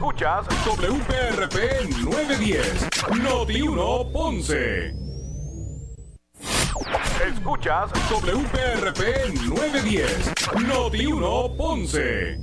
Escuchas 0.00 0.46
WPRP 0.64 1.56
910, 2.02 2.88
Noti 3.22 3.60
1 3.60 4.10
Ponce. 4.10 4.94
Escuchas 7.28 7.90
WPRP 8.08 9.34
910, 9.46 10.32
Noti 10.66 11.04
1 11.04 11.54
Ponce. 11.54 12.38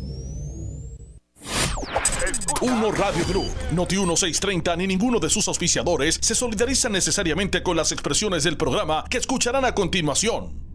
Uno 2.61 2.91
Radio 2.91 3.25
Group, 3.25 3.51
Noti 3.71 3.95
1630 3.95 4.75
ni 4.75 4.85
ninguno 4.85 5.19
de 5.19 5.31
sus 5.31 5.47
auspiciadores 5.47 6.19
se 6.21 6.35
solidarizan 6.35 6.91
necesariamente 6.91 7.63
con 7.63 7.75
las 7.75 7.91
expresiones 7.91 8.43
del 8.43 8.55
programa 8.55 9.03
que 9.09 9.17
escucharán 9.17 9.65
a 9.65 9.73
continuación. 9.73 10.66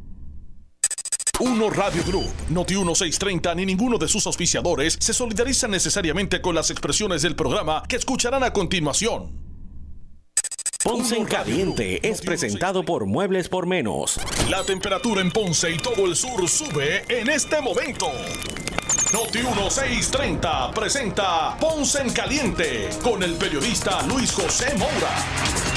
Uno 1.45 1.71
Radio 1.71 2.05
Group, 2.05 2.31
Noti 2.51 2.75
1630 2.75 3.57
ni 3.57 3.67
ninguno 3.67 3.99
de 3.99 4.07
sus 4.07 4.25
auspiciadores 4.29 4.97
se 5.01 5.13
solidarizan 5.13 5.73
necesariamente 5.73 6.41
con 6.41 6.55
las 6.55 6.71
expresiones 6.71 7.23
del 7.23 7.35
programa 7.35 7.83
que 7.89 7.97
escucharán 7.97 8.45
a 8.45 8.53
continuación. 8.53 9.33
Ponce 10.85 11.17
en 11.17 11.25
Caliente 11.25 12.09
es 12.09 12.21
presentado 12.21 12.85
por 12.85 13.07
Muebles 13.07 13.49
por 13.49 13.67
Menos. 13.67 14.21
La 14.49 14.63
temperatura 14.63 15.21
en 15.21 15.33
Ponce 15.33 15.73
y 15.73 15.79
todo 15.79 16.07
el 16.07 16.15
sur 16.15 16.49
sube 16.49 17.03
en 17.09 17.29
este 17.29 17.61
momento. 17.61 18.07
Noti 19.13 19.39
1630 19.41 20.71
presenta 20.71 21.57
Ponce 21.59 22.03
en 22.03 22.13
Caliente 22.13 22.89
con 23.03 23.21
el 23.21 23.35
periodista 23.35 24.01
Luis 24.07 24.31
José 24.31 24.73
Moura. 24.79 25.72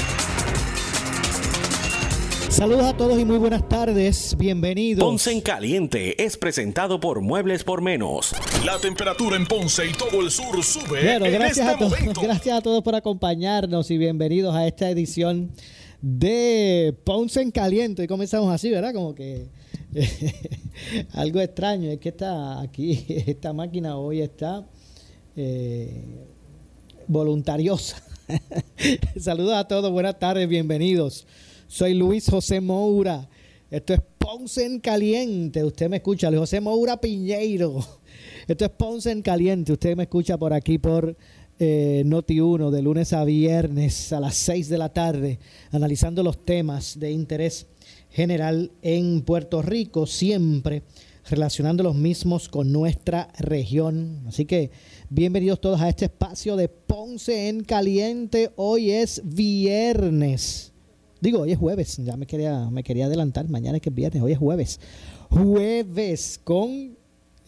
Saludos 2.56 2.84
a 2.86 2.96
todos 2.96 3.20
y 3.20 3.24
muy 3.26 3.36
buenas 3.36 3.68
tardes. 3.68 4.34
Bienvenidos. 4.38 5.04
Ponce 5.04 5.30
en 5.30 5.42
Caliente 5.42 6.24
es 6.24 6.38
presentado 6.38 6.98
por 7.00 7.20
Muebles 7.20 7.64
por 7.64 7.82
Menos. 7.82 8.34
La 8.64 8.78
temperatura 8.78 9.36
en 9.36 9.46
Ponce 9.46 9.86
y 9.86 9.92
todo 9.92 10.22
el 10.22 10.30
sur 10.30 10.64
sube 10.64 11.04
Bueno, 11.04 11.26
en 11.26 11.32
gracias, 11.34 11.58
este 11.58 11.70
a 11.74 11.78
todos, 11.78 12.00
momento. 12.00 12.20
gracias 12.22 12.56
a 12.56 12.62
todos 12.62 12.82
por 12.82 12.94
acompañarnos 12.94 13.90
y 13.90 13.98
bienvenidos 13.98 14.54
a 14.54 14.66
esta 14.66 14.88
edición 14.88 15.50
de 16.00 16.96
Ponce 17.04 17.42
en 17.42 17.50
Caliente. 17.50 18.04
Y 18.04 18.06
comenzamos 18.06 18.50
así, 18.50 18.70
¿verdad? 18.70 18.94
Como 18.94 19.14
que 19.14 19.48
algo 21.12 21.42
extraño. 21.42 21.90
Es 21.90 21.98
que 21.98 22.08
está 22.08 22.62
aquí, 22.62 23.04
esta 23.26 23.52
máquina 23.52 23.98
hoy 23.98 24.22
está 24.22 24.66
eh, 25.36 26.24
voluntariosa. 27.06 28.02
Saludos 29.20 29.56
a 29.56 29.68
todos, 29.68 29.92
buenas 29.92 30.18
tardes, 30.18 30.48
bienvenidos. 30.48 31.26
Soy 31.68 31.94
Luis 31.94 32.30
José 32.30 32.60
Moura. 32.60 33.28
Esto 33.70 33.94
es 33.94 34.00
Ponce 34.18 34.64
en 34.64 34.78
Caliente. 34.78 35.64
Usted 35.64 35.90
me 35.90 35.96
escucha, 35.96 36.30
Luis 36.30 36.40
José 36.40 36.60
Moura 36.60 37.00
Piñeiro. 37.00 37.84
Esto 38.46 38.66
es 38.66 38.70
Ponce 38.70 39.10
en 39.10 39.20
Caliente. 39.20 39.72
Usted 39.72 39.96
me 39.96 40.04
escucha 40.04 40.38
por 40.38 40.52
aquí 40.52 40.78
por 40.78 41.16
eh, 41.58 42.04
Noti1 42.06 42.70
de 42.70 42.82
lunes 42.82 43.12
a 43.12 43.24
viernes 43.24 44.12
a 44.12 44.20
las 44.20 44.36
6 44.36 44.68
de 44.68 44.78
la 44.78 44.90
tarde, 44.90 45.40
analizando 45.72 46.22
los 46.22 46.44
temas 46.44 47.00
de 47.00 47.10
interés 47.10 47.66
general 48.10 48.70
en 48.82 49.22
Puerto 49.22 49.60
Rico, 49.60 50.06
siempre 50.06 50.84
relacionando 51.28 51.82
los 51.82 51.96
mismos 51.96 52.48
con 52.48 52.70
nuestra 52.70 53.28
región. 53.38 54.22
Así 54.28 54.44
que 54.44 54.70
bienvenidos 55.10 55.60
todos 55.60 55.80
a 55.80 55.88
este 55.88 56.04
espacio 56.04 56.54
de 56.54 56.68
Ponce 56.68 57.48
en 57.48 57.64
Caliente. 57.64 58.52
Hoy 58.54 58.92
es 58.92 59.20
viernes. 59.24 60.75
Digo, 61.26 61.40
hoy 61.40 61.50
es 61.50 61.58
jueves, 61.58 61.96
ya 61.96 62.16
me 62.16 62.24
quería, 62.24 62.70
me 62.70 62.84
quería 62.84 63.06
adelantar, 63.06 63.48
mañana 63.48 63.78
es 63.78 63.82
que 63.82 63.88
es 63.88 63.94
viernes, 63.96 64.22
hoy 64.22 64.30
es 64.30 64.38
jueves. 64.38 64.78
Jueves 65.28 66.40
con 66.44 66.96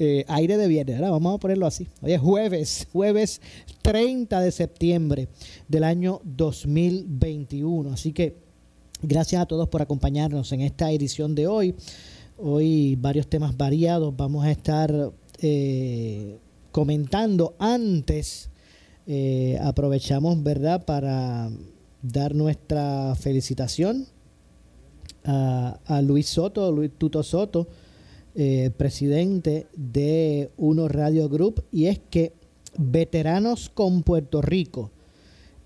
eh, 0.00 0.24
aire 0.26 0.56
de 0.56 0.66
viernes, 0.66 0.96
ahora 0.96 1.12
vamos 1.12 1.36
a 1.36 1.38
ponerlo 1.38 1.64
así. 1.64 1.86
Hoy 2.02 2.12
es 2.12 2.20
jueves, 2.20 2.88
jueves 2.92 3.40
30 3.82 4.40
de 4.40 4.50
septiembre 4.50 5.28
del 5.68 5.84
año 5.84 6.20
2021. 6.24 7.92
Así 7.92 8.12
que 8.12 8.38
gracias 9.00 9.42
a 9.42 9.46
todos 9.46 9.68
por 9.68 9.80
acompañarnos 9.80 10.50
en 10.50 10.62
esta 10.62 10.90
edición 10.90 11.36
de 11.36 11.46
hoy. 11.46 11.76
Hoy 12.36 12.96
varios 12.96 13.28
temas 13.28 13.56
variados 13.56 14.12
vamos 14.16 14.44
a 14.44 14.50
estar 14.50 15.12
eh, 15.40 16.36
comentando. 16.72 17.54
Antes 17.60 18.50
eh, 19.06 19.56
aprovechamos, 19.62 20.42
¿verdad?, 20.42 20.84
para 20.84 21.48
dar 22.02 22.34
nuestra 22.34 23.14
felicitación 23.14 24.06
a, 25.24 26.00
Luis 26.02 26.26
Soto, 26.26 26.70
Luis 26.72 26.92
Tuto 26.96 27.22
Soto, 27.22 27.68
eh, 28.34 28.70
presidente 28.76 29.66
de 29.76 30.50
Uno 30.56 30.88
Radio 30.88 31.28
Group, 31.28 31.64
y 31.70 31.86
es 31.86 32.00
que 32.10 32.32
Veteranos 32.78 33.70
con 33.70 34.02
Puerto 34.02 34.40
Rico, 34.40 34.90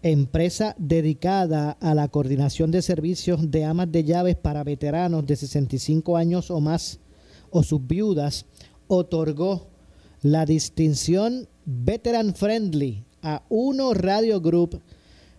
empresa 0.02 0.74
dedicada 0.78 1.72
a 1.72 1.94
la 1.94 2.08
coordinación 2.08 2.70
de 2.70 2.82
servicios 2.82 3.50
de 3.50 3.64
amas 3.64 3.92
de 3.92 4.04
llaves 4.04 4.36
para 4.36 4.64
veteranos 4.64 5.26
de 5.26 5.36
65 5.36 6.16
años 6.16 6.50
o 6.50 6.60
más 6.60 6.98
o 7.50 7.62
sus 7.62 7.86
viudas, 7.86 8.46
otorgó 8.88 9.68
la 10.22 10.46
distinción 10.46 11.48
Veteran 11.64 12.34
Friendly 12.34 13.04
a 13.22 13.42
Uno 13.48 13.94
Radio 13.94 14.40
Group 14.40 14.80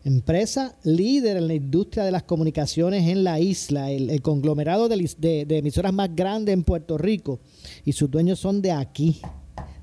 empresa 0.03 0.75
líder 0.83 1.37
en 1.37 1.47
la 1.47 1.53
industria 1.53 2.03
de 2.03 2.11
las 2.11 2.23
comunicaciones 2.23 3.07
en 3.07 3.23
la 3.23 3.39
isla, 3.39 3.91
el, 3.91 4.21
conglomerado 4.21 4.89
de, 4.89 5.09
de, 5.17 5.45
de, 5.45 5.57
emisoras 5.57 5.93
más 5.93 6.13
grande 6.15 6.51
en 6.51 6.63
Puerto 6.63 6.97
Rico, 6.97 7.39
y 7.85 7.93
sus 7.93 8.11
dueños 8.11 8.39
son 8.39 8.61
de 8.61 8.71
aquí, 8.71 9.21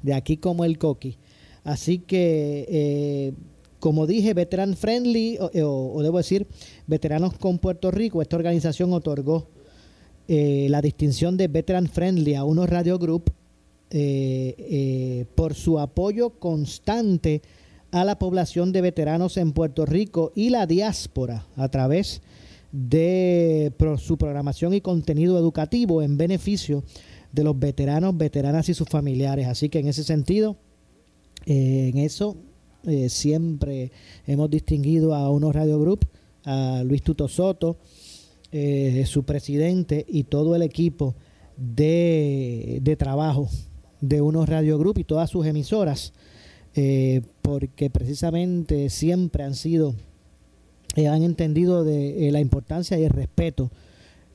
de 0.02 0.14
aquí 0.14 0.36
como 0.36 0.64
el 0.64 0.78
Coqui. 0.78 1.16
Así 1.64 1.98
que, 1.98 2.66
eh, 2.68 3.32
como 3.78 4.06
dije, 4.06 4.34
Veteran 4.34 4.76
Friendly, 4.76 5.38
o, 5.38 5.92
o, 5.94 6.02
debo 6.02 6.18
decir, 6.18 6.46
Veteranos 6.86 7.36
con 7.38 7.58
Puerto 7.58 7.90
Rico, 7.90 8.20
esta 8.20 8.36
organización 8.36 8.92
otorgó 8.92 9.48
eh, 10.28 10.66
la 10.70 10.80
distinción 10.82 11.36
de 11.36 11.48
Veteran 11.48 11.88
Friendly 11.88 12.34
a 12.34 12.44
Uno 12.44 12.66
Radio 12.66 12.98
Group 12.98 13.32
eh, 13.90 15.24
por 15.34 15.54
su 15.54 15.80
apoyo 15.80 16.30
constante 16.38 17.42
a 17.92 18.04
la 18.04 18.18
población 18.18 18.72
de 18.72 18.80
veteranos 18.80 19.36
en 19.36 19.52
Puerto 19.52 19.86
Rico 19.86 20.32
y 20.34 20.50
la 20.50 20.66
diáspora 20.66 21.46
a 21.56 21.68
través 21.68 22.22
de 22.72 23.72
su 23.98 24.16
programación 24.16 24.74
y 24.74 24.80
contenido 24.80 25.38
educativo 25.38 26.02
en 26.02 26.16
beneficio 26.16 26.84
de 27.32 27.44
los 27.44 27.58
veteranos, 27.58 28.16
veteranas 28.16 28.68
y 28.68 28.74
sus 28.74 28.88
familiares. 28.88 29.48
Así 29.48 29.68
que 29.68 29.80
en 29.80 29.88
ese 29.88 30.04
sentido, 30.04 30.56
eh, 31.46 31.90
en 31.92 31.98
eso 31.98 32.36
eh, 32.84 33.08
siempre 33.08 33.92
hemos 34.26 34.50
distinguido 34.50 35.14
a 35.14 35.30
Uno 35.30 35.52
Radio 35.52 35.80
Group, 35.80 36.06
a 36.44 36.82
Luis 36.84 37.02
Tuto 37.02 37.28
Soto, 37.28 37.78
eh, 38.52 39.04
su 39.06 39.24
presidente 39.24 40.04
y 40.08 40.24
todo 40.24 40.56
el 40.56 40.62
equipo 40.62 41.14
de, 41.56 42.78
de 42.82 42.96
trabajo 42.96 43.48
de 44.00 44.20
Uno 44.20 44.46
Radio 44.46 44.78
Group 44.78 44.98
y 44.98 45.04
todas 45.04 45.30
sus 45.30 45.46
emisoras 45.46 46.12
eh, 46.74 47.22
porque 47.42 47.90
precisamente 47.90 48.90
siempre 48.90 49.42
han 49.42 49.54
sido, 49.54 49.94
eh, 50.96 51.08
han 51.08 51.22
entendido 51.22 51.84
de 51.84 52.28
eh, 52.28 52.32
la 52.32 52.40
importancia 52.40 52.98
y 52.98 53.04
el 53.04 53.10
respeto 53.10 53.70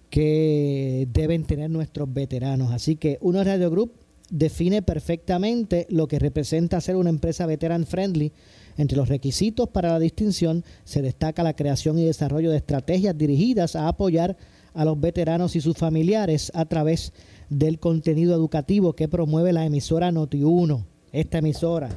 que 0.10 1.08
deben 1.12 1.46
tener 1.46 1.70
nuestros 1.70 2.14
veteranos. 2.14 2.72
Así 2.72 2.96
que 2.96 3.18
Uno 3.22 3.44
Radio 3.44 3.70
Group 3.70 3.94
define 4.30 4.82
perfectamente 4.82 5.88
lo 5.90 6.08
que 6.08 6.20
representa 6.20 6.82
ser 6.82 6.96
una 6.96 7.10
empresa 7.10 7.46
veteran 7.46 7.86
friendly. 7.86 8.32
Entre 8.78 8.98
los 8.98 9.08
requisitos 9.08 9.70
para 9.70 9.90
la 9.90 10.00
distinción 10.00 10.66
se 10.84 11.02
destaca 11.02 11.44
la 11.44 11.56
creación 11.56 11.98
y 11.98 12.04
desarrollo 12.04 12.52
de 12.52 12.58
estrategias 12.58 13.18
dirigidas 13.18 13.76
a 13.76 13.88
apoyar 13.88 14.36
a 14.74 14.84
los 14.84 15.00
veteranos 15.00 15.56
y 15.56 15.62
sus 15.62 15.78
familiares 15.78 16.52
a 16.54 16.66
través 16.66 17.14
del 17.50 17.80
contenido 17.80 18.36
educativo 18.36 18.94
que 18.94 19.08
promueve 19.08 19.54
la 19.54 19.66
emisora 19.66 20.12
Noti1. 20.12 20.84
Esta 21.14 21.38
emisora, 21.38 21.90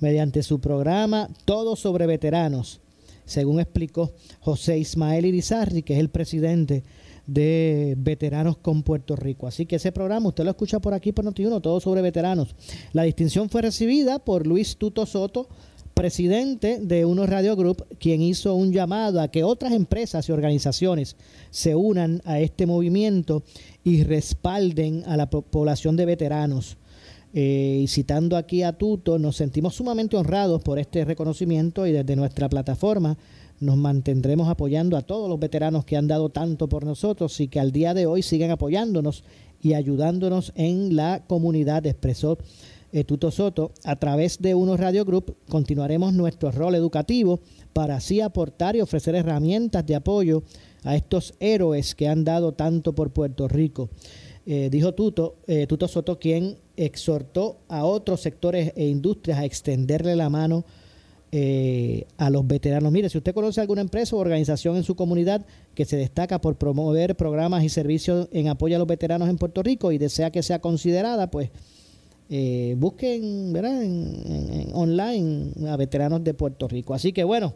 mediante 0.00 0.42
su 0.42 0.60
programa 0.60 1.28
Todo 1.44 1.76
sobre 1.76 2.06
Veteranos, 2.06 2.80
según 3.24 3.60
explicó 3.60 4.12
José 4.40 4.78
Ismael 4.78 5.26
Irizarri, 5.26 5.82
que 5.82 5.94
es 5.94 6.00
el 6.00 6.08
presidente 6.08 6.82
de 7.26 7.94
Veteranos 7.96 8.56
con 8.58 8.82
Puerto 8.82 9.14
Rico. 9.14 9.46
Así 9.46 9.66
que 9.66 9.76
ese 9.76 9.92
programa 9.92 10.28
usted 10.28 10.44
lo 10.44 10.50
escucha 10.50 10.80
por 10.80 10.94
aquí 10.94 11.12
por 11.12 11.24
Noti1, 11.24 11.62
Todo 11.62 11.80
sobre 11.80 12.02
Veteranos. 12.02 12.56
La 12.92 13.04
distinción 13.04 13.48
fue 13.48 13.62
recibida 13.62 14.18
por 14.18 14.46
Luis 14.46 14.76
Tuto 14.76 15.06
Soto, 15.06 15.48
presidente 15.94 16.80
de 16.80 17.04
Uno 17.04 17.26
Radio 17.26 17.54
Group, 17.56 17.84
quien 17.98 18.22
hizo 18.22 18.54
un 18.54 18.72
llamado 18.72 19.20
a 19.20 19.28
que 19.28 19.44
otras 19.44 19.72
empresas 19.72 20.28
y 20.28 20.32
organizaciones 20.32 21.16
se 21.50 21.74
unan 21.74 22.22
a 22.24 22.40
este 22.40 22.66
movimiento 22.66 23.42
y 23.84 24.02
respalden 24.02 25.04
a 25.06 25.16
la 25.16 25.28
población 25.28 25.96
de 25.96 26.06
veteranos. 26.06 26.78
Eh, 27.32 27.80
y 27.82 27.86
citando 27.86 28.36
aquí 28.36 28.62
a 28.62 28.72
Tuto, 28.72 29.18
nos 29.18 29.36
sentimos 29.36 29.76
sumamente 29.76 30.16
honrados 30.16 30.62
por 30.62 30.78
este 30.78 31.04
reconocimiento 31.04 31.86
y 31.86 31.92
desde 31.92 32.16
nuestra 32.16 32.48
plataforma 32.48 33.16
nos 33.60 33.76
mantendremos 33.76 34.48
apoyando 34.48 34.96
a 34.96 35.02
todos 35.02 35.28
los 35.28 35.38
veteranos 35.38 35.84
que 35.84 35.96
han 35.96 36.08
dado 36.08 36.30
tanto 36.30 36.68
por 36.68 36.84
nosotros 36.84 37.38
y 37.40 37.48
que 37.48 37.60
al 37.60 37.72
día 37.72 37.94
de 37.94 38.06
hoy 38.06 38.22
siguen 38.22 38.50
apoyándonos 38.50 39.22
y 39.62 39.74
ayudándonos 39.74 40.52
en 40.56 40.96
la 40.96 41.22
comunidad, 41.26 41.86
expresó 41.86 42.38
eh, 42.92 43.04
Tuto 43.04 43.30
Soto, 43.30 43.72
a 43.84 43.96
través 43.96 44.40
de 44.40 44.54
Uno 44.54 44.76
Radio 44.76 45.04
Group 45.04 45.36
continuaremos 45.48 46.12
nuestro 46.12 46.50
rol 46.50 46.74
educativo 46.74 47.40
para 47.72 47.96
así 47.96 48.20
aportar 48.20 48.74
y 48.74 48.80
ofrecer 48.80 49.14
herramientas 49.14 49.86
de 49.86 49.94
apoyo 49.94 50.42
a 50.82 50.96
estos 50.96 51.34
héroes 51.38 51.94
que 51.94 52.08
han 52.08 52.24
dado 52.24 52.52
tanto 52.52 52.94
por 52.94 53.12
Puerto 53.12 53.46
Rico. 53.46 53.90
Eh, 54.46 54.68
dijo 54.70 54.94
Tuto, 54.94 55.36
eh, 55.46 55.66
Tuto 55.66 55.86
Soto, 55.86 56.18
quien 56.18 56.56
exhortó 56.76 57.58
a 57.68 57.84
otros 57.84 58.20
sectores 58.20 58.72
e 58.74 58.86
industrias 58.86 59.38
a 59.38 59.44
extenderle 59.44 60.16
la 60.16 60.30
mano 60.30 60.64
eh, 61.30 62.06
a 62.16 62.30
los 62.30 62.46
veteranos. 62.46 62.90
Mire, 62.90 63.10
si 63.10 63.18
usted 63.18 63.34
conoce 63.34 63.60
alguna 63.60 63.82
empresa 63.82 64.16
o 64.16 64.18
organización 64.18 64.76
en 64.76 64.82
su 64.82 64.96
comunidad 64.96 65.44
que 65.74 65.84
se 65.84 65.96
destaca 65.96 66.40
por 66.40 66.56
promover 66.56 67.16
programas 67.16 67.62
y 67.64 67.68
servicios 67.68 68.28
en 68.32 68.48
apoyo 68.48 68.76
a 68.76 68.78
los 68.78 68.88
veteranos 68.88 69.28
en 69.28 69.36
Puerto 69.36 69.62
Rico 69.62 69.92
y 69.92 69.98
desea 69.98 70.30
que 70.30 70.42
sea 70.42 70.60
considerada, 70.60 71.30
pues 71.30 71.50
busquen 72.76 73.52
¿verdad? 73.52 73.82
En, 73.82 74.70
online 74.72 75.50
a 75.68 75.76
veteranos 75.76 76.24
de 76.24 76.32
Puerto 76.32 76.66
Rico. 76.66 76.94
Así 76.94 77.12
que 77.12 77.24
bueno, 77.24 77.54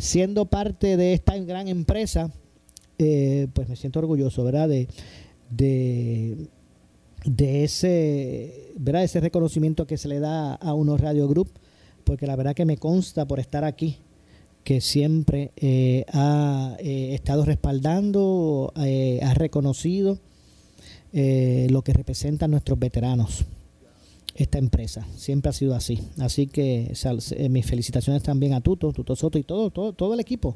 siendo 0.00 0.46
parte 0.46 0.96
de 0.96 1.12
esta 1.12 1.36
gran 1.38 1.68
empresa, 1.68 2.32
pues 2.96 3.68
me 3.68 3.76
siento 3.76 3.98
orgulloso, 3.98 4.44
¿verdad? 4.44 4.68
De, 4.68 4.88
de, 5.50 6.48
de 7.24 7.64
ese, 7.64 8.72
¿verdad? 8.76 9.04
ese 9.04 9.20
reconocimiento 9.20 9.86
que 9.86 9.96
se 9.96 10.08
le 10.08 10.20
da 10.20 10.54
a 10.54 10.74
unos 10.74 11.00
Radio 11.00 11.28
Group, 11.28 11.50
porque 12.04 12.26
la 12.26 12.36
verdad 12.36 12.54
que 12.54 12.64
me 12.64 12.76
consta 12.76 13.26
por 13.26 13.40
estar 13.40 13.64
aquí 13.64 13.98
que 14.68 14.82
siempre 14.82 15.52
eh, 15.56 16.04
ha 16.12 16.76
eh, 16.78 17.14
estado 17.14 17.44
respaldando, 17.46 18.72
eh, 18.76 19.18
ha 19.22 19.32
reconocido 19.32 20.18
lo 21.10 21.80
que 21.80 21.94
representan 21.94 22.50
nuestros 22.50 22.78
veteranos, 22.78 23.46
esta 24.34 24.58
empresa. 24.58 25.06
Siempre 25.16 25.48
ha 25.48 25.52
sido 25.54 25.74
así. 25.74 26.00
Así 26.18 26.48
que 26.48 26.92
mis 27.48 27.64
felicitaciones 27.64 28.22
también 28.22 28.52
a 28.52 28.60
Tuto, 28.60 28.92
Tuto 28.92 29.16
Soto 29.16 29.38
y 29.38 29.42
todo, 29.42 29.70
todo, 29.70 29.94
todo 29.94 30.12
el 30.12 30.20
equipo 30.20 30.54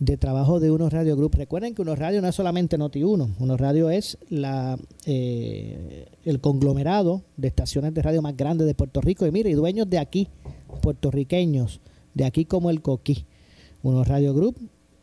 de 0.00 0.16
trabajo 0.16 0.60
de 0.60 0.70
Unos 0.70 0.92
Radio 0.92 1.14
Group. 1.14 1.34
Recuerden 1.36 1.74
que 1.74 1.82
Unos 1.82 1.98
Radio 1.98 2.22
no 2.22 2.28
es 2.28 2.34
solamente 2.34 2.78
Noti1, 2.78 3.36
Unos 3.38 3.60
Radio 3.60 3.90
es 3.90 4.16
la, 4.30 4.78
eh, 5.04 6.06
el 6.24 6.40
conglomerado 6.40 7.22
de 7.36 7.48
estaciones 7.48 7.92
de 7.92 8.00
radio 8.02 8.22
más 8.22 8.34
grandes 8.34 8.66
de 8.66 8.74
Puerto 8.74 9.02
Rico. 9.02 9.26
Y 9.26 9.30
mire, 9.30 9.50
y 9.50 9.52
dueños 9.52 9.88
de 9.90 9.98
aquí, 9.98 10.28
puertorriqueños, 10.80 11.82
de 12.14 12.24
aquí 12.24 12.46
como 12.46 12.70
el 12.70 12.80
Coquí. 12.80 13.26
Unos 13.82 14.08
Radio 14.08 14.32
Group, 14.34 14.56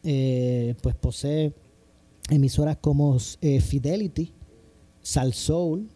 eh, 0.04 0.74
pues 0.82 0.96
posee 0.96 1.54
emisoras 2.30 2.78
como 2.78 3.18
eh, 3.42 3.62
Fidelity, 3.62 4.34
Sal 5.02 5.34
Soul, 5.34 5.90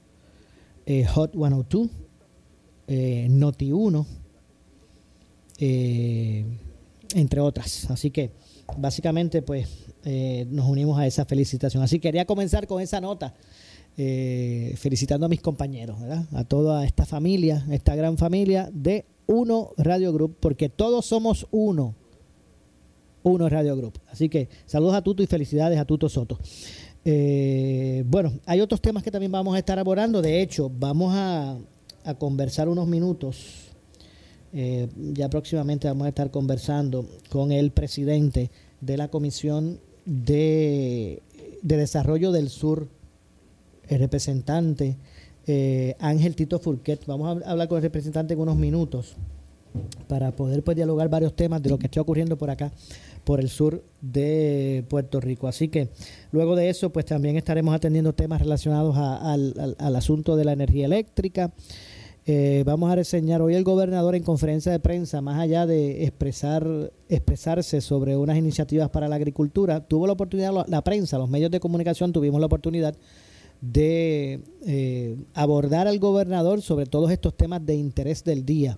Hot 1.13 1.33
102, 1.33 1.89
Noti1, 2.87 4.05
entre 7.15 7.39
otras. 7.39 7.89
Así 7.89 8.11
que 8.11 8.31
básicamente 8.77 9.41
pues 9.41 9.67
eh, 10.03 10.45
nos 10.49 10.67
unimos 10.67 10.99
a 10.99 11.05
esa 11.05 11.25
felicitación. 11.25 11.83
Así 11.83 11.99
quería 11.99 12.25
comenzar 12.25 12.67
con 12.67 12.81
esa 12.81 13.01
nota, 13.01 13.33
eh, 13.97 14.73
felicitando 14.77 15.25
a 15.25 15.29
mis 15.29 15.41
compañeros, 15.41 15.97
a 16.33 16.43
toda 16.43 16.85
esta 16.85 17.05
familia, 17.05 17.65
esta 17.71 17.95
gran 17.95 18.17
familia 18.17 18.69
de 18.73 19.05
Uno 19.27 19.71
Radio 19.77 20.13
Group, 20.13 20.37
porque 20.39 20.69
todos 20.69 21.05
somos 21.05 21.47
uno. 21.51 21.95
Uno 23.23 23.49
Radio 23.49 23.75
Group. 23.75 23.99
Así 24.09 24.29
que 24.29 24.49
saludos 24.65 24.95
a 24.95 25.03
Tuto 25.03 25.21
y 25.21 25.27
felicidades 25.27 25.77
a 25.77 25.85
Tuto 25.85 26.09
Soto. 26.09 26.39
Eh, 27.05 28.03
bueno, 28.07 28.33
hay 28.47 28.61
otros 28.61 28.81
temas 28.81 29.03
que 29.03 29.11
también 29.11 29.31
vamos 29.31 29.55
a 29.55 29.59
estar 29.59 29.77
abordando. 29.77 30.23
De 30.23 30.41
hecho, 30.41 30.71
vamos 30.73 31.13
a, 31.15 31.57
a 32.03 32.13
conversar 32.15 32.67
unos 32.67 32.87
minutos 32.87 33.60
eh, 34.53 34.89
ya 35.13 35.29
próximamente 35.29 35.87
vamos 35.87 36.05
a 36.05 36.09
estar 36.09 36.29
conversando 36.29 37.05
con 37.29 37.51
el 37.51 37.71
presidente 37.71 38.51
de 38.81 38.97
la 38.97 39.07
Comisión 39.07 39.79
de, 40.05 41.21
Desarrollo 41.61 42.31
del 42.31 42.49
Sur, 42.49 42.87
el 43.87 43.99
representante 43.99 44.97
eh, 45.47 45.95
Ángel 45.99 46.35
Tito 46.35 46.59
Furquet. 46.59 47.05
Vamos 47.05 47.43
a 47.45 47.51
hablar 47.51 47.67
con 47.67 47.77
el 47.77 47.83
representante 47.83 48.33
en 48.33 48.39
unos 48.41 48.57
minutos 48.57 49.15
para 50.07 50.31
poder 50.31 50.63
pues, 50.63 50.75
dialogar 50.75 51.07
varios 51.07 51.33
temas 51.33 51.63
de 51.63 51.69
lo 51.69 51.79
que 51.79 51.85
está 51.85 52.01
ocurriendo 52.01 52.37
por 52.37 52.49
acá, 52.49 52.73
por 53.23 53.39
el 53.39 53.49
sur 53.49 53.83
de 54.01 54.83
Puerto 54.89 55.21
Rico. 55.21 55.47
Así 55.47 55.69
que 55.69 55.89
luego 56.31 56.57
de 56.57 56.69
eso, 56.69 56.91
pues 56.91 57.05
también 57.05 57.37
estaremos 57.37 57.73
atendiendo 57.73 58.13
temas 58.13 58.41
relacionados 58.41 58.97
al 58.97 59.95
asunto 59.95 60.35
de 60.35 60.43
la 60.43 60.51
energía 60.51 60.85
eléctrica. 60.85 61.53
Eh, 62.33 62.63
vamos 62.65 62.89
a 62.89 62.95
reseñar 62.95 63.41
hoy 63.41 63.55
el 63.55 63.65
gobernador 63.65 64.15
en 64.15 64.23
conferencia 64.23 64.71
de 64.71 64.79
prensa, 64.79 65.19
más 65.19 65.37
allá 65.37 65.65
de 65.65 66.05
expresar, 66.05 66.93
expresarse 67.09 67.81
sobre 67.81 68.15
unas 68.15 68.37
iniciativas 68.37 68.89
para 68.89 69.09
la 69.09 69.17
agricultura, 69.17 69.85
tuvo 69.85 70.07
la 70.07 70.13
oportunidad, 70.13 70.65
la 70.65 70.81
prensa, 70.81 71.17
los 71.17 71.29
medios 71.29 71.51
de 71.51 71.59
comunicación 71.59 72.13
tuvimos 72.13 72.39
la 72.39 72.45
oportunidad 72.45 72.95
de 73.59 74.39
eh, 74.65 75.17
abordar 75.33 75.89
al 75.89 75.99
gobernador 75.99 76.61
sobre 76.61 76.85
todos 76.85 77.11
estos 77.11 77.35
temas 77.35 77.65
de 77.65 77.75
interés 77.75 78.23
del 78.23 78.45
día 78.45 78.77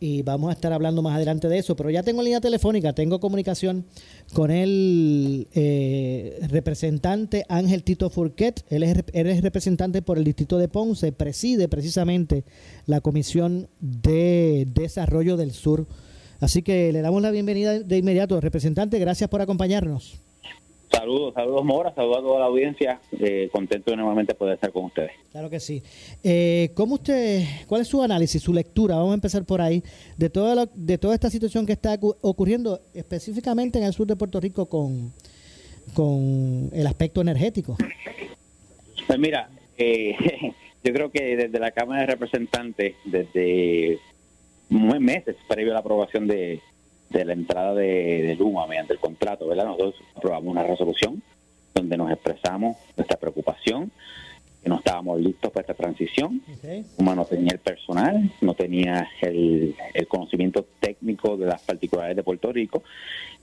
y 0.00 0.22
vamos 0.22 0.50
a 0.50 0.52
estar 0.52 0.72
hablando 0.72 1.02
más 1.02 1.14
adelante 1.16 1.48
de 1.48 1.58
eso. 1.58 1.76
Pero 1.76 1.90
ya 1.90 2.02
tengo 2.02 2.22
línea 2.22 2.40
telefónica, 2.40 2.92
tengo 2.92 3.20
comunicación 3.20 3.84
con 4.32 4.50
el 4.50 5.48
eh, 5.54 6.38
representante 6.48 7.44
Ángel 7.48 7.82
Tito 7.82 8.10
Furquet. 8.10 8.64
Él 8.70 8.82
es, 8.82 9.04
él 9.12 9.26
es, 9.26 9.42
representante 9.42 10.02
por 10.02 10.18
el 10.18 10.24
distrito 10.24 10.58
de 10.58 10.68
Ponce, 10.68 11.12
preside 11.12 11.68
precisamente 11.68 12.44
la 12.86 13.00
Comisión 13.00 13.68
de 13.80 14.66
Desarrollo 14.72 15.36
del 15.36 15.52
Sur. 15.52 15.86
Así 16.40 16.62
que 16.62 16.92
le 16.92 17.00
damos 17.00 17.20
la 17.22 17.30
bienvenida 17.30 17.78
de 17.78 17.96
inmediato. 17.96 18.40
Representante, 18.40 18.98
gracias 18.98 19.28
por 19.28 19.40
acompañarnos. 19.40 20.20
Saludos, 20.98 21.32
saludos 21.32 21.64
Mora, 21.64 21.94
saludos 21.94 22.18
a 22.18 22.22
toda 22.22 22.40
la 22.40 22.46
audiencia, 22.46 22.98
eh, 23.20 23.48
contento 23.52 23.92
de 23.92 23.98
nuevamente 23.98 24.34
poder 24.34 24.54
estar 24.54 24.72
con 24.72 24.86
ustedes. 24.86 25.12
Claro 25.30 25.48
que 25.48 25.60
sí. 25.60 25.80
Eh, 26.24 26.70
¿Cómo 26.74 26.96
usted, 26.96 27.44
cuál 27.68 27.82
es 27.82 27.86
su 27.86 28.02
análisis, 28.02 28.42
su 28.42 28.52
lectura? 28.52 28.96
Vamos 28.96 29.12
a 29.12 29.14
empezar 29.14 29.44
por 29.44 29.60
ahí, 29.60 29.80
de 30.16 30.28
toda, 30.28 30.66
de 30.74 30.98
toda 30.98 31.14
esta 31.14 31.30
situación 31.30 31.66
que 31.66 31.74
está 31.74 31.96
ocurriendo 32.00 32.80
específicamente 32.94 33.78
en 33.78 33.84
el 33.84 33.92
sur 33.92 34.08
de 34.08 34.16
Puerto 34.16 34.40
Rico 34.40 34.66
con, 34.66 35.12
con 35.94 36.68
el 36.72 36.86
aspecto 36.88 37.20
energético. 37.20 37.76
Pues 39.06 39.18
mira, 39.20 39.50
eh, 39.76 40.16
yo 40.82 40.92
creo 40.92 41.12
que 41.12 41.36
desde 41.36 41.60
la 41.60 41.70
Cámara 41.70 42.00
de 42.00 42.06
Representantes, 42.08 42.96
desde 43.04 44.00
meses 44.68 45.36
previo 45.46 45.70
a 45.70 45.74
la 45.74 45.80
aprobación 45.80 46.26
de, 46.26 46.60
de 47.10 47.24
la 47.24 47.32
entrada 47.32 47.74
de, 47.74 48.36
Luma 48.38 48.66
mediante 48.66 48.92
el 48.92 48.98
contrato, 48.98 49.48
¿verdad? 49.48 49.64
Nosotros 49.64 49.94
aprobamos 50.14 50.50
una 50.50 50.62
resolución 50.62 51.22
donde 51.74 51.96
nos 51.96 52.10
expresamos 52.10 52.76
nuestra 52.96 53.16
preocupación, 53.16 53.90
que 54.62 54.68
no 54.68 54.76
estábamos 54.76 55.20
listos 55.20 55.50
para 55.52 55.62
esta 55.62 55.74
transición. 55.74 56.42
Luma 56.98 57.14
no 57.14 57.24
tenía 57.24 57.52
el 57.52 57.60
personal, 57.60 58.30
no 58.40 58.54
tenía 58.54 59.08
el, 59.22 59.74
conocimiento 60.08 60.66
técnico 60.80 61.36
de 61.36 61.46
las 61.46 61.62
particularidades 61.62 62.16
de 62.16 62.22
Puerto 62.22 62.52
Rico 62.52 62.82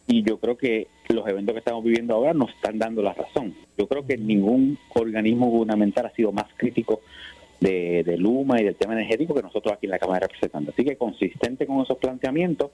y 0.07 0.23
yo 0.23 0.37
creo 0.39 0.57
que 0.57 0.87
los 1.09 1.27
eventos 1.27 1.53
que 1.53 1.59
estamos 1.59 1.83
viviendo 1.83 2.13
ahora 2.13 2.33
nos 2.33 2.51
están 2.51 2.77
dando 2.77 3.01
la 3.01 3.13
razón. 3.13 3.55
Yo 3.77 3.87
creo 3.87 4.05
que 4.05 4.17
ningún 4.17 4.77
organismo 4.93 5.47
gubernamental 5.47 6.05
ha 6.05 6.11
sido 6.11 6.31
más 6.31 6.47
crítico 6.57 7.01
de, 7.59 8.03
de, 8.03 8.17
Luma 8.17 8.59
y 8.59 8.65
del 8.65 8.75
tema 8.75 8.93
energético 8.93 9.33
que 9.33 9.41
nosotros 9.41 9.73
aquí 9.73 9.85
en 9.87 9.91
la 9.91 9.99
Cámara 9.99 10.19
de 10.19 10.27
Representantes. 10.27 10.73
Así 10.73 10.83
que 10.83 10.97
consistente 10.97 11.65
con 11.65 11.81
esos 11.81 11.97
planteamientos, 11.97 12.71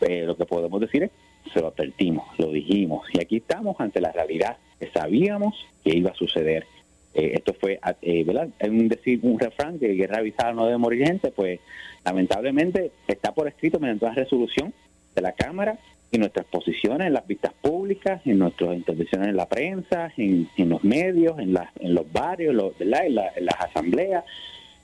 eh, 0.00 0.24
lo 0.24 0.36
que 0.36 0.44
podemos 0.46 0.80
decir 0.80 1.04
es, 1.04 1.10
se 1.52 1.60
lo 1.60 1.68
advertimos, 1.68 2.26
lo 2.38 2.50
dijimos, 2.50 3.06
y 3.12 3.20
aquí 3.20 3.36
estamos 3.36 3.76
ante 3.80 4.00
la 4.00 4.12
realidad 4.12 4.56
que 4.78 4.90
sabíamos 4.90 5.54
que 5.82 5.96
iba 5.96 6.10
a 6.10 6.14
suceder. 6.14 6.66
Eh, 7.14 7.32
esto 7.34 7.54
fue, 7.54 7.80
eh, 8.02 8.24
¿verdad? 8.24 8.48
Un, 8.62 8.88
decir, 8.88 9.20
un 9.22 9.38
refrán 9.38 9.78
que 9.78 9.88
guerra 9.88 10.18
avisada 10.18 10.52
no 10.52 10.66
debe 10.66 10.78
morir 10.78 11.06
gente, 11.06 11.30
pues 11.30 11.60
lamentablemente 12.04 12.92
está 13.06 13.32
por 13.32 13.48
escrito 13.48 13.80
mediante 13.80 14.04
una 14.04 14.14
resolución 14.14 14.72
de 15.14 15.22
la 15.22 15.32
Cámara 15.32 15.78
y 16.10 16.18
nuestras 16.18 16.46
posiciones 16.46 17.06
en 17.06 17.12
las 17.12 17.26
vistas 17.26 17.52
públicas, 17.60 18.20
en 18.24 18.38
nuestras 18.38 18.76
intervenciones 18.76 19.28
en 19.28 19.36
la 19.36 19.48
prensa, 19.48 20.12
en, 20.16 20.48
los 20.68 20.82
medios, 20.84 21.38
en, 21.38 21.58
en 21.80 21.94
los 21.94 22.10
barrios, 22.12 22.74
En, 22.78 22.90
las 23.14 23.60
asambleas, 23.60 24.24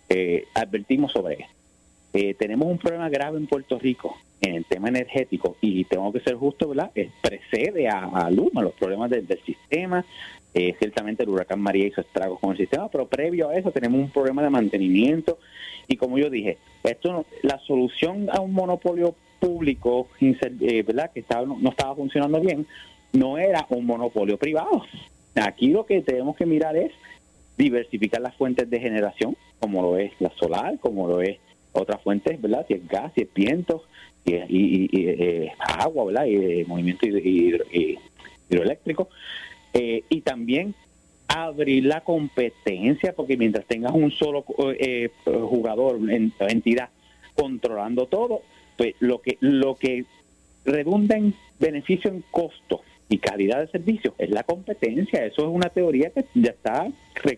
eh, 0.09 0.45
advertimos 0.55 1.13
sobre 1.13 1.35
esto. 1.35 1.64
Eh, 2.15 2.35
tenemos 2.35 2.69
un 2.69 2.79
problema 2.79 3.09
grave 3.09 3.39
en 3.39 3.49
Puerto 3.49 3.77
Rico 3.77 4.17
en 4.41 4.55
el 4.55 4.65
tema 4.65 4.89
energético 4.89 5.57
y 5.61 5.85
tengo 5.85 6.13
que 6.13 6.21
ser 6.21 6.37
justo, 6.37 6.69
¿verdad? 6.69 6.93
precede 7.21 7.89
a, 7.89 8.31
Luma 8.31 8.63
los 8.63 8.73
problemas 8.75 9.11
del 9.11 9.27
sistema. 9.45 10.05
Eh, 10.55 10.77
ciertamente 10.79 11.25
el 11.25 11.31
huracán 11.31 11.61
María 11.61 11.87
hizo 11.87 12.01
estragos 12.01 12.39
con 12.39 12.53
el 12.53 12.57
sistema, 12.57 12.89
pero 12.89 13.09
previo 13.09 13.49
a 13.49 13.57
eso 13.57 13.73
tenemos 13.73 13.99
un 14.01 14.11
problema 14.11 14.41
de 14.41 14.51
mantenimiento 14.51 15.39
y 15.89 15.97
como 15.97 16.17
yo 16.17 16.31
dije, 16.31 16.59
esto 16.85 17.27
la 17.43 17.59
solución 17.59 18.29
a 18.31 18.41
un 18.41 18.53
monopolio 18.53 19.17
público, 19.41 20.07
eh, 20.21 20.85
¿verdad? 20.87 21.11
Que 21.13 21.21
estaba, 21.21 21.45
no, 21.45 21.69
estaba 21.69 21.97
funcionando 21.97 22.41
bien, 22.41 22.65
no 23.13 23.37
era 23.37 23.67
un 23.71 23.85
monopolio 23.85 24.37
privado. 24.39 24.85
Aquí 25.35 25.69
lo 25.69 25.85
que 25.85 26.01
tenemos 26.03 26.37
que 26.37 26.47
mirar 26.47 26.77
es 26.77 26.93
diversificar 27.59 28.21
las 28.21 28.37
fuentes 28.37 28.71
de 28.71 28.79
generación, 28.79 29.37
como 29.59 29.83
lo 29.83 29.99
es 29.99 30.13
la 30.21 30.31
solar, 30.31 30.79
como 30.79 31.09
lo 31.09 31.21
es 31.21 31.39
otras 31.75 32.01
fuentes, 32.03 32.41
¿verdad? 32.41 32.65
Si 32.67 32.75
es 32.75 32.89
gas, 32.89 33.13
si 33.15 33.23
es 33.23 33.35
viento, 33.35 33.85
es 34.25 34.45
y, 34.49 34.89
eh, 34.93 35.53
agua, 35.59 36.07
¿verdad? 36.07 36.25
Y 36.25 36.37
eh, 36.37 36.65
movimiento 36.67 37.07
hidroeléctrico. 37.07 39.09
Eh, 39.73 40.05
y 40.09 40.23
también 40.23 40.75
abrir 41.29 41.85
la 41.85 42.03
competencia, 42.03 43.13
porque 43.13 43.37
mientras 43.37 43.67
tengas 43.67 43.93
un 43.93 44.11
solo 44.11 44.43
jugador, 44.43 45.99
entidad 46.09 46.89
controlando 47.35 48.07
todo, 48.07 48.43
pues 48.77 48.95
lo 49.01 49.21
que 49.21 49.37
lo 49.41 49.77
que 49.77 50.05
redunda 50.65 51.17
en 51.17 51.35
beneficio 51.59 52.11
en 52.11 52.23
costo 52.31 52.83
y 53.15 53.19
calidad 53.19 53.61
de 53.61 53.69
servicio 53.69 54.13
es 54.19 54.29
la 54.31 54.43
competencia. 54.43 55.25
Eso 55.25 55.43
es 55.43 55.49
una 55.49 55.69
teoría 55.69 56.11
que 56.11 56.25
ya 56.35 56.51
está 56.51 56.89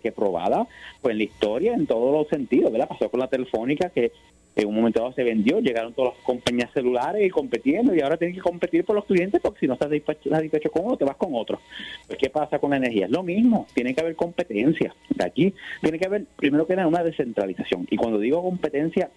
que 0.01 0.11
probada 0.11 0.67
pues, 1.03 1.13
en 1.13 1.19
la 1.19 1.25
historia 1.25 1.75
en 1.75 1.87
todos 1.87 2.15
los 2.15 2.29
sentidos. 2.29 2.73
¿verdad? 2.73 2.89
Pasó 2.89 3.11
con 3.11 3.21
la 3.21 3.29
telefónica 3.29 3.91
que 3.91 4.11
en 4.55 4.69
un 4.69 4.75
momento 4.75 5.01
dado 5.01 5.13
se 5.13 5.23
vendió, 5.23 5.61
llegaron 5.61 5.93
todas 5.93 6.15
las 6.15 6.25
compañías 6.25 6.71
celulares 6.73 7.27
y 7.27 7.29
compitiendo 7.29 7.95
y 7.95 8.01
ahora 8.01 8.17
tienen 8.17 8.35
que 8.35 8.41
competir 8.41 8.87
por 8.87 8.97
los 8.97 9.05
clientes 9.05 9.39
porque 9.43 9.61
si 9.61 9.67
no 9.67 9.75
estás 9.75 9.91
satisfecho, 9.91 10.71
con 10.71 10.87
uno, 10.87 10.97
te 10.97 11.05
vas 11.05 11.17
con 11.17 11.35
otro. 11.35 11.61
Pues 12.07 12.19
¿qué 12.19 12.31
pasa 12.31 12.59
con 12.59 12.71
la 12.71 12.79
energía? 12.79 13.05
Es 13.05 13.11
lo 13.11 13.23
mismo, 13.23 13.67
tiene 13.75 13.95
que 13.95 14.01
haber 14.01 14.17
competencia. 14.17 14.95
De 15.11 15.25
aquí 15.27 15.53
tiene 15.83 15.99
que 15.99 16.07
haber, 16.07 16.25
primero 16.37 16.67
que 16.67 16.75
nada, 16.75 16.89
una 16.89 17.05
descentralización. 17.05 17.87
Y 17.91 17.97
cuando 17.97 18.19
digo 18.19 18.43
competencia, 18.43 19.11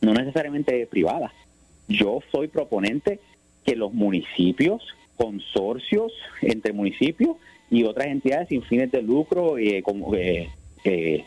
no 0.00 0.14
necesariamente 0.14 0.86
privada. 0.86 1.32
Yo 1.88 2.20
soy 2.30 2.46
proponente 2.46 3.18
que 3.64 3.74
los 3.74 3.92
municipios, 3.92 4.94
consorcios 5.18 6.12
entre 6.40 6.72
municipios 6.72 7.36
y 7.70 7.82
otras 7.82 8.06
entidades 8.06 8.48
sin 8.48 8.62
fines 8.62 8.90
de 8.90 9.02
lucro, 9.02 9.58
eh, 9.58 9.82
como 9.82 10.14
eh, 10.14 10.48
eh, 10.84 11.24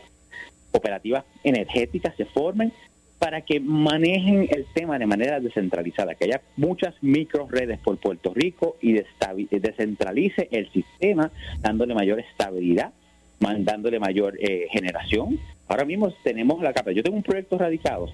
operativas 0.72 1.24
energéticas 1.44 2.16
se 2.16 2.24
formen 2.24 2.72
para 3.18 3.42
que 3.42 3.60
manejen 3.60 4.48
el 4.50 4.66
tema 4.74 4.98
de 4.98 5.06
manera 5.06 5.38
descentralizada, 5.38 6.16
que 6.16 6.24
haya 6.24 6.40
muchas 6.56 6.94
micro 7.02 7.46
redes 7.48 7.78
por 7.78 7.96
Puerto 7.98 8.34
Rico 8.34 8.76
y 8.80 8.94
descentralice 8.94 10.48
el 10.50 10.68
sistema, 10.72 11.30
dándole 11.60 11.94
mayor 11.94 12.18
estabilidad, 12.18 12.90
dándole 13.38 14.00
mayor 14.00 14.36
generación. 14.70 15.38
Ahora 15.68 15.84
mismo 15.84 16.12
tenemos 16.24 16.60
la 16.62 16.72
capa. 16.72 16.90
Yo 16.90 17.04
tengo 17.04 17.16
un 17.16 17.22
proyecto 17.22 17.56
radicado, 17.58 18.10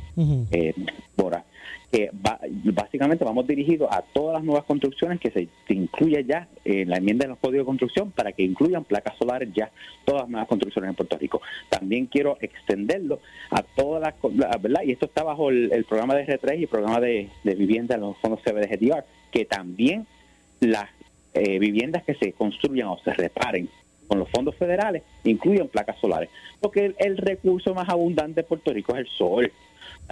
Bora, 1.17 1.43
que 1.91 2.11
básicamente 2.13 3.25
vamos 3.25 3.47
dirigidos 3.47 3.89
a 3.91 4.03
todas 4.03 4.35
las 4.35 4.45
nuevas 4.45 4.65
construcciones 4.65 5.19
que 5.21 5.31
se, 5.31 5.49
incluya 5.73 6.21
ya 6.21 6.47
en 6.65 6.91
la 6.91 6.99
enmienda 6.99 7.25
de 7.25 7.31
los 7.31 7.39
códigos 7.39 7.65
de 7.65 7.67
construcción 7.67 8.11
para 8.11 8.33
que 8.33 8.43
incluyan 8.43 8.85
placas 8.85 9.17
solares 9.17 9.49
ya 9.55 9.71
todas 10.05 10.23
las 10.23 10.31
nuevas 10.31 10.49
construcciones 10.49 10.91
en 10.91 10.97
Puerto 10.97 11.17
Rico. 11.17 11.41
También 11.71 12.07
quiero 12.07 12.37
extenderlo 12.41 13.21
a 13.51 13.63
todas 13.63 14.03
las, 14.03 14.61
¿verdad? 14.61 14.83
Y 14.85 14.93
esto 14.93 15.07
está 15.07 15.23
bajo 15.23 15.49
el, 15.49 15.85
programa 15.89 16.15
de 16.15 16.27
R3 16.27 16.59
y 16.59 16.63
el 16.63 16.69
programa 16.69 17.01
de, 17.01 17.31
vivienda 17.43 17.95
en 17.95 18.03
los 18.03 18.19
fondos 18.19 18.41
CBDGTR, 18.43 19.05
que 19.31 19.47
también 19.47 20.07
las 20.61 20.91
eh, 21.33 21.59
viviendas 21.59 22.05
que 22.05 22.15
se 22.15 22.33
construyan 22.33 22.89
o 22.89 22.99
se 22.99 23.15
reparen 23.15 23.69
con 24.09 24.19
los 24.19 24.29
fondos 24.31 24.57
federales 24.57 25.03
incluyan 25.25 25.69
placas 25.69 25.99
solares, 26.01 26.31
porque 26.61 26.95
el 26.99 27.17
recurso 27.19 27.75
más 27.75 27.89
abundante 27.89 28.41
de 28.41 28.47
Puerto 28.47 28.73
Rico 28.73 28.95
es 28.95 29.01
el 29.01 29.07
sol 29.07 29.53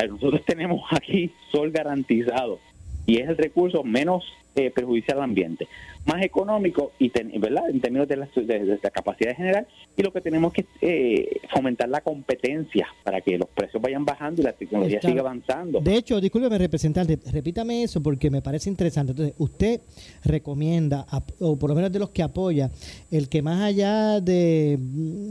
nosotros 0.04 0.42
tenemos 0.46 0.82
aquí 0.90 1.32
sol 1.50 1.70
garantizado 1.70 2.58
y 3.06 3.18
es 3.20 3.28
el 3.28 3.36
recurso 3.36 3.82
menos 3.84 4.24
eh, 4.56 4.70
perjudicial 4.70 5.18
al 5.18 5.24
ambiente, 5.24 5.68
más 6.06 6.22
económico 6.22 6.92
y 6.98 7.10
¿verdad? 7.38 7.68
en 7.68 7.78
términos 7.78 8.08
de 8.08 8.16
la, 8.16 8.28
de, 8.34 8.78
capacidad 8.90 9.36
general 9.36 9.66
y 9.94 10.02
lo 10.02 10.12
que 10.12 10.22
tenemos 10.22 10.52
que 10.52 10.64
eh, 10.80 11.40
fomentar 11.50 11.90
la 11.90 12.00
competencia 12.00 12.88
para 13.04 13.20
que 13.20 13.36
los 13.36 13.50
precios 13.50 13.82
vayan 13.82 14.06
bajando 14.06 14.40
y 14.40 14.44
la 14.44 14.52
tecnología 14.54 15.00
siga 15.02 15.20
avanzando. 15.20 15.80
De 15.80 15.94
hecho, 15.94 16.20
discúlpeme 16.20 16.56
representante, 16.56 17.18
repítame 17.30 17.82
eso 17.82 18.02
porque 18.02 18.30
me 18.30 18.40
parece 18.40 18.70
interesante. 18.70 19.12
Entonces, 19.12 19.34
usted 19.36 19.82
recomienda, 20.24 21.06
o 21.40 21.58
por 21.58 21.68
lo 21.68 21.76
menos 21.76 21.92
de 21.92 21.98
los 21.98 22.08
que 22.08 22.22
apoya, 22.22 22.70
el 23.10 23.28
que 23.28 23.42
más 23.42 23.60
allá 23.62 24.20
de, 24.22 24.78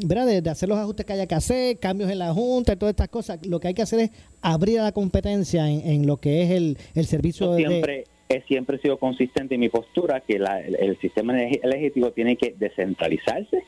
¿verdad? 0.06 0.42
de, 0.42 0.50
hacer 0.50 0.70
los 0.70 0.78
ajustes 0.78 1.06
que 1.06 1.14
haya 1.14 1.26
que 1.26 1.36
hacer, 1.36 1.80
cambios 1.80 2.12
en 2.12 2.20
la 2.20 2.32
Junta 2.32 2.74
y 2.74 2.76
todas 2.76 2.94
estas 2.94 3.10
cosas, 3.10 3.46
lo 3.46 3.60
que 3.60 3.70
hay 3.70 3.74
que 3.74 3.82
hacer 3.82 4.02
es 4.02 4.12
abrir 4.42 4.80
la 4.82 4.92
competencia 4.92 5.68
en, 5.70 6.06
lo 6.06 6.18
que 6.18 6.44
es 6.44 6.52
el, 6.52 6.78
el 6.94 7.06
servicio 7.08 7.56
siempre, 7.56 8.06
He 8.28 8.42
siempre 8.42 8.80
sido 8.80 8.98
consistente 8.98 9.56
en 9.56 9.62
mi 9.62 9.70
postura 9.70 10.22
que 10.22 10.36
el, 10.36 10.98
sistema 10.98 11.40
energético 11.40 12.12
tiene 12.12 12.38
que 12.38 12.56
descentralizarse 12.58 13.64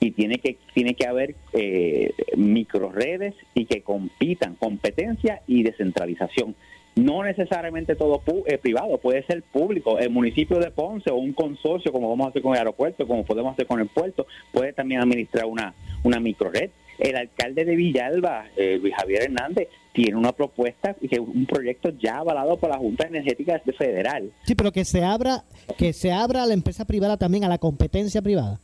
y 0.00 0.10
tiene 0.10 0.38
que 0.38 0.58
tiene 0.72 0.94
que 0.94 1.06
haber 1.06 1.36
eh, 1.52 2.12
microredes 2.36 3.34
y 3.54 3.66
que 3.66 3.82
compitan 3.82 4.56
competencia 4.56 5.42
y 5.46 5.62
descentralización 5.62 6.54
no 6.96 7.24
necesariamente 7.24 7.96
todo 7.96 8.22
eh, 8.46 8.58
privado, 8.58 8.98
puede 8.98 9.22
ser 9.24 9.42
público. 9.42 9.98
El 9.98 10.10
municipio 10.10 10.58
de 10.58 10.70
Ponce 10.70 11.10
o 11.10 11.16
un 11.16 11.32
consorcio, 11.32 11.92
como 11.92 12.08
vamos 12.08 12.26
a 12.26 12.30
hacer 12.30 12.42
con 12.42 12.52
el 12.52 12.58
aeropuerto, 12.58 13.06
como 13.06 13.24
podemos 13.24 13.52
hacer 13.52 13.66
con 13.66 13.80
el 13.80 13.88
puerto, 13.88 14.26
puede 14.52 14.72
también 14.72 15.00
administrar 15.00 15.46
una, 15.46 15.74
una 16.04 16.20
microred. 16.20 16.70
El 16.98 17.16
alcalde 17.16 17.64
de 17.64 17.74
Villalba, 17.74 18.46
eh, 18.56 18.78
Luis 18.80 18.94
Javier 18.94 19.24
Hernández, 19.24 19.68
tiene 19.94 20.16
una 20.16 20.32
propuesta, 20.32 20.92
que 20.94 21.20
un 21.20 21.46
proyecto 21.46 21.90
ya 21.90 22.18
avalado 22.18 22.56
por 22.56 22.68
la 22.68 22.78
Junta 22.78 23.06
Energética 23.06 23.60
Federal. 23.78 24.32
Sí, 24.44 24.56
pero 24.56 24.72
que 24.72 24.84
se 24.84 25.04
abra, 25.04 25.44
que 25.78 25.92
se 25.92 26.10
abra 26.10 26.42
a 26.42 26.46
la 26.46 26.52
empresa 26.52 26.84
privada 26.84 27.16
también, 27.16 27.44
a 27.44 27.48
la 27.48 27.58
competencia 27.58 28.20
privada. 28.20 28.58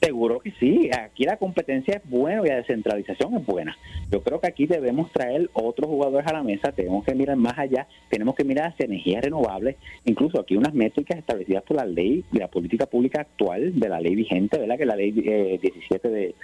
Seguro 0.00 0.40
que 0.40 0.52
sí, 0.52 0.90
aquí 0.90 1.24
la 1.24 1.36
competencia 1.36 1.96
es 1.96 2.08
buena 2.08 2.42
y 2.42 2.48
la 2.48 2.56
descentralización 2.56 3.34
es 3.34 3.44
buena. 3.44 3.76
Yo 4.10 4.22
creo 4.22 4.40
que 4.40 4.46
aquí 4.46 4.66
debemos 4.66 5.10
traer 5.12 5.50
otros 5.52 5.90
jugadores 5.90 6.26
a 6.26 6.32
la 6.32 6.42
mesa, 6.42 6.72
tenemos 6.72 7.04
que 7.04 7.14
mirar 7.14 7.36
más 7.36 7.58
allá, 7.58 7.86
tenemos 8.08 8.34
que 8.34 8.44
mirar 8.44 8.68
hacia 8.68 8.86
energías 8.86 9.24
renovables, 9.24 9.76
incluso 10.06 10.40
aquí 10.40 10.56
unas 10.56 10.72
métricas 10.72 11.18
establecidas 11.18 11.64
por 11.64 11.76
la 11.76 11.84
ley 11.84 12.24
de 12.30 12.38
la 12.38 12.48
política 12.48 12.86
pública 12.86 13.22
actual, 13.22 13.78
de 13.78 13.88
la 13.88 14.00
ley 14.00 14.14
vigente, 14.14 14.58
¿verdad? 14.58 14.76
Que 14.76 14.82
es 14.82 14.88
la 14.88 14.96
ley 14.96 15.10
17 15.12 16.08
eh, 16.08 16.34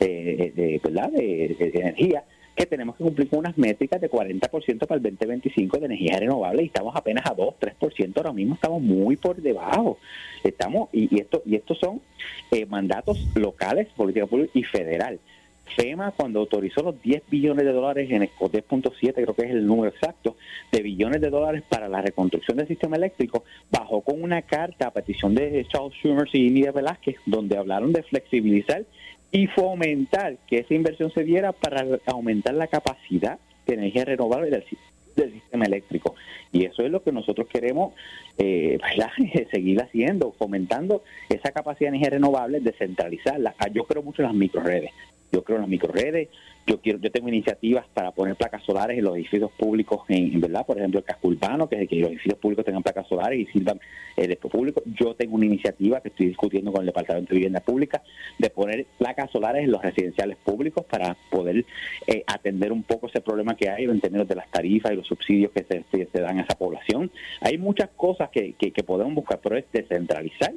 de, 0.00 0.50
de, 0.50 0.80
¿verdad? 0.82 1.10
de 1.10 1.70
energía, 1.74 2.24
que 2.54 2.66
tenemos 2.66 2.96
que 2.96 3.04
cumplir 3.04 3.28
con 3.28 3.40
unas 3.40 3.56
métricas 3.56 4.00
de 4.00 4.10
40% 4.10 4.86
para 4.86 4.96
el 4.96 5.02
2025 5.02 5.78
de 5.78 5.86
energía 5.86 6.18
renovable 6.18 6.62
y 6.62 6.66
estamos 6.66 6.94
apenas 6.94 7.24
a 7.26 7.34
2, 7.34 7.54
3%, 7.58 8.16
ahora 8.16 8.32
mismo 8.32 8.54
estamos 8.54 8.82
muy 8.82 9.16
por 9.16 9.36
debajo. 9.36 9.98
Estamos 10.44 10.88
y, 10.92 11.20
esto 11.20 11.42
y 11.46 11.56
estos 11.56 11.78
son 11.78 12.00
eh, 12.50 12.66
mandatos 12.66 13.18
locales, 13.34 13.88
política 13.96 14.26
pública 14.26 14.50
y 14.54 14.64
federal. 14.64 15.18
FEMA 15.76 16.10
cuando 16.10 16.40
autorizó 16.40 16.82
los 16.82 17.00
10 17.00 17.22
billones 17.30 17.64
de 17.64 17.72
dólares 17.72 18.10
en 18.10 18.22
el 18.22 18.30
10.7 18.30 19.14
creo 19.14 19.34
que 19.34 19.42
es 19.42 19.50
el 19.50 19.66
número 19.66 19.90
exacto 19.90 20.36
de 20.70 20.82
billones 20.82 21.20
de 21.20 21.30
dólares 21.30 21.62
para 21.68 21.88
la 21.88 22.02
reconstrucción 22.02 22.56
del 22.56 22.66
sistema 22.66 22.96
eléctrico 22.96 23.44
bajó 23.70 24.02
con 24.02 24.22
una 24.22 24.42
carta 24.42 24.88
a 24.88 24.90
petición 24.90 25.34
de 25.34 25.64
Charles 25.70 25.94
Schumer 25.94 26.28
y 26.32 26.50
Nidia 26.50 26.72
Velázquez 26.72 27.16
donde 27.26 27.56
hablaron 27.56 27.92
de 27.92 28.02
flexibilizar 28.02 28.84
y 29.32 29.46
fomentar 29.46 30.36
que 30.46 30.58
esa 30.58 30.74
inversión 30.74 31.10
se 31.10 31.24
diera 31.24 31.52
para 31.52 31.84
aumentar 32.06 32.54
la 32.54 32.66
capacidad 32.66 33.38
de 33.66 33.74
energía 33.74 34.04
renovable 34.04 34.50
del, 34.50 35.32
sistema 35.32 35.64
eléctrico. 35.64 36.14
Y 36.52 36.64
eso 36.64 36.82
es 36.82 36.90
lo 36.90 37.02
que 37.02 37.12
nosotros 37.12 37.48
queremos 37.48 37.94
eh, 38.38 38.78
seguir 39.50 39.80
haciendo, 39.80 40.32
fomentando 40.32 41.02
esa 41.28 41.50
capacidad 41.50 41.90
de 41.90 41.96
energía 41.96 42.10
renovable, 42.10 42.60
descentralizarla. 42.60 43.54
Ah, 43.58 43.68
yo 43.68 43.84
creo 43.84 44.02
mucho 44.02 44.22
en 44.22 44.28
las 44.28 44.36
microredes. 44.36 44.90
Yo 45.32 45.42
creo 45.42 45.56
en 45.56 45.62
las 45.62 45.70
microredes, 45.70 46.28
yo 46.66 46.80
quiero, 46.80 46.98
yo 46.98 47.10
tengo 47.10 47.28
iniciativas 47.28 47.86
para 47.92 48.12
poner 48.12 48.36
placas 48.36 48.62
solares 48.62 48.98
en 48.98 49.04
los 49.04 49.16
edificios 49.16 49.50
públicos, 49.52 50.02
en, 50.08 50.40
verdad, 50.40 50.64
por 50.64 50.78
ejemplo, 50.78 51.00
el 51.00 51.04
casco 51.04 51.28
urbano, 51.28 51.68
que 51.68 51.82
es 51.82 51.88
que 51.88 51.96
los 51.96 52.10
edificios 52.10 52.38
públicos 52.38 52.64
tengan 52.64 52.82
placas 52.82 53.08
solares 53.08 53.40
y 53.40 53.46
sirvan 53.46 53.80
el 54.16 54.30
eh, 54.30 54.36
público. 54.36 54.82
Yo 54.86 55.14
tengo 55.14 55.36
una 55.36 55.46
iniciativa 55.46 56.00
que 56.00 56.08
estoy 56.08 56.26
discutiendo 56.26 56.70
con 56.70 56.82
el 56.82 56.86
Departamento 56.86 57.30
de 57.30 57.36
Vivienda 57.36 57.60
Pública 57.60 58.02
de 58.38 58.50
poner 58.50 58.86
placas 58.98 59.30
solares 59.30 59.64
en 59.64 59.72
los 59.72 59.82
residenciales 59.82 60.36
públicos 60.36 60.84
para 60.84 61.16
poder 61.30 61.64
eh, 62.06 62.22
atender 62.26 62.70
un 62.70 62.82
poco 62.82 63.08
ese 63.08 63.20
problema 63.20 63.56
que 63.56 63.68
hay 63.68 63.84
en 63.84 64.00
términos 64.00 64.28
de 64.28 64.36
las 64.36 64.50
tarifas 64.50 64.92
y 64.92 64.96
los 64.96 65.06
subsidios 65.06 65.50
que 65.52 65.64
se, 65.64 65.84
se, 65.90 66.20
dan 66.20 66.38
a 66.38 66.42
esa 66.42 66.54
población. 66.54 67.10
Hay 67.40 67.58
muchas 67.58 67.90
cosas 67.96 68.30
que, 68.30 68.52
que, 68.52 68.70
que 68.70 68.82
podemos 68.84 69.14
buscar, 69.14 69.40
pero 69.42 69.56
es 69.56 69.64
descentralizar 69.72 70.52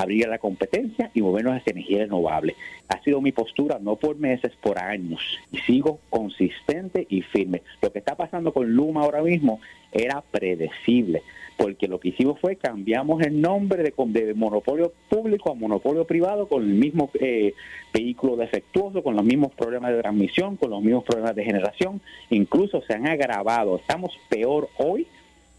abrir 0.00 0.28
la 0.28 0.38
competencia 0.38 1.10
y 1.14 1.22
movernos 1.22 1.56
hacia 1.56 1.72
energía 1.72 1.98
renovable. 1.98 2.56
Ha 2.88 3.02
sido 3.02 3.20
mi 3.20 3.32
postura 3.32 3.78
no 3.80 3.96
por 3.96 4.16
meses, 4.16 4.52
por 4.60 4.78
años. 4.78 5.20
Y 5.52 5.58
sigo 5.58 6.00
consistente 6.10 7.06
y 7.08 7.22
firme. 7.22 7.62
Lo 7.82 7.92
que 7.92 7.98
está 7.98 8.14
pasando 8.16 8.52
con 8.52 8.72
Luma 8.72 9.02
ahora 9.02 9.22
mismo 9.22 9.60
era 9.92 10.22
predecible, 10.22 11.22
porque 11.56 11.88
lo 11.88 11.98
que 11.98 12.08
hicimos 12.08 12.38
fue 12.38 12.56
cambiamos 12.56 13.22
el 13.22 13.40
nombre 13.40 13.82
de, 13.82 14.34
monopolio 14.34 14.92
público 15.08 15.50
a 15.50 15.54
monopolio 15.54 16.06
privado 16.06 16.48
con 16.48 16.62
el 16.62 16.74
mismo 16.74 17.10
eh, 17.20 17.54
vehículo 17.92 18.36
defectuoso, 18.36 19.02
con 19.02 19.16
los 19.16 19.24
mismos 19.24 19.52
problemas 19.52 19.92
de 19.92 20.00
transmisión, 20.00 20.56
con 20.56 20.70
los 20.70 20.82
mismos 20.82 21.04
problemas 21.04 21.34
de 21.34 21.44
generación. 21.44 22.00
Incluso 22.30 22.82
se 22.82 22.94
han 22.94 23.06
agravado. 23.06 23.76
Estamos 23.76 24.18
peor 24.28 24.68
hoy 24.78 25.06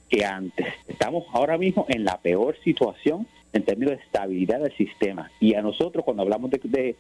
que 0.10 0.25
antes. 0.25 0.67
Estamos 0.88 1.25
ahora 1.33 1.57
mismo 1.57 1.86
en 1.89 2.03
la 2.03 2.17
peor 2.17 2.57
situación 2.63 3.27
en 3.53 3.63
términos 3.63 3.98
de 3.98 4.03
estabilidad 4.03 4.60
del 4.60 4.75
sistema. 4.75 5.31
Y 5.39 5.55
a 5.55 5.62
nosotros, 5.62 6.05
cuando 6.05 6.24
hablamos 6.24 6.51
de, 6.51 6.96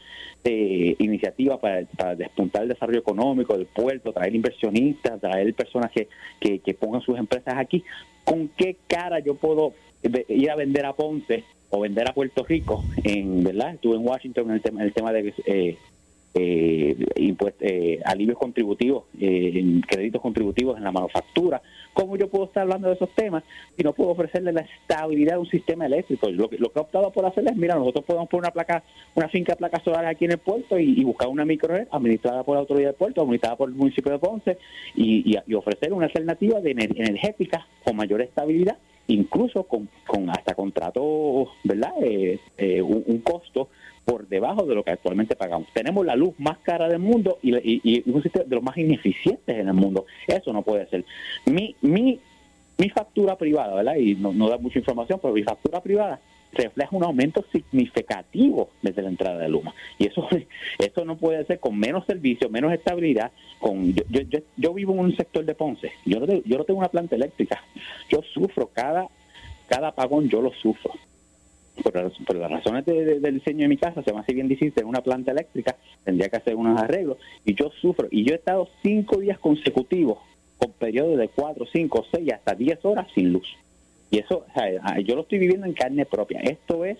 iniciativas 0.99 1.59
para, 1.59 2.15
despuntar 2.15 2.63
el 2.63 2.69
desarrollo 2.69 2.99
económico 2.99 3.57
del 3.57 3.67
puerto, 3.67 4.11
traer 4.11 4.35
inversionistas, 4.35 5.21
traer 5.21 5.53
personas 5.53 5.91
que, 5.91 6.07
que, 6.59 6.73
pongan 6.73 7.01
sus 7.01 7.17
empresas 7.17 7.55
aquí, 7.57 7.83
¿con 8.23 8.49
qué 8.49 8.77
cara 8.87 9.19
yo 9.19 9.35
puedo 9.35 9.73
ir 10.27 10.49
a 10.49 10.55
vender 10.55 10.85
a 10.85 10.93
Ponce 10.93 11.43
o 11.69 11.79
vender 11.79 12.09
a 12.09 12.13
Puerto 12.13 12.43
Rico? 12.43 12.83
En, 13.03 13.43
¿verdad? 13.43 13.75
Estuve 13.75 13.95
en 13.95 14.05
Washington 14.05 14.49
en 14.49 14.55
el 14.55 14.61
tema, 14.61 14.81
en 14.81 14.87
el 14.87 14.93
tema 14.93 15.13
de 15.13 15.33
eh, 15.45 15.77
eh, 16.33 16.95
eh, 17.59 17.99
alivios 18.05 18.37
contributivos, 18.37 19.03
eh, 19.19 19.81
créditos 19.87 20.21
contributivos 20.21 20.77
en 20.77 20.83
la 20.83 20.91
manufactura. 20.91 21.61
¿Cómo 21.93 22.15
yo 22.15 22.29
puedo 22.29 22.45
estar 22.45 22.63
hablando 22.63 22.87
de 22.87 22.95
esos 22.95 23.09
temas 23.13 23.43
si 23.75 23.83
no 23.83 23.93
puedo 23.93 24.11
ofrecerle 24.11 24.53
la 24.53 24.61
estabilidad 24.61 25.33
de 25.33 25.39
un 25.39 25.49
sistema 25.49 25.85
eléctrico? 25.85 26.29
Lo 26.29 26.49
que, 26.49 26.57
lo 26.57 26.71
que 26.71 26.79
he 26.79 26.81
optado 26.81 27.11
por 27.11 27.25
hacer 27.25 27.45
es, 27.47 27.55
mira, 27.55 27.75
nosotros 27.75 28.05
podemos 28.05 28.29
poner 28.29 28.43
una 28.43 28.51
placa, 28.51 28.83
una 29.15 29.27
finca 29.27 29.53
de 29.53 29.57
placas 29.57 29.83
solares 29.83 30.09
aquí 30.09 30.25
en 30.25 30.31
el 30.31 30.37
puerto 30.37 30.79
y, 30.79 31.03
buscar 31.03 31.27
una 31.27 31.43
microred 31.43 31.87
administrada 31.91 32.43
por 32.43 32.55
la 32.55 32.61
autoridad 32.61 32.89
del 32.89 32.95
puerto, 32.95 33.21
administrada 33.21 33.57
por 33.57 33.69
el 33.69 33.75
municipio 33.75 34.11
de 34.11 34.19
Ponce 34.19 34.57
y, 34.95 35.35
ofrecer 35.53 35.91
una 35.91 36.05
alternativa 36.05 36.61
de 36.61 36.71
energética 36.71 37.67
con 37.83 37.97
mayor 37.97 38.21
estabilidad 38.21 38.77
incluso 39.07 39.63
con, 39.63 39.89
con 40.07 40.29
hasta 40.29 40.55
contratos, 40.55 41.49
¿verdad? 41.63 41.91
Eh, 42.01 42.39
eh, 42.57 42.81
un, 42.81 43.19
costo 43.19 43.69
por 44.05 44.27
debajo 44.27 44.65
de 44.65 44.75
lo 44.75 44.83
que 44.83 44.91
actualmente 44.91 45.35
pagamos. 45.35 45.67
Tenemos 45.73 46.05
la 46.05 46.15
luz 46.15 46.33
más 46.39 46.57
cara 46.59 46.87
del 46.87 46.99
mundo 46.99 47.37
y, 47.41 47.55
y, 47.55 48.03
un 48.09 48.21
sistema 48.23 48.45
de 48.45 48.55
los 48.55 48.63
más 48.63 48.77
ineficientes 48.77 49.57
en 49.57 49.67
el 49.67 49.73
mundo. 49.73 50.05
Eso 50.27 50.51
no 50.53 50.61
puede 50.63 50.87
ser. 50.87 51.05
Mi, 51.45 51.75
mi, 51.81 52.19
mi 52.77 52.89
factura 52.89 53.37
privada, 53.37 53.75
¿verdad? 53.75 53.95
Y 53.95 54.15
no, 54.15 54.33
no 54.33 54.49
da 54.49 54.57
mucha 54.57 54.79
información, 54.79 55.19
pero 55.21 55.33
mi 55.33 55.43
factura 55.43 55.81
privada 55.81 56.19
refleja 56.53 56.95
un 56.95 57.03
aumento 57.03 57.45
significativo 57.51 58.69
desde 58.81 59.01
la 59.01 59.09
entrada 59.09 59.37
de 59.37 59.49
Luma. 59.49 59.73
Y 59.97 60.07
eso, 60.07 60.27
eso 60.79 61.05
no 61.05 61.17
puede 61.17 61.45
ser 61.45 61.59
con 61.59 61.77
menos 61.77 62.05
servicio, 62.05 62.49
menos 62.49 62.73
estabilidad. 62.73 63.31
Con 63.59 63.93
yo, 63.93 64.03
yo, 64.09 64.39
yo, 64.57 64.73
vivo 64.73 64.93
en 64.93 64.99
un 64.99 65.15
sector 65.15 65.45
de 65.45 65.55
Ponce, 65.55 65.91
yo 66.05 66.19
no, 66.19 66.25
tengo, 66.25 66.41
yo 66.45 66.57
no 66.57 66.63
tengo 66.63 66.79
una 66.79 66.89
planta 66.89 67.15
eléctrica, 67.15 67.63
yo 68.09 68.21
sufro 68.33 68.67
cada, 68.67 69.07
cada 69.67 69.89
apagón, 69.89 70.29
yo 70.29 70.41
lo 70.41 70.51
sufro. 70.53 70.93
Por, 71.83 72.35
las 72.35 72.51
razones 72.51 72.85
del 72.85 73.33
diseño 73.33 73.61
de 73.61 73.67
mi 73.67 73.77
casa, 73.77 74.03
se 74.03 74.13
me 74.13 74.19
hace 74.19 74.33
bien 74.33 74.47
difícil 74.47 74.73
tener 74.73 74.85
una 74.85 75.01
planta 75.01 75.31
eléctrica, 75.31 75.75
tendría 76.03 76.29
que 76.29 76.37
hacer 76.37 76.55
unos 76.55 76.79
arreglos, 76.79 77.17
y 77.45 77.55
yo 77.55 77.71
sufro. 77.81 78.07
Y 78.11 78.23
yo 78.23 78.33
he 78.33 78.37
estado 78.37 78.67
cinco 78.83 79.17
días 79.17 79.39
consecutivos, 79.39 80.19
con 80.57 80.71
periodos 80.73 81.17
de 81.17 81.29
cuatro, 81.29 81.65
cinco, 81.71 82.05
seis, 82.11 82.33
hasta 82.33 82.55
diez 82.55 82.83
horas 82.83 83.07
sin 83.15 83.33
luz. 83.33 83.47
Y 84.11 84.19
eso, 84.19 84.45
yo 85.05 85.15
lo 85.15 85.21
estoy 85.21 85.39
viviendo 85.39 85.65
en 85.65 85.73
carne 85.73 86.05
propia. 86.05 86.41
Esto 86.41 86.83
es 86.83 86.97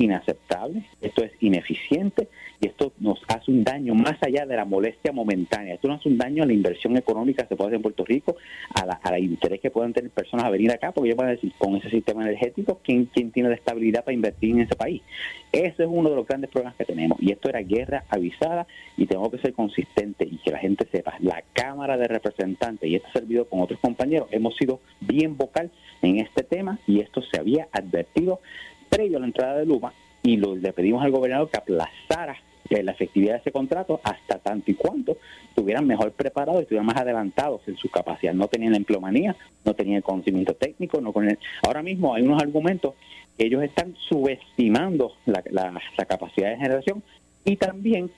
inaceptable, 0.00 0.82
esto 1.00 1.22
es 1.22 1.32
ineficiente 1.40 2.28
y 2.60 2.66
esto 2.66 2.92
nos 3.00 3.20
hace 3.28 3.50
un 3.50 3.64
daño 3.64 3.94
más 3.94 4.22
allá 4.22 4.46
de 4.46 4.56
la 4.56 4.64
molestia 4.64 5.12
momentánea. 5.12 5.74
Esto 5.74 5.88
nos 5.88 6.00
hace 6.00 6.08
un 6.08 6.18
daño 6.18 6.42
a 6.42 6.46
la 6.46 6.52
inversión 6.52 6.96
económica 6.96 7.42
que 7.42 7.50
se 7.50 7.56
puede 7.56 7.68
hacer 7.68 7.76
en 7.76 7.82
Puerto 7.82 8.04
Rico, 8.04 8.36
a 8.74 8.86
la, 8.86 9.18
interés 9.18 9.60
que 9.60 9.70
puedan 9.70 9.92
tener 9.92 10.10
personas 10.10 10.46
a 10.46 10.50
venir 10.50 10.70
acá, 10.70 10.92
porque 10.92 11.08
ellos 11.08 11.18
van 11.18 11.28
a 11.28 11.32
decir, 11.32 11.52
con 11.58 11.76
ese 11.76 11.90
sistema 11.90 12.22
energético, 12.22 12.80
¿quién, 12.82 13.06
¿quién 13.06 13.30
tiene 13.30 13.48
la 13.48 13.54
estabilidad 13.54 14.04
para 14.04 14.14
invertir 14.14 14.52
en 14.52 14.60
ese 14.60 14.74
país? 14.74 15.02
Ese 15.52 15.82
es 15.82 15.88
uno 15.90 16.10
de 16.10 16.16
los 16.16 16.26
grandes 16.26 16.50
problemas 16.50 16.76
que 16.76 16.84
tenemos. 16.84 17.18
Y 17.20 17.32
esto 17.32 17.48
era 17.48 17.60
guerra 17.60 18.04
avisada 18.08 18.66
y 18.96 19.06
tengo 19.06 19.30
que 19.30 19.38
ser 19.38 19.52
consistente 19.52 20.24
y 20.24 20.38
que 20.38 20.50
la 20.50 20.58
gente 20.58 20.86
sepa, 20.90 21.14
la 21.20 21.42
Cámara 21.52 21.96
de 21.96 22.08
Representantes 22.08 22.88
y 22.88 22.96
este 22.96 23.10
servidor 23.12 23.48
con 23.48 23.60
otros 23.60 23.80
compañeros 23.80 24.28
hemos 24.30 24.56
sido 24.56 24.80
bien 25.00 25.36
vocal 25.36 25.70
en 26.02 26.18
este 26.18 26.42
tema 26.42 26.78
y 26.86 27.00
esto 27.00 27.22
se 27.22 27.38
había 27.38 27.68
advertido 27.72 28.40
previo 28.90 29.16
a 29.16 29.20
la 29.20 29.26
entrada 29.26 29.56
de 29.56 29.64
Luma 29.64 29.94
y 30.22 30.36
le 30.36 30.72
pedimos 30.74 31.02
al 31.02 31.10
gobernador 31.10 31.48
que 31.48 31.56
aplazara 31.56 32.36
la 32.70 32.92
efectividad 32.92 33.34
de 33.34 33.40
ese 33.40 33.52
contrato 33.52 34.00
hasta 34.04 34.38
tanto 34.38 34.70
y 34.70 34.74
cuanto 34.74 35.16
estuvieran 35.48 35.86
mejor 35.86 36.12
preparados 36.12 36.60
y 36.60 36.62
estuvieran 36.62 36.86
más 36.86 36.96
adelantados 36.96 37.62
en 37.66 37.76
su 37.76 37.90
capacidad. 37.90 38.32
No 38.32 38.48
tenían 38.48 38.72
la 38.72 38.78
empleomanía, 38.78 39.34
no 39.64 39.74
tenían 39.74 39.96
el 39.96 40.02
conocimiento 40.02 40.54
técnico. 40.54 41.00
no 41.00 41.12
con 41.12 41.28
el... 41.28 41.38
Ahora 41.62 41.82
mismo 41.82 42.14
hay 42.14 42.22
unos 42.22 42.40
argumentos 42.40 42.94
que 43.36 43.46
ellos 43.46 43.62
están 43.62 43.96
subestimando 44.08 45.14
la, 45.26 45.42
la 45.50 46.04
capacidad 46.04 46.50
de 46.50 46.58
generación 46.58 47.02
y 47.44 47.56
también 47.56 48.10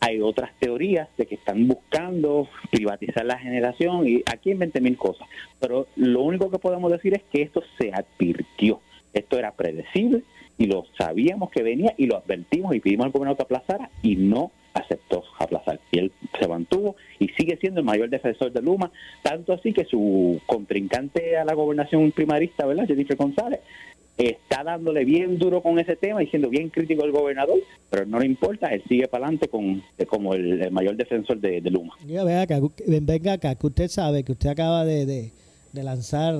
hay 0.00 0.20
otras 0.20 0.50
teorías 0.58 1.08
de 1.16 1.26
que 1.26 1.34
están 1.34 1.66
buscando 1.66 2.48
privatizar 2.70 3.24
la 3.24 3.38
generación 3.38 4.06
y 4.06 4.22
aquí 4.26 4.50
en 4.50 4.58
20 4.58 4.80
mil 4.80 4.96
cosas. 4.96 5.28
Pero 5.60 5.86
lo 5.96 6.22
único 6.22 6.50
que 6.50 6.58
podemos 6.58 6.90
decir 6.92 7.14
es 7.14 7.22
que 7.30 7.42
esto 7.42 7.62
se 7.78 7.92
advirtió. 7.92 8.80
Esto 9.14 9.38
era 9.38 9.52
predecible 9.52 10.22
y 10.58 10.66
lo 10.66 10.86
sabíamos 10.96 11.50
que 11.50 11.62
venía 11.62 11.94
y 11.96 12.06
lo 12.06 12.16
advertimos 12.16 12.74
y 12.74 12.80
pedimos 12.80 13.06
al 13.06 13.12
gobernador 13.12 13.36
que 13.36 13.42
aplazara 13.42 13.90
y 14.02 14.16
no 14.16 14.50
aceptó 14.72 15.24
aplazar. 15.38 15.80
Y 15.92 15.98
él 15.98 16.12
se 16.38 16.48
mantuvo 16.48 16.96
y 17.18 17.28
sigue 17.28 17.56
siendo 17.56 17.80
el 17.80 17.86
mayor 17.86 18.10
defensor 18.10 18.52
de 18.52 18.60
Luma, 18.60 18.90
tanto 19.22 19.52
así 19.52 19.72
que 19.72 19.84
su 19.84 20.40
contrincante 20.46 21.36
a 21.36 21.44
la 21.44 21.54
gobernación 21.54 22.10
primarista, 22.12 22.66
¿verdad? 22.66 22.86
Jennifer 22.86 23.16
González, 23.16 23.60
está 24.16 24.62
dándole 24.62 25.04
bien 25.04 25.38
duro 25.38 25.60
con 25.60 25.78
ese 25.78 25.96
tema, 25.96 26.20
diciendo 26.20 26.48
bien 26.48 26.68
crítico 26.68 27.02
al 27.02 27.10
gobernador, 27.10 27.58
pero 27.90 28.06
no 28.06 28.20
le 28.20 28.26
importa, 28.26 28.72
él 28.72 28.82
sigue 28.88 29.08
para 29.08 29.26
adelante 29.26 29.48
con, 29.48 29.82
como 30.06 30.34
el, 30.34 30.70
mayor 30.70 30.96
defensor 30.96 31.38
de, 31.40 31.60
Luma. 31.62 31.94
venga 32.04 32.42
acá, 32.42 32.60
venga 32.86 33.32
acá, 33.32 33.54
que 33.54 33.66
usted 33.66 33.88
sabe 33.88 34.22
que 34.22 34.32
usted 34.32 34.50
acaba 34.50 34.84
de 34.84 35.32
lanzar 35.72 36.36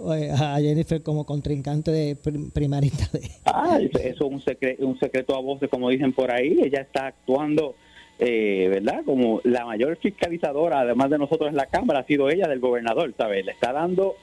a 0.00 0.58
Jennifer 0.60 1.02
como 1.02 1.26
contrincante 1.26 1.90
de 1.90 2.16
primarista. 2.52 3.08
De... 3.12 3.28
Ah, 3.44 3.78
eso 3.80 3.98
es 3.98 4.20
un, 4.20 4.40
secreto, 4.42 4.86
un 4.86 4.98
secreto 4.98 5.34
a 5.34 5.40
voces, 5.40 5.68
como 5.68 5.90
dicen 5.90 6.12
por 6.12 6.30
ahí. 6.30 6.58
Ella 6.62 6.80
está 6.80 7.08
actuando, 7.08 7.74
eh, 8.18 8.68
¿verdad? 8.70 9.02
Como 9.04 9.40
la 9.44 9.64
mayor 9.64 9.96
fiscalizadora, 9.96 10.80
además 10.80 11.10
de 11.10 11.18
nosotros 11.18 11.50
en 11.50 11.56
la 11.56 11.66
Cámara, 11.66 12.00
ha 12.00 12.04
sido 12.04 12.30
ella 12.30 12.46
del 12.46 12.60
gobernador, 12.60 13.12
¿sabes? 13.16 13.44
Le 13.44 13.52
está 13.52 13.72
dando 13.72 14.14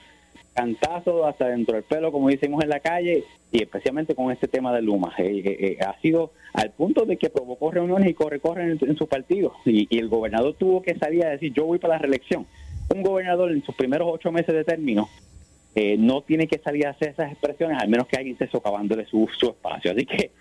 cantazos 0.53 1.25
hasta 1.25 1.49
dentro 1.49 1.75
del 1.75 1.83
pelo, 1.83 2.13
como 2.13 2.29
decimos 2.29 2.63
en 2.63 2.69
la 2.69 2.79
calle, 2.79 3.25
y 3.51 3.61
especialmente 3.61 4.15
con 4.15 4.31
este 4.31 4.47
tema 4.47 4.73
de 4.73 4.81
Luma. 4.81 5.13
Eh, 5.17 5.41
eh, 5.45 5.77
ha 5.85 5.99
sido 5.99 6.31
al 6.53 6.71
punto 6.71 7.05
de 7.05 7.17
que 7.17 7.29
provocó 7.29 7.71
reuniones 7.71 8.09
y 8.09 8.13
corre-corre 8.13 8.63
en, 8.63 8.79
en, 8.79 8.95
su 8.95 9.07
partido, 9.07 9.51
y, 9.65 9.93
y 9.93 9.99
el 9.99 10.07
gobernador 10.07 10.55
tuvo 10.57 10.81
que 10.81 10.95
salir 10.95 11.25
a 11.25 11.31
decir, 11.31 11.51
yo 11.51 11.65
voy 11.65 11.79
para 11.79 11.95
la 11.95 11.99
reelección. 11.99 12.45
Un 12.93 13.01
gobernador 13.01 13.51
en 13.51 13.63
sus 13.63 13.75
primeros 13.75 14.07
ocho 14.09 14.31
meses 14.31 14.55
de 14.55 14.63
término 14.63 15.09
eh, 15.75 15.97
no 15.97 16.21
tiene 16.21 16.47
que 16.47 16.57
salir 16.57 16.87
a 16.87 16.91
hacer 16.91 17.09
esas 17.09 17.31
expresiones, 17.31 17.77
al 17.77 17.89
menos 17.89 18.07
que 18.07 18.15
alguien 18.15 18.33
esté 18.33 18.47
socavoándole 18.47 19.05
su, 19.05 19.29
su 19.37 19.49
espacio. 19.49 19.91
Así 19.91 20.05
que 20.05 20.31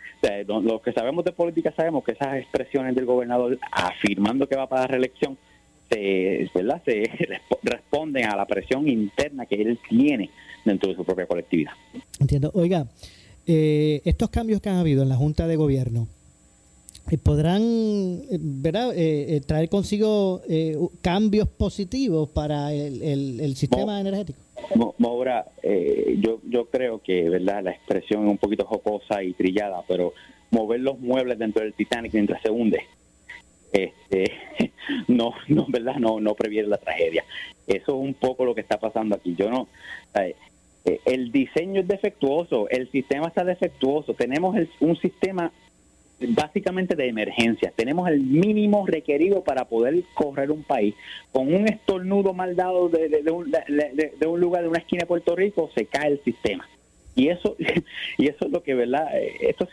los 0.46 0.80
que 0.80 0.92
sabemos 0.92 1.24
de 1.24 1.32
política 1.32 1.72
sabemos 1.76 2.04
que 2.04 2.12
esas 2.12 2.36
expresiones 2.36 2.94
del 2.94 3.04
gobernador 3.04 3.58
afirmando 3.72 4.48
que 4.48 4.56
va 4.56 4.68
para 4.68 4.82
la 4.82 4.86
reelección 4.86 5.36
se, 5.90 6.48
¿verdad? 6.54 6.80
se 6.84 7.10
responden 7.62 8.26
a 8.26 8.36
la 8.36 8.46
presión 8.46 8.88
interna 8.88 9.44
que 9.46 9.56
él 9.56 9.78
tiene 9.88 10.30
dentro 10.64 10.88
de 10.88 10.96
su 10.96 11.04
propia 11.04 11.26
colectividad. 11.26 11.72
Entiendo. 12.20 12.50
Oiga, 12.54 12.86
eh, 13.46 14.00
estos 14.04 14.30
cambios 14.30 14.60
que 14.60 14.70
han 14.70 14.76
habido 14.76 15.02
en 15.02 15.08
la 15.08 15.16
Junta 15.16 15.46
de 15.46 15.56
Gobierno, 15.56 16.08
podrán 17.22 18.22
¿verdad? 18.30 18.92
traer 19.46 19.68
consigo 19.68 20.42
cambios 21.00 21.48
positivos 21.48 22.30
para 22.30 22.72
el, 22.72 23.02
el, 23.40 23.56
sistema 23.56 24.00
energético. 24.00 24.38
Maura, 24.98 25.46
eh, 25.62 26.16
yo, 26.20 26.40
yo 26.48 26.66
creo 26.66 27.00
que 27.00 27.28
verdad 27.28 27.62
la 27.62 27.72
expresión 27.72 28.24
es 28.24 28.30
un 28.30 28.38
poquito 28.38 28.64
jocosa 28.64 29.22
y 29.22 29.32
trillada, 29.32 29.82
pero 29.86 30.14
mover 30.50 30.80
los 30.80 30.98
muebles 30.98 31.38
dentro 31.38 31.62
del 31.62 31.74
Titanic 31.74 32.12
mientras 32.14 32.40
se 32.42 32.50
hunde, 32.50 32.80
este, 33.72 34.32
no, 35.08 35.32
no, 35.48 35.66
verdad, 35.68 35.96
no, 35.96 36.20
no 36.20 36.34
previene 36.34 36.68
la 36.68 36.78
tragedia. 36.78 37.24
Eso 37.66 37.76
es 37.76 37.88
un 37.88 38.14
poco 38.14 38.44
lo 38.44 38.54
que 38.54 38.60
está 38.60 38.78
pasando 38.78 39.16
aquí. 39.16 39.34
Yo 39.34 39.50
no, 39.50 39.68
eh, 40.14 40.34
el 41.04 41.32
diseño 41.32 41.80
es 41.80 41.88
defectuoso, 41.88 42.68
el 42.68 42.90
sistema 42.90 43.28
está 43.28 43.44
defectuoso. 43.44 44.14
Tenemos 44.14 44.56
un 44.80 44.96
sistema 44.96 45.52
básicamente 46.28 46.94
de 46.94 47.08
emergencia. 47.08 47.72
Tenemos 47.74 48.08
el 48.08 48.20
mínimo 48.20 48.86
requerido 48.86 49.42
para 49.42 49.64
poder 49.66 50.02
correr 50.14 50.50
un 50.50 50.62
país. 50.62 50.94
Con 51.32 51.52
un 51.52 51.68
estornudo 51.68 52.32
mal 52.32 52.56
dado 52.56 52.88
de, 52.88 53.30
un, 53.30 54.40
lugar, 54.40 54.62
de 54.62 54.68
una 54.68 54.78
esquina 54.78 55.02
de 55.02 55.06
Puerto 55.06 55.36
Rico, 55.36 55.70
se 55.74 55.86
cae 55.86 56.12
el 56.12 56.20
sistema. 56.22 56.68
Y 57.14 57.28
eso, 57.28 57.56
y 58.18 58.28
eso 58.28 58.46
es 58.46 58.52
lo 58.52 58.62
que, 58.62 58.74
¿verdad? 58.74 59.08
Estos 59.40 59.68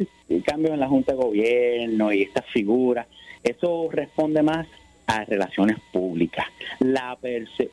cambios 0.46 0.74
en 0.74 0.80
la 0.80 0.88
Junta 0.88 1.14
de 1.14 1.18
Gobierno 1.18 2.12
y 2.12 2.24
estas 2.24 2.46
figuras, 2.48 3.08
eso 3.44 3.90
responde 3.92 4.44
más 4.44 4.68
a 5.08 5.26
relaciones 5.26 5.78
públicas, 5.92 6.46
la 6.80 7.18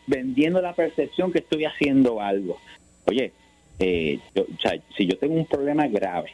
vendiendo 0.07 0.61
la 0.61 0.75
percepción 0.75 1.31
que 1.31 1.39
estoy 1.39 1.67
haciendo 1.67 2.21
algo. 2.21 2.59
Oye, 3.05 3.33
eh, 3.79 4.19
si 4.97 5.07
yo 5.07 5.17
tengo 5.19 5.35
un 5.35 5.47
problema 5.47 5.87
grave, 5.87 6.33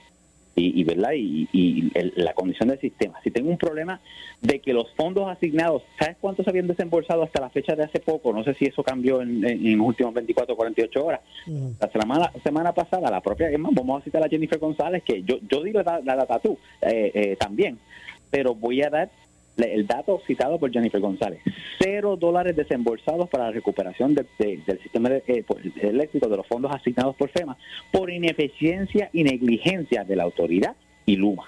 y, 0.56 0.84
verdad 0.84 1.10
y, 1.14 1.90
la 2.16 2.32
condición 2.34 2.68
del 2.68 2.80
sistema. 2.80 3.20
Si 3.22 3.30
tengo 3.30 3.50
un 3.50 3.58
problema 3.58 4.00
de 4.40 4.60
que 4.60 4.72
los 4.72 4.90
fondos 4.94 5.28
asignados, 5.28 5.82
¿sabes 5.98 6.16
cuántos 6.20 6.46
habían 6.48 6.66
desembolsado 6.66 7.22
hasta 7.22 7.40
la 7.40 7.50
fecha 7.50 7.74
de 7.74 7.84
hace 7.84 8.00
poco? 8.00 8.32
No 8.32 8.44
sé 8.44 8.54
si 8.54 8.66
eso 8.66 8.82
cambió 8.82 9.20
en, 9.22 9.40
los 9.78 9.86
últimos 9.86 10.14
24 10.14 10.54
o 10.54 10.56
48 10.56 11.04
horas. 11.04 11.20
La 11.80 11.88
semana 11.90 12.32
semana 12.42 12.72
pasada, 12.72 13.10
la 13.10 13.20
propia, 13.20 13.48
vamos 13.58 14.00
a 14.00 14.04
citar 14.04 14.22
a 14.22 14.28
Jennifer 14.28 14.58
González, 14.58 15.02
que 15.02 15.22
yo, 15.22 15.38
yo 15.50 15.62
digo 15.62 15.82
la, 15.82 16.00
data 16.00 16.38
tú 16.38 16.58
eh, 16.82 17.10
eh, 17.14 17.36
también, 17.38 17.78
pero 18.30 18.54
voy 18.54 18.82
a 18.82 18.90
dar 18.90 19.10
el 19.56 19.86
dato 19.86 20.20
citado 20.26 20.58
por 20.58 20.72
Jennifer 20.72 21.00
González, 21.00 21.40
cero 21.78 22.16
dólares 22.16 22.56
desembolsados 22.56 23.28
para 23.28 23.44
la 23.44 23.50
recuperación 23.52 24.14
del 24.14 24.26
sistema 24.82 25.10
eh, 25.10 25.44
pues, 25.46 25.64
eléctrico 25.80 26.28
de 26.28 26.36
los 26.36 26.46
fondos 26.46 26.72
asignados 26.72 27.14
por 27.16 27.28
FEMA 27.28 27.56
por 27.92 28.10
ineficiencia 28.10 29.10
y 29.12 29.24
negligencia 29.24 30.04
de 30.04 30.16
la 30.16 30.24
autoridad 30.24 30.74
y 31.06 31.16
Luma. 31.16 31.44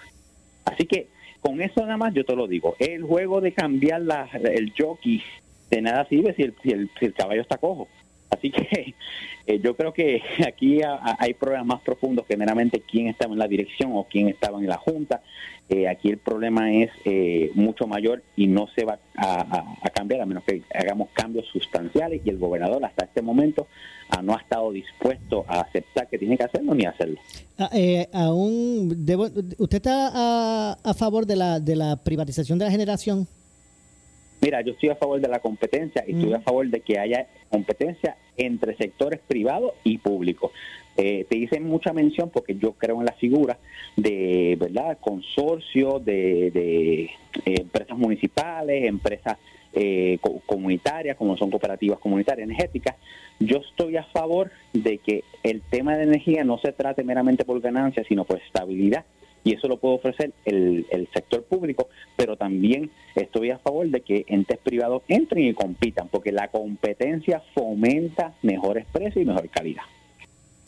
Así 0.64 0.86
que 0.86 1.08
con 1.40 1.60
eso 1.60 1.80
nada 1.82 1.96
más 1.96 2.14
yo 2.14 2.24
te 2.24 2.34
lo 2.34 2.46
digo, 2.46 2.76
el 2.78 3.02
juego 3.02 3.40
de 3.40 3.52
cambiar 3.52 4.02
la, 4.02 4.28
el 4.32 4.72
jockey 4.76 5.22
de 5.70 5.82
nada 5.82 6.04
sirve 6.06 6.34
si 6.34 6.42
el, 6.42 6.54
si 6.62 6.70
el, 6.70 6.90
si 6.98 7.06
el 7.06 7.14
caballo 7.14 7.40
está 7.40 7.58
cojo. 7.58 7.88
Así 8.36 8.50
que 8.50 8.94
eh, 9.46 9.60
yo 9.60 9.76
creo 9.76 9.92
que 9.92 10.22
aquí 10.46 10.80
hay 11.18 11.34
problemas 11.34 11.66
más 11.66 11.80
profundos 11.80 12.26
que 12.26 12.36
meramente 12.36 12.80
quién 12.80 13.08
estaba 13.08 13.32
en 13.32 13.38
la 13.38 13.48
dirección 13.48 13.92
o 13.94 14.04
quién 14.04 14.28
estaba 14.28 14.58
en 14.58 14.66
la 14.66 14.76
Junta. 14.76 15.22
Eh, 15.68 15.88
aquí 15.88 16.10
el 16.10 16.18
problema 16.18 16.72
es 16.72 16.90
eh, 17.04 17.50
mucho 17.54 17.88
mayor 17.88 18.22
y 18.36 18.46
no 18.46 18.68
se 18.68 18.84
va 18.84 18.98
a, 19.16 19.64
cambiar 19.92 20.20
a 20.20 20.26
menos 20.26 20.44
que 20.44 20.62
hagamos 20.72 21.08
cambios 21.12 21.46
sustanciales 21.46 22.20
y 22.24 22.30
el 22.30 22.38
gobernador 22.38 22.84
hasta 22.84 23.06
este 23.06 23.20
momento 23.20 23.66
ah, 24.10 24.22
no 24.22 24.34
ha 24.34 24.40
estado 24.40 24.70
dispuesto 24.70 25.44
a 25.48 25.62
aceptar 25.62 26.06
que 26.06 26.18
tiene 26.18 26.36
que 26.36 26.44
hacerlo 26.44 26.74
ni 26.74 26.84
hacerlo. 26.84 27.18
Ah, 27.58 27.70
aún 28.12 28.90
¿Usted 29.58 29.76
está 29.78 30.76
a, 30.84 30.94
favor 30.94 31.26
de 31.26 31.34
la 31.34 32.00
privatización 32.04 32.58
de 32.60 32.66
la 32.66 32.70
generación? 32.70 33.26
Mira, 34.46 34.60
yo 34.60 34.74
estoy 34.74 34.90
a 34.90 34.94
favor 34.94 35.20
de 35.20 35.26
la 35.26 35.40
competencia 35.40 36.04
y 36.06 36.12
estoy 36.12 36.32
a 36.32 36.38
favor 36.38 36.68
de 36.68 36.78
que 36.78 37.00
haya 37.00 37.26
competencia 37.50 38.16
entre 38.36 38.76
sectores 38.76 39.18
privados 39.26 39.72
y 39.82 39.98
públicos. 39.98 40.52
Eh, 40.96 41.26
te 41.28 41.36
hice 41.36 41.58
mucha 41.58 41.92
mención 41.92 42.30
porque 42.30 42.54
yo 42.54 42.74
creo 42.74 43.00
en 43.00 43.06
la 43.06 43.12
figura 43.14 43.58
de 43.96 44.56
verdad 44.56 44.98
consorcio 45.00 45.98
de, 45.98 46.46
eh, 46.54 47.10
empresas 47.44 47.98
municipales, 47.98 48.84
empresas 48.84 49.36
eh, 49.72 50.20
comunitarias, 50.46 51.16
como 51.16 51.36
son 51.36 51.50
cooperativas 51.50 51.98
comunitarias 51.98 52.48
energéticas. 52.48 52.94
Yo 53.40 53.56
estoy 53.56 53.96
a 53.96 54.04
favor 54.04 54.52
de 54.72 54.98
que 54.98 55.24
el 55.42 55.60
tema 55.60 55.96
de 55.96 56.04
energía 56.04 56.44
no 56.44 56.58
se 56.58 56.70
trate 56.70 57.02
meramente 57.02 57.44
por 57.44 57.60
ganancia, 57.60 58.04
sino 58.06 58.24
por 58.24 58.38
estabilidad 58.38 59.04
y 59.46 59.52
eso 59.52 59.68
lo 59.68 59.76
puede 59.76 59.94
ofrecer 59.94 60.32
el, 60.44 60.84
sector 61.14 61.44
público, 61.44 61.88
pero 62.16 62.36
también 62.36 62.90
estoy 63.14 63.50
a 63.50 63.58
favor 63.58 63.88
de 63.88 64.00
que 64.00 64.24
entes 64.26 64.58
privados 64.58 65.02
entren 65.06 65.44
y 65.46 65.54
compitan, 65.54 66.08
porque 66.08 66.32
la 66.32 66.48
competencia 66.48 67.40
fomenta 67.54 68.34
mejores 68.42 68.86
precios 68.86 69.22
y 69.22 69.24
mejor 69.24 69.48
calidad. 69.48 69.84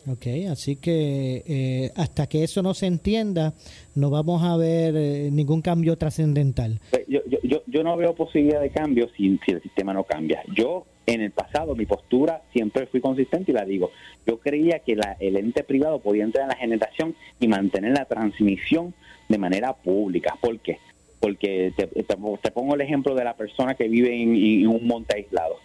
Ok, 0.07 0.27
así 0.49 0.77
que 0.77 1.43
eh, 1.45 1.91
hasta 1.97 2.29
que 2.29 2.45
eso 2.45 2.63
no 2.63 2.73
se 2.73 2.87
entienda, 2.87 3.53
no 3.97 4.11
vamos 4.11 4.45
a 4.45 4.57
ver 4.57 4.95
eh, 4.97 5.29
ningún 5.33 5.61
cambio 5.61 5.99
trascendental. 5.99 6.81
Pues, 6.91 7.05
yo, 7.09 7.21
yo, 7.43 7.63
yo, 7.67 7.83
no 7.83 7.97
veo 7.97 8.15
posibilidad 8.15 8.61
de 8.61 8.71
cambio 8.71 9.11
si, 9.17 9.39
si 9.45 9.51
el 9.51 9.61
sistema 9.61 9.93
no 9.93 10.05
cambia. 10.05 10.41
Yo 10.55 10.87
en 11.09 11.23
el 11.23 11.31
pasado 11.31 11.75
mi 11.75 11.87
postura 11.87 12.43
siempre 12.53 12.87
fui 12.87 13.01
consistente 13.01 13.51
y 13.51 13.55
la 13.55 13.65
digo. 13.65 13.91
Yo 14.27 14.39
creía 14.39 14.81
que 14.81 14.97
el 15.21 15.37
ente 15.37 15.65
privado 15.65 16.01
podía 16.01 16.25
entrar 16.25 16.43
en 16.43 16.49
la 16.49 16.57
generación 16.57 17.15
y 17.41 17.49
mantener 17.49 17.93
la 17.93 18.05
transmisión 18.05 18.95
de 19.29 19.39
manera 19.39 19.73
pública. 19.73 20.37
¿Por 20.41 20.59
qué? 20.59 20.79
Porque 21.19 21.73
te, 21.77 22.51
pongo 22.51 22.75
el 22.75 22.81
ejemplo 22.83 23.15
de 23.15 23.25
la 23.25 23.35
persona 23.35 23.75
que 23.75 23.89
vive 23.89 24.23
en 24.23 24.67
un 24.69 24.87
monte 24.87 25.17
aislado 25.17 25.57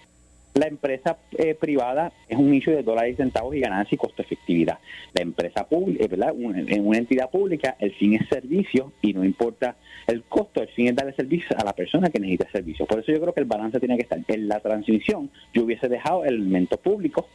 la 0.54 0.68
empresa 0.68 1.18
eh, 1.32 1.56
privada 1.56 2.12
es 2.28 2.38
un 2.38 2.52
nicho 2.52 2.72
de 2.72 2.84
dólares 2.84 3.14
y 3.14 3.18
centavos 3.18 3.56
y 3.56 3.60
ganancia 3.60 3.96
y 3.96 3.98
costo 3.98 4.22
efectividad. 4.22 4.78
La 5.14 5.22
empresa 5.22 5.66
pública, 5.68 6.04
eh, 6.04 6.08
¿verdad? 6.08 6.34
En 6.38 6.88
una 6.88 6.98
entidad 6.98 7.30
pública, 7.30 7.76
el 7.80 7.92
fin 7.94 8.14
es 8.14 8.28
servicio 8.30 8.92
y 9.02 9.14
no 9.14 9.24
importa 9.24 9.76
el 10.06 10.24
costo, 10.24 10.62
el 10.62 10.70
fin 10.70 10.90
es 10.90 10.96
darle 10.96 11.14
servicio 11.14 11.58
a 11.58 11.64
la 11.64 11.74
persona 11.74 12.10
que 12.10 12.20
necesita 12.20 12.52
servicio. 12.52 12.86
Por 12.86 13.00
eso 13.00 13.12
yo 13.12 13.20
creo 13.20 13.34
que 13.34 13.40
el 13.40 13.48
balance 13.48 13.80
tiene 13.80 13.96
que 13.96 14.04
estar. 14.04 14.20
En 14.28 14.48
la 14.48 14.60
transmisión, 14.60 15.30
yo 15.54 15.64
hubiese 15.64 15.90
dejado 15.90 16.24
el 16.24 16.36
elemento 16.36 16.78
público 16.78 17.28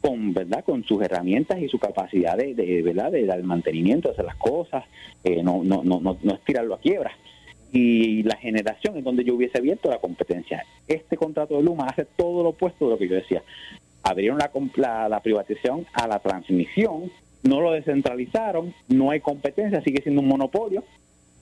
con 0.00 0.34
verdad 0.34 0.62
con 0.64 0.84
sus 0.84 1.02
herramientas 1.02 1.58
y 1.60 1.68
su 1.68 1.78
capacidad 1.78 2.36
de, 2.36 2.82
verdad 2.82 3.10
de 3.10 3.24
dar 3.24 3.42
mantenimiento 3.42 4.08
de 4.08 4.12
hacer 4.12 4.26
las 4.26 4.36
cosas 4.36 4.84
eh, 5.22 5.42
no, 5.42 5.64
no 5.64 5.82
no 5.82 5.98
no 5.98 6.18
no 6.22 6.34
estirarlo 6.34 6.74
a 6.74 6.78
quiebra 6.78 7.10
y 7.74 8.22
la 8.22 8.36
generación 8.36 8.96
en 8.96 9.02
donde 9.02 9.24
yo 9.24 9.34
hubiese 9.34 9.58
abierto 9.58 9.90
la 9.90 9.98
competencia. 9.98 10.64
Este 10.86 11.16
contrato 11.16 11.56
de 11.56 11.64
Luma 11.64 11.88
hace 11.88 12.04
todo 12.04 12.44
lo 12.44 12.50
opuesto 12.50 12.84
de 12.84 12.92
lo 12.92 12.98
que 12.98 13.08
yo 13.08 13.16
decía. 13.16 13.42
Abrieron 14.04 14.38
la, 14.38 15.08
la, 15.08 15.20
privatización 15.20 15.84
a 15.92 16.06
la 16.06 16.20
transmisión, 16.20 17.10
no 17.42 17.60
lo 17.60 17.72
descentralizaron, 17.72 18.72
no 18.86 19.10
hay 19.10 19.18
competencia, 19.18 19.82
sigue 19.82 20.02
siendo 20.02 20.20
un 20.20 20.28
monopolio 20.28 20.84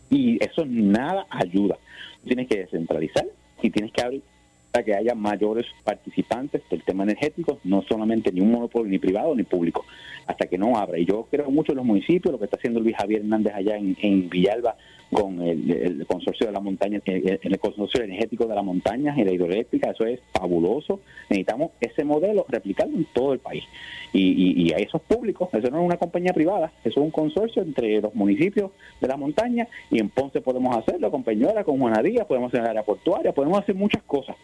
y 0.09 0.43
eso 0.43 0.65
nada 0.65 1.27
ayuda. 1.29 1.77
Tienes 2.25 2.49
que 2.49 2.61
descentralizar 2.61 3.27
y 3.61 3.69
tienes 3.69 3.93
que 3.93 4.01
abrir 4.01 4.23
para 4.71 4.85
que 4.87 4.95
haya 4.95 5.15
mayores 5.15 5.67
participantes 5.85 6.63
del 6.71 6.83
tema 6.83 7.03
energético, 7.03 7.59
no 7.65 7.83
solamente 7.83 8.33
ni 8.33 8.41
un 8.41 8.53
monopolio 8.53 8.91
ni 8.91 8.99
privado 8.99 9.35
ni 9.35 9.43
público, 9.43 9.85
hasta 10.27 10.47
que 10.47 10.57
no 10.57 10.79
abra. 10.79 10.99
Y 10.99 11.05
yo 11.05 11.29
creo 11.31 11.51
mucho 11.51 11.73
en 11.73 11.77
los 11.77 11.85
municipios, 11.85 12.33
lo 12.33 12.39
que 12.39 12.47
está 12.47 12.57
haciendo 12.57 12.81
Luis 12.81 12.97
Javier 12.97 13.21
Hernández 13.21 13.53
allá 13.55 13.77
en 13.77 14.31
Villalba 14.31 14.77
con 15.13 15.43
el, 15.43 16.07
consorcio 16.07 16.47
de 16.47 16.53
la 16.53 16.61
montaña, 16.61 17.01
el, 17.05 17.39
el, 17.43 17.59
consorcio 17.59 18.03
energético 18.03 18.47
de 18.47 18.55
la 18.55 18.63
montaña 18.63 19.15
y 19.17 19.25
la 19.25 19.33
hidroeléctrica, 19.33 19.91
eso 19.91 20.07
es 20.07 20.21
fabuloso. 20.33 21.01
Necesitamos 21.29 21.73
ese 21.81 22.05
modelo 22.05 22.47
replicarlo 22.49 22.97
en 22.97 23.05
todo 23.13 23.35
el 23.35 23.39
país. 23.39 23.65
Y, 24.13 24.63
y, 24.63 24.73
a 24.73 24.79
esos 24.79 25.03
públicos, 25.03 25.51
eso 25.53 25.71
no 25.71 25.81
es 25.81 25.85
una 25.85 25.99
compañía 25.99 26.33
privada, 26.33 26.73
eso 26.85 27.01
es 27.01 27.05
un 27.05 27.11
consorcio 27.11 27.63
entre 27.63 28.01
los 28.01 28.15
municipios 28.15 28.71
de 29.01 29.09
la 29.09 29.17
montaña 29.17 29.69
y 29.91 29.99
en 29.99 30.09
Ponce 30.09 30.41
podemos 30.41 30.77
hacerlo, 30.77 31.11
con 31.11 31.23
Peñuela, 31.23 31.65
con 31.65 31.79
Juanadía, 31.79 32.25
podemos 32.25 32.49
hacer 32.49 32.61
el 32.61 32.69
área 32.69 32.83
portuaria, 32.83 33.33
podemos 33.33 33.59
hacer 33.59 33.75
muchas 33.75 34.03
cosas. 34.05 34.37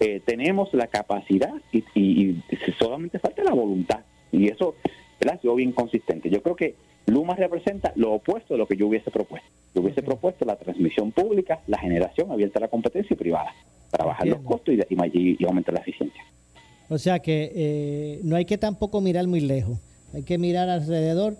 Eh, 0.00 0.20
tenemos 0.24 0.72
la 0.72 0.86
capacidad 0.86 1.52
y, 1.70 1.84
y, 1.94 2.42
solamente 2.78 3.18
falta 3.18 3.44
la 3.44 3.52
voluntad. 3.52 4.00
Y 4.32 4.48
eso 4.48 4.74
ha 5.30 5.38
sido 5.38 5.54
bien 5.54 5.72
consistente. 5.72 6.30
Yo 6.30 6.42
creo 6.42 6.56
que 6.56 6.74
Luma 7.06 7.34
representa 7.34 7.92
lo 7.96 8.12
opuesto 8.12 8.54
de 8.54 8.58
lo 8.58 8.66
que 8.66 8.76
yo 8.76 8.86
hubiese 8.86 9.10
propuesto. 9.10 9.48
Yo 9.74 9.82
hubiese 9.82 10.02
propuesto 10.02 10.44
la 10.44 10.56
transmisión 10.56 11.12
pública, 11.12 11.60
la 11.66 11.78
generación 11.78 12.30
abierta 12.30 12.58
a 12.58 12.62
la 12.62 12.68
competencia 12.68 13.14
y 13.14 13.16
privada, 13.16 13.52
para 13.90 14.04
bajar 14.04 14.26
los 14.26 14.40
costos 14.40 14.74
y, 14.74 15.44
aumentar 15.44 15.74
la 15.74 15.80
eficiencia. 15.80 16.22
O 16.88 16.98
sea 16.98 17.18
que 17.18 17.52
eh, 17.54 18.20
no 18.22 18.36
hay 18.36 18.44
que 18.44 18.58
tampoco 18.58 19.00
mirar 19.00 19.26
muy 19.26 19.40
lejos, 19.40 19.78
hay 20.12 20.22
que 20.22 20.38
mirar 20.38 20.68
alrededor 20.68 21.36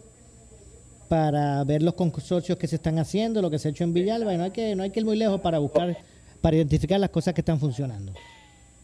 para 1.08 1.62
ver 1.64 1.82
los 1.82 1.94
consorcios 1.94 2.58
que 2.58 2.66
se 2.66 2.76
están 2.76 2.98
haciendo, 2.98 3.40
lo 3.40 3.50
que 3.50 3.58
se 3.58 3.68
ha 3.68 3.70
hecho 3.70 3.84
en 3.84 3.94
Villalba, 3.94 4.34
y 4.34 4.38
no 4.38 4.44
hay 4.44 4.50
que, 4.50 4.74
no 4.74 4.82
hay 4.82 4.90
que 4.90 5.00
ir 5.00 5.06
muy 5.06 5.16
lejos 5.16 5.40
para 5.40 5.58
buscar, 5.58 5.96
para 6.40 6.56
identificar 6.56 6.98
las 6.98 7.10
cosas 7.10 7.34
que 7.34 7.40
están 7.40 7.60
funcionando 7.60 8.12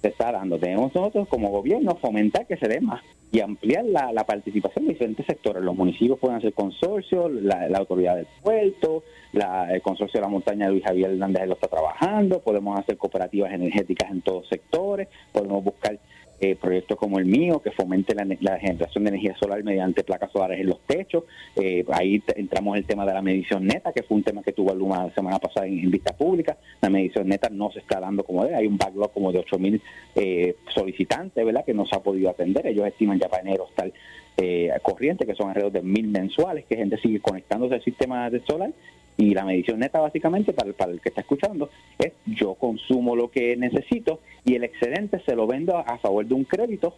se 0.01 0.09
está 0.09 0.33
dando. 0.33 0.59
Tenemos 0.59 0.95
nosotros 0.95 1.29
como 1.29 1.51
gobierno 1.51 1.97
fomentar 1.97 2.47
que 2.47 2.57
se 2.57 2.69
dé 2.69 2.81
más 2.81 3.03
y 3.33 3.41
ampliar 3.41 3.85
la, 3.85 4.25
participación 4.25 4.87
de 4.87 4.93
diferentes 4.93 5.27
sectores. 5.27 5.63
Los 5.63 5.77
municipios 5.77 6.19
pueden 6.19 6.39
hacer 6.39 6.53
consorcios, 6.53 7.31
la, 7.31 7.67
autoridad 7.77 8.17
del 8.17 8.27
puerto, 8.43 9.03
la, 9.33 9.73
el 9.73 9.83
consorcio 9.83 10.19
de 10.19 10.27
la 10.27 10.31
montaña 10.31 10.67
de 10.67 10.73
Luis 10.73 10.85
Javier 10.85 11.11
Hernández 11.11 11.47
lo 11.47 11.55
está 11.55 11.69
trabajando, 11.69 12.41
podemos 12.41 12.79
hacer 12.79 12.97
cooperativas 12.97 13.53
energéticas 13.53 14.11
en 14.11 14.23
todos 14.23 14.49
sectores, 14.49 15.09
podemos 15.33 15.63
buscar 15.63 15.99
eh, 16.41 16.57
proyectos 16.57 16.97
como 16.97 17.19
el 17.19 17.27
mío, 17.27 17.61
que 17.61 17.71
fomente 17.71 18.15
la, 18.15 18.59
generación 18.59 19.05
de 19.05 19.11
energía 19.11 19.37
solar 19.39 19.63
mediante 19.63 20.03
placas 20.05 20.33
solares 20.33 20.61
en 20.61 20.69
los 20.69 20.81
techos. 20.87 21.25
Eh, 21.55 21.85
ahí 21.93 22.23
entramos 22.35 22.79
el 22.79 22.87
tema 22.87 23.05
de 23.05 23.13
la 23.13 23.21
medición 23.21 23.67
neta, 23.67 23.93
que 23.93 24.03
fue 24.03 24.17
un 24.17 24.23
tema 24.23 24.43
que 24.43 24.53
tuvo 24.53 24.75
Luma 24.75 25.05
la 25.05 25.15
semana 25.15 25.39
pasada 25.39 25.67
en, 25.67 25.91
vista 25.91 26.17
pública. 26.17 26.57
La 26.81 26.89
medición 26.89 27.29
neta 27.29 27.51
no 27.51 27.71
se 27.71 27.81
está 27.81 28.01
dando 28.01 28.25
como 28.25 28.45
debe. 28.45 28.57
Hay 28.57 28.67
un 28.67 28.79
backlog 28.79 29.13
como 29.13 29.33
de 29.33 29.41
8.000 29.41 29.81
eh, 30.15 30.57
solicitantes, 30.73 31.45
¿verdad?, 31.45 31.65
que 31.65 31.75
no 31.75 31.85
se 31.85 31.95
ha 31.95 32.01
podido 32.01 32.31
atender. 32.31 32.67
Ellos 32.67 32.87
estiman 32.87 33.19
ya 33.19 33.29
para 33.29 33.43
enero 33.43 33.67
estar 33.69 33.93
eh, 34.37 34.71
corriente, 34.83 35.27
que 35.27 35.35
son 35.35 35.49
alrededor 35.49 35.73
de 35.73 35.83
mil 35.83 36.09
mensuales, 36.09 36.65
que 36.67 36.77
gente 36.77 36.99
sigue 36.99 37.21
conectándose 37.21 37.75
al 37.75 37.85
sistema 37.85 38.31
de 38.31 38.41
solar 38.41 38.71
y 39.17 39.35
la 39.35 39.45
medición 39.45 39.79
neta 39.79 40.01
básicamente 40.01 40.53
para 40.53 40.69
el, 40.69 40.75
para 40.75 40.93
el 40.93 41.01
que 41.01 41.11
está 41.11 41.21
escuchando 41.21 41.69
es 41.99 42.13
yo 42.25 42.55
consumo 42.55 43.15
lo 43.15 43.31
que 43.31 43.55
necesito 43.57 44.21
y 44.45 44.55
el 44.55 44.65
excedente 44.65 45.21
se 45.21 45.37
lo 45.37 45.47
vendo 45.47 45.77
a, 45.77 45.99
favor 45.99 46.25
de 46.25 46.35
un 46.35 46.45
crédito, 46.45 46.95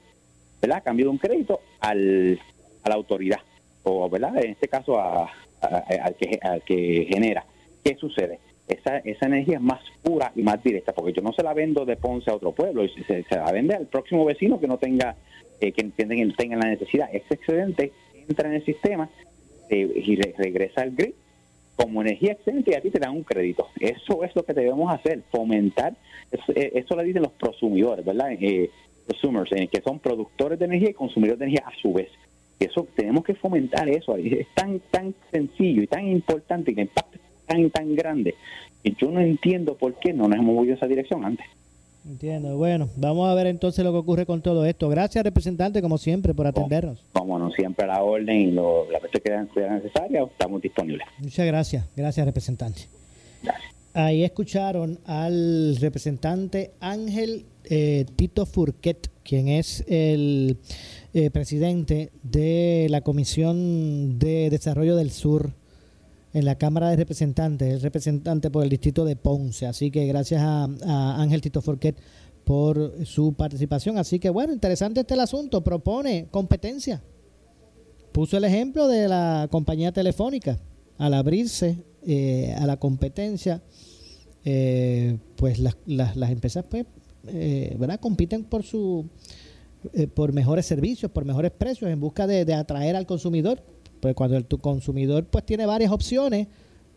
¿verdad? 0.61 0.79
A 0.79 0.81
cambio 0.83 1.07
de 1.07 1.11
un 1.11 1.19
crédito 1.19 1.61
al, 1.81 2.39
a 2.85 2.89
la 2.89 2.95
autoridad 2.95 3.41
o, 3.83 4.09
¿verdad? 4.09 4.37
En 4.37 4.53
este 4.53 4.69
caso 4.69 5.01
a, 5.01 5.31
al, 5.61 6.15
que, 6.15 6.39
al 6.41 6.63
que 6.63 7.07
genera. 7.09 7.45
¿Qué 7.83 7.97
sucede? 7.97 8.39
Esa, 8.73 8.99
esa 8.99 9.27
energía 9.27 9.57
es 9.57 9.63
más 9.63 9.81
pura 10.03 10.33
y 10.35 10.43
más 10.43 10.63
directa, 10.63 10.93
porque 10.93 11.13
yo 11.13 11.23
no 11.23 11.33
se 11.33 11.43
la 11.43 11.55
vendo 11.55 11.85
de 11.85 11.97
Ponce 11.97 12.31
a 12.31 12.35
otro 12.35 12.53
pueblo, 12.53 12.87
se, 12.89 13.23
se 13.23 13.37
la 13.37 13.51
vende 13.53 13.75
al 13.75 13.87
próximo 13.87 14.25
vecino 14.25 14.59
que 14.61 14.69
no 14.69 14.79
tenga, 14.79 15.17
eh, 15.61 15.73
que 15.73 15.85
tenga, 15.85 16.35
tenga 16.37 16.57
la 16.57 16.69
necesidad. 16.69 17.09
Ese 17.13 17.35
excedente 17.35 17.93
entra 18.29 18.49
en 18.49 18.55
el 18.55 18.65
sistema 18.65 19.09
eh, 19.69 19.91
y 19.95 20.17
regresa 20.17 20.83
al 20.83 20.93
grid 20.93 21.13
como 21.77 22.03
energía 22.03 22.33
excedente 22.33 22.71
y 22.71 22.75
a 22.75 22.81
ti 22.81 22.91
te 22.91 22.99
dan 22.99 23.13
un 23.13 23.25
crédito. 23.25 23.69
Eso 23.81 24.25
es 24.25 24.35
lo 24.37 24.45
que 24.45 24.53
debemos 24.53 24.93
hacer, 24.93 25.23
fomentar, 25.31 25.95
eso, 26.31 26.53
eh, 26.55 26.73
eso 26.75 26.97
le 26.97 27.05
dicen 27.05 27.23
los 27.23 27.33
prosumidores, 27.33 28.05
¿verdad? 28.05 28.33
Eh, 28.33 28.71
prosumers, 29.07 29.51
eh, 29.53 29.69
que 29.69 29.81
son 29.81 29.99
productores 29.99 30.59
de 30.59 30.67
energía 30.67 30.91
y 30.91 30.95
consumidores 30.95 31.39
de 31.39 31.47
energía 31.47 31.67
a 31.67 31.81
su 31.81 31.93
vez. 31.93 32.09
Eso 32.61 32.87
tenemos 32.95 33.25
que 33.25 33.35
fomentar 33.35 33.89
eso, 33.89 34.17
es 34.17 34.47
tan 34.55 34.79
tan 34.91 35.15
sencillo 35.33 35.83
y 35.83 35.87
tan 35.89 36.07
importante 36.07 36.71
y 36.71 36.75
el 36.75 36.81
impacto 36.81 37.19
tan 37.47 37.71
tan 37.71 37.95
grande. 37.95 38.35
Y 38.83 38.97
yo 38.97 39.11
no 39.11 39.21
entiendo 39.21 39.77
por 39.77 39.95
qué 39.99 40.13
no 40.13 40.29
nos 40.29 40.39
hemos 40.39 40.55
movido 40.55 40.75
esa 40.75 40.87
dirección 40.87 41.25
antes. 41.25 41.47
Entiendo. 42.05 42.57
Bueno, 42.57 42.89
vamos 42.97 43.31
a 43.31 43.35
ver 43.35 43.47
entonces 43.47 43.85
lo 43.85 43.93
que 43.93 43.99
ocurre 43.99 44.27
con 44.27 44.43
todo 44.43 44.67
esto. 44.67 44.89
Gracias, 44.89 45.23
representante, 45.23 45.81
como 45.81 45.99
siempre, 45.99 46.35
por 46.35 46.49
atendernos. 46.49 47.05
Como 47.13 47.39
no 47.39 47.51
siempre 47.53 47.85
a 47.85 47.89
la 47.89 48.03
orden 48.03 48.37
y 48.37 48.51
lo, 48.51 48.91
la 48.91 48.99
que 48.99 49.21
sea 49.21 49.47
necesaria, 49.71 50.25
estamos 50.25 50.61
disponibles. 50.61 51.07
Muchas 51.19 51.47
gracias. 51.47 51.87
Gracias, 51.97 52.27
representante. 52.27 52.83
Ahí 53.95 54.25
escucharon 54.25 54.99
al 55.05 55.77
representante 55.77 56.73
Ángel 56.81 57.45
eh, 57.65 58.07
Tito 58.17 58.47
Furquet, 58.47 59.09
quien 59.23 59.49
es 59.49 59.85
el 59.87 60.57
eh, 61.15 61.31
presidente 61.31 62.11
de 62.23 62.87
la 62.91 63.03
Comisión 63.03 64.19
de 64.19 64.51
Desarrollo 64.51 64.97
del 64.97 65.11
Sur 65.11 65.53
en 66.35 66.45
la 66.45 66.57
Cámara 66.57 66.91
de 66.91 66.97
Representantes, 66.97 67.75
es 67.75 67.83
representante 67.83 68.51
por 68.51 68.65
el 68.65 68.71
distrito 68.71 69.05
de 69.05 69.17
Ponce. 69.17 69.67
Así 69.67 69.91
que 69.91 70.07
gracias 70.07 70.41
a, 70.43 71.21
Ángel 71.21 71.41
Tito 71.41 71.61
Forquet 71.61 71.97
por 72.45 73.05
su 73.05 73.35
participación. 73.35 73.99
Así 73.99 74.19
que 74.19 74.31
bueno, 74.31 74.53
interesante 74.53 75.01
este 75.01 75.15
el 75.15 75.21
asunto. 75.21 75.63
Propone 75.63 76.29
competencia. 76.31 77.03
Puso 78.13 78.37
el 78.37 78.45
ejemplo 78.45 78.89
de 78.89 79.09
la 79.09 79.49
compañía 79.51 79.93
telefónica. 79.93 80.59
Al 80.99 81.15
abrirse 81.15 81.79
eh, 82.07 82.55
a 82.59 82.67
la 82.67 82.79
competencia, 82.79 83.63
eh, 84.45 85.19
pues 85.37 85.59
las, 85.59 85.77
empresas 86.31 86.65
pues, 86.69 86.87
eh, 87.27 87.77
¿verdad? 87.79 88.01
compiten 88.01 88.45
por 88.45 88.63
su 88.63 89.09
por 90.15 90.33
mejores 90.33 90.65
servicios, 90.65 91.11
por 91.11 91.25
mejores 91.25 91.51
precios, 91.51 91.91
en 91.91 91.99
busca 91.99 92.29
de 92.29 92.55
atraer 92.55 92.95
al 92.95 93.05
consumidor 93.05 93.65
pues 94.03 94.17
cuando 94.17 94.37
el, 94.37 94.45
tu 94.45 94.59
consumidor 94.59 95.25
pues 95.27 95.47
tiene 95.47 95.65
varias 95.65 95.93
opciones, 95.93 96.49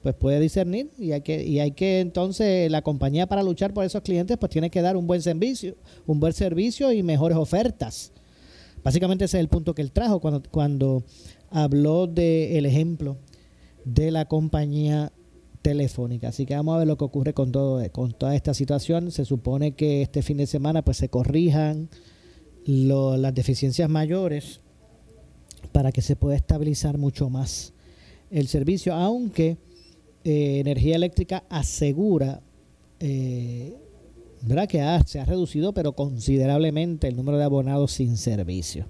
pues 0.01 0.15
puede 0.15 0.39
discernir 0.39 0.89
y 0.97 1.11
hay 1.11 1.21
que 1.21 1.43
y 1.43 1.59
hay 1.59 1.71
que 1.71 1.99
entonces 1.99 2.69
la 2.71 2.81
compañía 2.81 3.27
para 3.27 3.43
luchar 3.43 3.75
por 3.75 3.85
esos 3.85 4.01
clientes 4.01 4.37
pues 4.39 4.49
tiene 4.49 4.71
que 4.71 4.81
dar 4.81 4.97
un 4.97 5.05
buen 5.05 5.21
servicio, 5.21 5.75
un 6.07 6.19
buen 6.19 6.33
servicio 6.33 6.91
y 6.91 7.03
mejores 7.03 7.37
ofertas. 7.37 8.11
Básicamente 8.83 9.25
ese 9.25 9.37
es 9.37 9.41
el 9.41 9.49
punto 9.49 9.75
que 9.75 9.83
él 9.83 9.91
trajo 9.91 10.19
cuando 10.19 10.41
cuando 10.49 11.03
habló 11.51 12.07
del 12.07 12.65
ejemplo 12.65 13.17
de 13.83 14.09
la 14.09 14.25
compañía 14.25 15.11
telefónica. 15.61 16.29
Así 16.29 16.47
que 16.47 16.55
vamos 16.55 16.73
a 16.73 16.79
ver 16.79 16.87
lo 16.87 16.97
que 16.97 17.05
ocurre 17.05 17.35
con 17.35 17.51
todo 17.51 17.87
con 17.91 18.13
toda 18.13 18.35
esta 18.35 18.55
situación. 18.55 19.11
Se 19.11 19.25
supone 19.25 19.75
que 19.75 20.01
este 20.01 20.23
fin 20.23 20.37
de 20.37 20.47
semana 20.47 20.83
pues 20.83 20.97
se 20.97 21.09
corrijan 21.09 21.87
las 22.65 23.35
deficiencias 23.35 23.91
mayores 23.91 24.61
para 25.67 25.91
que 25.91 26.01
se 26.01 26.15
pueda 26.15 26.35
estabilizar 26.35 26.97
mucho 26.97 27.29
más 27.29 27.73
el 28.31 28.47
servicio, 28.47 28.93
aunque 28.93 29.57
eh, 30.23 30.59
Energía 30.59 30.95
Eléctrica 30.95 31.43
asegura 31.49 32.41
eh, 32.99 33.75
¿verdad? 34.41 34.67
que 34.67 34.83
se 35.05 35.19
ha 35.19 35.25
reducido 35.25 35.73
pero 35.73 35.93
considerablemente 35.93 37.07
el 37.07 37.15
número 37.15 37.37
de 37.37 37.43
abonados 37.43 37.91
sin 37.91 38.17
servicio. 38.17 38.85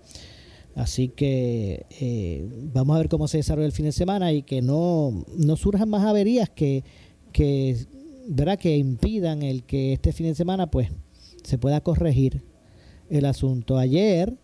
Así 0.75 1.07
que 1.07 1.85
eh, 2.01 2.49
vamos 2.73 2.95
a 2.95 2.99
ver 2.99 3.09
cómo 3.09 3.27
se 3.27 3.37
desarrolla 3.37 3.65
el 3.65 3.71
fin 3.71 3.85
de 3.85 3.91
semana 3.93 4.33
y 4.33 4.43
que 4.43 4.61
no, 4.61 5.25
no 5.37 5.55
surjan 5.55 5.89
más 5.89 6.05
averías 6.05 6.49
que, 6.49 6.83
que, 7.31 7.77
¿verdad? 8.27 8.59
que 8.59 8.75
impidan 8.75 9.41
el 9.41 9.63
que 9.63 9.93
este 9.93 10.11
fin 10.11 10.27
de 10.27 10.35
semana 10.35 10.69
pues 10.69 10.89
se 11.43 11.57
pueda 11.57 11.81
corregir 11.81 12.43
el 13.09 13.25
asunto. 13.25 13.77
Ayer 13.77 14.37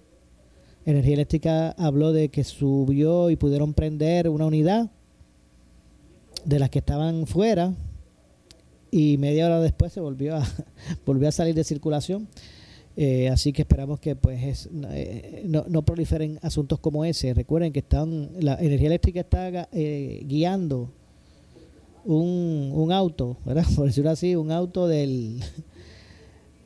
Energía 0.86 1.14
Eléctrica 1.14 1.72
habló 1.72 2.12
de 2.12 2.30
que 2.30 2.44
subió 2.44 3.30
y 3.30 3.36
pudieron 3.36 3.74
prender 3.74 4.30
una 4.30 4.48
unidad 4.48 4.90
de 6.44 6.60
las 6.60 6.72
que 6.72 6.80
estaban 6.80 7.28
fuera 7.28 7.74
y 8.90 9.18
media 9.18 9.46
hora 9.46 9.60
después 9.60 9.94
se 9.94 10.00
volvió 10.00 10.36
a, 10.36 10.48
volvió 11.06 11.30
a 11.30 11.32
salir 11.32 11.54
de 11.54 11.64
circulación. 11.64 12.28
Eh, 12.98 13.30
así 13.30 13.54
que 13.54 13.62
esperamos 13.62 14.02
que 14.02 14.18
pues 14.18 14.68
eh, 14.90 15.44
no, 15.46 15.82
proliferen 15.84 16.40
asuntos 16.42 16.80
como 16.80 17.06
ese. 17.06 17.34
Recuerden 17.34 17.72
que 17.72 17.80
están 17.80 18.32
la 18.40 18.56
energía 18.56 18.88
eléctrica 18.88 19.22
está 19.22 19.70
eh, 19.72 20.24
guiando 20.26 20.92
un, 22.04 22.72
un, 22.74 22.92
auto, 22.92 23.38
¿verdad? 23.46 23.66
por 23.76 23.86
decirlo 23.86 24.10
así, 24.10 24.36
un 24.36 24.52
auto 24.52 24.88
del 24.88 25.42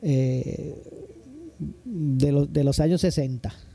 de, 0.02 0.72
los, 2.32 2.52
de 2.52 2.64
los 2.64 2.80
años 2.80 3.02
60 3.02 3.65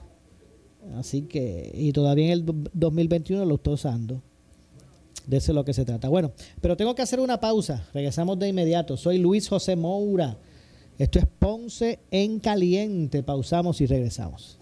Así 0.98 1.24
que, 1.24 1.72
y 1.74 1.92
todavía 1.92 2.26
en 2.26 2.32
el 2.32 2.46
2021 2.74 3.46
lo 3.46 3.56
estoy 3.56 3.76
usando. 3.76 4.22
De 5.28 5.38
eso 5.38 5.52
es 5.52 5.56
lo 5.56 5.64
que 5.64 5.74
se 5.74 5.86
trata. 5.86 6.10
Bueno, 6.10 6.32
pero 6.62 6.76
tengo 6.76 6.96
que 6.96 7.02
hacer 7.02 7.20
una 7.20 7.40
pausa. 7.40 7.88
Regresamos 7.94 8.40
de 8.40 8.50
inmediato. 8.50 8.98
Soy 8.98 9.18
Luis 9.18 9.48
José 9.48 9.76
Moura. 9.76 10.38
Esto 10.98 11.20
es 11.20 11.26
Ponce 11.26 12.00
en 12.12 12.40
Caliente. 12.40 13.24
Pausamos 13.24 13.82
y 13.82 13.86
regresamos. 13.86 14.60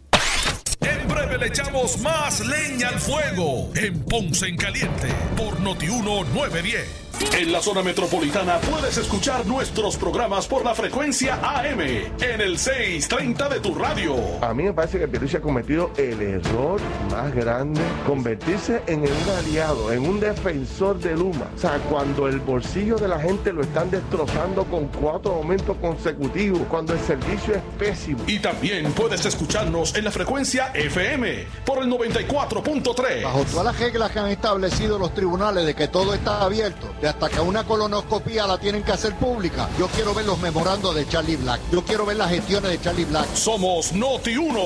En 0.82 1.08
breve 1.08 1.38
le 1.38 1.47
echamos 1.47 1.99
más 1.99 2.41
leña 2.45 2.89
al 2.89 2.99
fuego 2.99 3.69
en 3.75 3.99
Ponce 4.03 4.47
en 4.47 4.58
Caliente 4.58 5.08
por 5.36 5.60
Notiuno 5.60 6.23
910. 6.34 7.09
En 7.38 7.51
la 7.51 7.62
zona 7.62 7.82
metropolitana 7.82 8.60
puedes 8.60 8.97
escuchar 8.97 9.45
nuestros 9.45 9.97
programas 9.97 10.47
por 10.47 10.63
la 10.63 10.73
frecuencia 10.73 11.39
AM 11.41 11.82
en 11.82 12.41
el 12.41 12.58
630 12.58 13.49
de 13.49 13.60
tu 13.60 13.75
radio. 13.75 14.15
A 14.41 14.53
mí 14.53 14.63
me 14.63 14.73
parece 14.73 14.99
que 14.99 15.08
Pierluisi 15.08 15.38
ha 15.38 15.41
cometido 15.41 15.91
el 15.97 16.21
error 16.21 16.79
más 17.12 17.34
grande, 17.34 17.82
convertirse 18.05 18.82
en 18.88 19.01
un 19.01 19.29
aliado, 19.38 19.91
en 19.91 20.08
un 20.08 20.19
defensor 20.19 20.99
de 20.99 21.15
Luma. 21.15 21.49
O 21.55 21.60
sea, 21.60 21.77
cuando 21.89 22.27
el 22.27 22.39
bolsillo 22.39 22.95
de 22.95 23.08
la 23.08 23.19
gente 23.19 23.51
lo 23.51 23.62
están 23.62 23.91
destrozando 23.91 24.63
con 24.65 24.88
cuatro 24.88 25.36
aumentos 25.36 25.75
consecutivos, 25.77 26.62
cuando 26.69 26.93
el 26.93 26.99
servicio 27.01 27.55
es 27.55 27.62
pésimo. 27.77 28.19
Y 28.27 28.39
también 28.39 28.91
puedes 28.93 29.25
escucharnos 29.25 29.95
en 29.95 30.05
la 30.05 30.12
frecuencia 30.12 30.71
FM 30.73 31.47
por 31.65 31.84
el 31.84 31.89
94.3. 31.89 33.23
Bajo 33.23 33.43
todas 33.43 33.65
las 33.65 33.79
reglas 33.79 34.12
que 34.12 34.19
han 34.19 34.27
establecido 34.27 34.97
los 34.97 35.13
tribunales 35.13 35.65
de 35.65 35.75
que 35.75 35.88
todo 35.88 36.13
está 36.13 36.43
abierto, 36.43 36.88
hasta 37.10 37.30
que 37.30 37.39
una 37.39 37.63
colonoscopía 37.63 38.45
la 38.48 38.58
tienen 38.58 38.84
que 38.84 38.91
hacer 38.91 39.15
pública. 39.15 39.69
Yo 39.78 39.88
quiero 39.88 40.13
ver 40.13 40.26
los 40.26 40.39
memorandos 40.39 40.95
de 40.95 41.08
Charlie 41.08 41.36
Black. 41.36 41.60
Yo 41.72 41.84
quiero 41.84 42.06
ver 42.06 42.17
las 42.17 42.30
gestiones 42.30 42.72
de 42.72 42.82
Charlie 42.82 43.06
Black. 43.06 43.28
Somos 43.34 43.93
Noti 43.93 44.38
1 44.38 44.60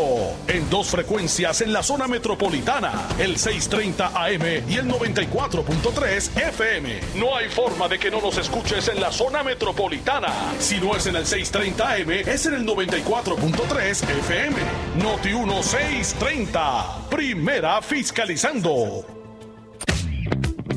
en 0.47 0.69
dos 0.69 0.87
frecuencias 0.87 1.61
en 1.61 1.73
la 1.73 1.83
zona 1.83 2.07
metropolitana, 2.07 3.07
el 3.17 3.37
630 3.37 4.07
AM 4.07 4.69
y 4.69 4.75
el 4.75 4.87
94.3 4.87 6.37
FM. 6.49 6.99
No 7.15 7.35
hay 7.35 7.49
forma 7.49 7.87
de 7.87 7.97
que 7.97 8.11
no 8.11 8.21
nos 8.21 8.37
escuches 8.37 8.87
en 8.89 8.99
la 8.99 9.11
zona 9.11 9.43
metropolitana. 9.43 10.53
Si 10.59 10.79
no 10.79 10.95
es 10.95 11.05
en 11.07 11.15
el 11.15 11.25
630 11.25 11.93
AM, 11.93 12.11
es 12.11 12.45
en 12.45 12.55
el 12.55 12.65
94.3 12.65 14.09
FM. 14.19 14.55
Noti 15.01 15.33
1 15.33 15.63
630. 15.63 17.09
Primera 17.09 17.81
fiscalizando. 17.81 19.22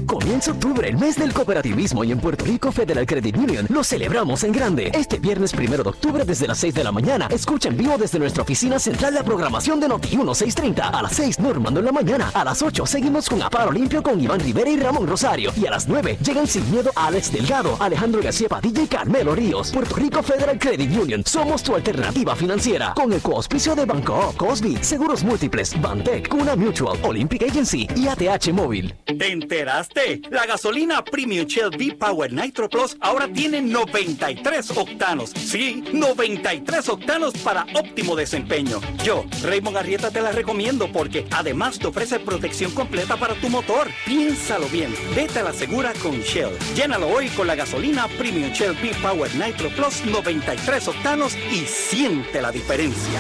Comienza 0.07 0.53
octubre, 0.53 0.89
el 0.89 0.97
mes 0.99 1.17
del 1.17 1.33
cooperativismo 1.33 2.05
y 2.05 2.13
en 2.13 2.21
Puerto 2.21 2.45
Rico 2.45 2.71
Federal 2.71 3.05
Credit 3.07 3.37
Union 3.37 3.67
lo 3.69 3.83
celebramos 3.83 4.45
en 4.45 4.53
grande. 4.53 4.93
Este 4.95 5.19
viernes 5.19 5.53
primero 5.53 5.83
de 5.83 5.91
octubre 5.91 6.25
desde 6.25 6.47
las 6.47 6.59
6 6.59 6.75
de 6.75 6.85
la 6.85 6.93
mañana, 6.93 7.27
escucha 7.31 7.69
en 7.69 7.77
vivo 7.77 7.99
desde 7.99 8.21
nuestra 8.21 8.45
oficina 8.45 8.79
central 8.79 9.15
la 9.15 9.25
programación 9.25 9.81
de 9.81 9.89
Noti 9.89 10.17
1630. 10.17 10.89
A 10.91 11.03
las 11.03 11.13
6 11.13 11.41
Normando 11.41 11.81
en 11.81 11.87
la 11.87 11.93
mañana, 11.93 12.31
a 12.35 12.45
las 12.45 12.63
8 12.63 12.87
seguimos 12.87 13.29
con 13.29 13.43
Aparo 13.43 13.73
Limpio 13.73 14.01
con 14.01 14.21
Iván 14.21 14.39
Rivera 14.39 14.71
y 14.71 14.77
Ramón 14.77 15.09
Rosario 15.09 15.53
y 15.57 15.67
a 15.67 15.71
las 15.71 15.89
9 15.89 16.19
llegan 16.23 16.47
sin 16.47 16.71
miedo 16.71 16.93
Alex 16.95 17.33
Delgado, 17.33 17.77
Alejandro 17.81 18.23
García 18.23 18.49
Padilla 18.49 18.83
y 18.83 18.87
Carmelo 18.87 19.35
Ríos. 19.35 19.73
Puerto 19.73 19.97
Rico 19.97 20.23
Federal 20.23 20.59
Credit 20.59 20.97
Union, 20.97 21.23
somos 21.27 21.65
tu 21.65 21.75
alternativa 21.75 22.37
financiera 22.37 22.95
con 22.95 23.13
el 23.13 23.21
coauspicio 23.21 23.75
de 23.75 23.85
Banco 23.85 24.33
Cosby, 24.37 24.77
Seguros 24.83 25.25
Múltiples, 25.25 25.81
Bantec, 25.81 26.29
Cuna 26.29 26.55
Mutual, 26.55 26.97
Olympic 27.03 27.43
Agency 27.43 27.89
y 27.97 28.07
ATH 28.07 28.53
Móvil. 28.53 28.95
¿Te 29.05 29.33
enteraste? 29.33 29.96
La 30.31 30.45
gasolina 30.45 31.03
Premium 31.03 31.47
Shell 31.47 31.71
V-Power 31.71 32.31
Nitro 32.31 32.69
Plus 32.69 32.99
ahora 33.01 33.27
tiene 33.33 33.63
93 33.63 34.73
octanos. 34.77 35.31
Sí, 35.31 35.83
93 35.91 36.91
octanos 36.91 37.33
para 37.39 37.65
óptimo 37.73 38.15
desempeño. 38.15 38.83
Yo, 39.03 39.25
Raymond 39.43 39.79
Arrieta, 39.79 40.11
te 40.11 40.21
la 40.21 40.33
recomiendo 40.33 40.93
porque 40.93 41.27
además 41.31 41.79
te 41.79 41.87
ofrece 41.87 42.21
protección 42.21 42.73
completa 42.73 43.17
para 43.17 43.37
tu 43.37 43.49
motor. 43.49 43.89
Piénsalo 44.05 44.69
bien. 44.69 44.95
Vete 45.15 45.39
a 45.39 45.45
la 45.45 45.55
segura 45.55 45.95
con 46.03 46.21
Shell. 46.21 46.59
Llénalo 46.75 47.09
hoy 47.09 47.29
con 47.31 47.47
la 47.47 47.55
gasolina 47.55 48.07
Premium 48.19 48.53
Shell 48.53 48.77
V-Power 48.83 49.35
Nitro 49.35 49.71
Plus 49.71 50.05
93 50.05 50.89
octanos 50.89 51.35
y 51.51 51.61
siente 51.65 52.43
la 52.43 52.53
diferencia. 52.53 53.19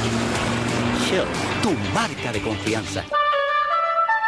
Shell, 1.08 1.26
tu 1.62 1.70
marca 1.94 2.32
de 2.32 2.42
confianza. 2.42 3.02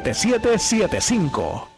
220-7775. 0.00 1.77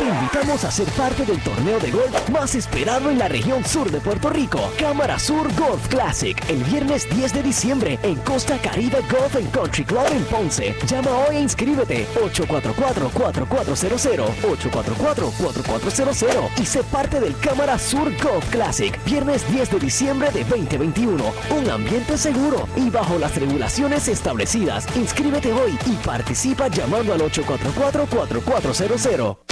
Te 0.00 0.06
invitamos 0.06 0.64
a 0.64 0.70
ser 0.70 0.88
parte 0.92 1.26
del 1.26 1.38
torneo 1.42 1.78
de 1.78 1.90
golf 1.90 2.30
más 2.30 2.54
esperado 2.54 3.10
en 3.10 3.18
la 3.18 3.28
región 3.28 3.62
sur 3.62 3.90
de 3.90 4.00
Puerto 4.00 4.30
Rico, 4.30 4.58
Cámara 4.78 5.18
Sur 5.18 5.54
Golf 5.56 5.88
Classic, 5.88 6.42
el 6.48 6.64
viernes 6.64 7.06
10 7.14 7.34
de 7.34 7.42
diciembre 7.42 7.98
en 8.02 8.14
Costa 8.20 8.56
Caribe 8.56 9.04
Golf 9.10 9.36
and 9.36 9.50
Country 9.50 9.84
Club 9.84 10.06
en 10.10 10.24
Ponce. 10.24 10.74
Llama 10.86 11.10
hoy 11.10 11.36
e 11.36 11.42
inscríbete 11.42 12.06
844-4400, 12.14 14.24
844-4400 14.40 16.48
y 16.58 16.64
sé 16.64 16.82
parte 16.84 17.20
del 17.20 17.36
Cámara 17.36 17.78
Sur 17.78 18.10
Golf 18.22 18.48
Classic, 18.48 18.98
viernes 19.04 19.46
10 19.52 19.72
de 19.72 19.80
diciembre 19.80 20.30
de 20.30 20.44
2021. 20.44 21.22
Un 21.50 21.68
ambiente 21.68 22.16
seguro 22.16 22.66
y 22.74 22.88
bajo 22.88 23.18
las 23.18 23.36
regulaciones 23.36 24.08
establecidas. 24.08 24.86
Inscríbete 24.96 25.52
hoy 25.52 25.78
y 25.84 25.92
participa 25.96 26.68
llamando 26.68 27.12
al 27.12 27.20
844-4400. 27.20 29.49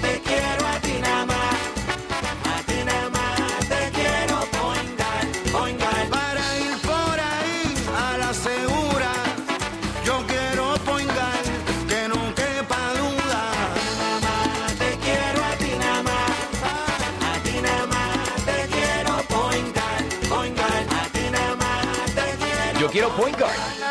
Te 0.00 0.20
quiero 0.20 0.66
a 0.66 0.80
ti 0.80 0.98
nada 1.00 1.26
más, 1.26 1.54
a 2.54 2.62
ti 2.66 2.84
nada 2.84 3.08
más 3.10 3.68
te 3.68 3.90
quiero 3.92 4.36
poingar, 4.58 5.24
poingar. 5.52 6.08
Para 6.10 6.44
ir 6.58 6.76
por 6.82 7.16
ahí 7.20 7.74
a 7.96 8.18
la 8.18 8.34
segura, 8.34 9.12
yo 10.04 10.24
quiero 10.26 10.74
poingar, 10.84 11.42
que 11.88 12.08
no 12.08 12.34
quepa 12.34 12.82
duda. 13.00 13.42
Te 14.78 14.90
quiero 15.04 15.44
a 15.44 15.52
ti 15.56 15.72
nada 15.78 16.02
más, 16.02 16.30
a 17.30 17.38
ti 17.44 17.60
nada 17.62 17.86
más 17.86 18.44
te 18.44 18.58
quiero 18.74 19.12
poingar, 19.36 20.04
poingar. 20.28 20.80
A 21.00 21.08
ti 21.12 21.30
nada 21.30 21.56
más 21.56 22.14
te 22.14 22.26
quiero. 22.42 22.80
Yo 22.80 22.90
quiero 22.90 23.08
point 23.16 23.38
guard. 23.38 23.83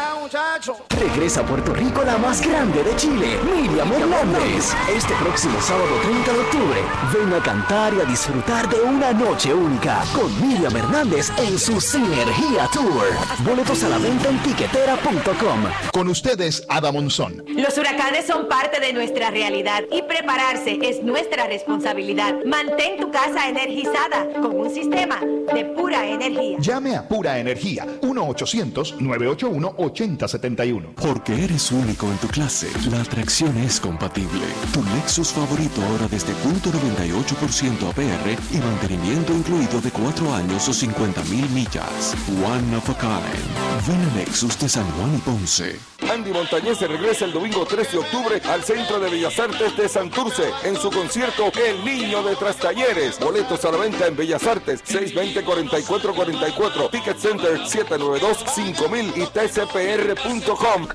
Regresa 1.03 1.41
a 1.41 1.45
Puerto 1.45 1.73
Rico 1.73 2.01
la 2.05 2.17
más 2.17 2.41
grande 2.41 2.81
de 2.81 2.95
Chile, 2.95 3.37
Miriam 3.43 3.91
Hernández. 3.91 4.73
Este 4.89 5.13
próximo 5.15 5.59
sábado 5.59 5.99
30 6.01 6.31
de 6.31 6.39
octubre, 6.39 6.79
ven 7.13 7.33
a 7.33 7.43
cantar 7.43 7.93
y 7.93 7.99
a 7.99 8.05
disfrutar 8.05 8.69
de 8.69 8.81
una 8.81 9.11
noche 9.11 9.53
única 9.53 10.01
con 10.15 10.31
Miriam 10.41 10.73
Hernández 10.77 11.29
en 11.39 11.59
su 11.59 11.81
Sinergia 11.81 12.69
Tour. 12.71 13.03
Boletos 13.39 13.83
a 13.83 13.89
la 13.89 13.97
venta 13.97 14.29
en 14.29 14.41
tiquetera.com. 14.43 15.65
Con 15.91 16.07
ustedes, 16.07 16.65
Ada 16.69 16.93
Monzón. 16.93 17.43
Los 17.49 17.77
huracanes 17.77 18.25
son 18.25 18.47
parte 18.47 18.79
de 18.79 18.93
nuestra 18.93 19.29
realidad 19.29 19.83
y 19.91 20.03
prepararse 20.03 20.79
es 20.81 21.03
nuestra 21.03 21.47
responsabilidad. 21.47 22.33
Mantén 22.45 22.97
tu 22.97 23.11
casa 23.11 23.49
energizada 23.49 24.31
con 24.41 24.57
un 24.57 24.73
sistema 24.73 25.19
de 25.53 25.65
pura 25.65 26.07
energía. 26.07 26.57
Llame 26.59 26.95
a 26.95 27.05
Pura 27.07 27.37
Energía 27.39 27.85
1-800-981-8071. 28.01 30.95
Porque 30.95 31.43
eres 31.43 31.71
único 31.71 32.09
en 32.09 32.17
tu 32.17 32.27
clase, 32.27 32.67
la 32.89 33.01
atracción 33.01 33.55
es 33.57 33.79
compatible. 33.79 34.45
Tu 34.73 34.83
Lexus 34.95 35.31
favorito 35.33 35.81
ahora 35.89 36.07
desde 36.07 36.33
punto 36.35 36.71
.98% 36.71 37.89
APR 37.89 38.37
y 38.51 38.57
mantenimiento 38.57 39.33
incluido 39.33 39.81
de 39.81 39.91
4 39.91 40.33
años 40.33 40.67
o 40.67 40.73
50 40.73 41.23
mil 41.25 41.47
millas. 41.49 42.15
One 42.43 42.75
of 42.75 42.89
a 42.89 42.97
kind. 42.97 43.87
Ven 43.87 44.01
a 44.01 44.15
Lexus 44.17 44.57
de 44.59 44.67
San 44.69 44.89
Juan 44.91 45.15
y 45.15 45.19
Ponce. 45.19 45.79
Andy 46.11 46.31
Montañez 46.31 46.77
se 46.77 46.87
regresa 46.87 47.25
el 47.25 47.31
domingo 47.31 47.65
3 47.65 47.91
de 47.91 47.97
octubre 47.97 48.39
al 48.45 48.63
Centro 48.63 48.99
de 48.99 49.09
Bellas 49.09 49.39
Artes 49.39 49.75
de 49.75 49.89
Santurce 49.89 50.43
en 50.63 50.75
su 50.75 50.91
concierto 50.91 51.51
El 51.55 51.83
Niño 51.83 52.21
de 52.23 52.35
Trastalleres. 52.35 53.19
Boletos 53.19 53.65
a 53.65 53.71
la 53.71 53.77
venta 53.77 54.05
en 54.07 54.15
Bellas 54.15 54.45
Artes 54.45 54.83
620-4444, 55.33 56.89
Ticket 56.91 57.17
Center 57.17 57.59
792-5000 57.59 59.17
y 59.17 59.25
tcpr.com. 59.25 60.87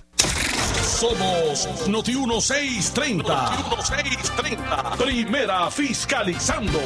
Somos 0.82 1.86
Noti 1.86 2.12
1630. 2.14 3.50
Noti 3.50 3.62
1630. 3.62 4.96
Primera 4.96 5.70
fiscalizando. 5.70 6.80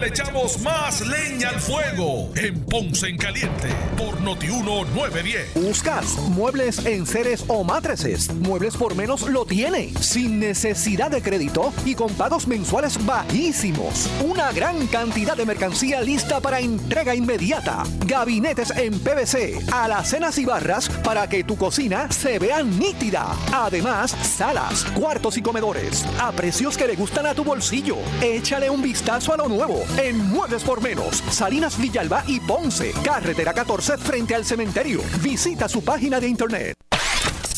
Le 0.00 0.08
echamos 0.08 0.60
más 0.60 1.06
leña 1.06 1.50
al 1.50 1.60
fuego 1.60 2.32
en 2.34 2.58
Ponce 2.64 3.06
en 3.06 3.16
Caliente 3.16 3.68
por 3.96 4.20
Noti 4.20 4.48
910. 4.48 5.54
¿Buscas 5.54 6.16
muebles 6.30 6.84
en 6.84 7.06
seres 7.06 7.44
o 7.46 7.62
matrices? 7.62 8.32
Muebles 8.34 8.76
por 8.76 8.96
menos 8.96 9.22
lo 9.28 9.46
tiene. 9.46 9.92
Sin 10.00 10.40
necesidad 10.40 11.12
de 11.12 11.22
crédito 11.22 11.72
y 11.84 11.94
con 11.94 12.12
pagos 12.14 12.48
mensuales 12.48 12.98
bajísimos. 13.06 14.10
Una 14.24 14.50
gran 14.50 14.84
cantidad 14.88 15.36
de 15.36 15.46
mercancía 15.46 16.02
lista 16.02 16.40
para 16.40 16.58
entrega 16.58 17.14
inmediata. 17.14 17.84
Gabinetes 18.04 18.72
en 18.76 18.98
PVC, 18.98 19.60
alacenas 19.72 20.38
y 20.38 20.44
barras 20.44 20.88
para 20.88 21.28
que 21.28 21.44
tu 21.44 21.56
cocina 21.56 22.10
se 22.10 22.40
vea 22.40 22.64
nítida. 22.64 23.28
Además, 23.52 24.10
salas, 24.10 24.84
cuartos 24.98 25.36
y 25.36 25.42
comedores. 25.42 26.04
A 26.18 26.32
precios 26.32 26.76
que 26.76 26.88
le 26.88 26.96
gustan 26.96 27.26
a 27.26 27.34
tu 27.34 27.44
bolsillo. 27.44 27.98
Échale 28.20 28.68
un 28.68 28.82
vistazo 28.82 29.32
a 29.32 29.36
lo 29.36 29.48
nuevo 29.48 29.83
en 29.98 30.18
Muebles 30.28 30.62
por 30.62 30.80
Menos, 30.82 31.22
Salinas 31.30 31.78
Villalba 31.78 32.24
y 32.26 32.40
Ponce, 32.40 32.92
carretera 33.04 33.52
14 33.52 33.98
frente 33.98 34.34
al 34.34 34.44
cementerio. 34.44 35.00
Visita 35.22 35.68
su 35.68 35.82
página 35.82 36.20
de 36.20 36.28
internet. 36.28 36.74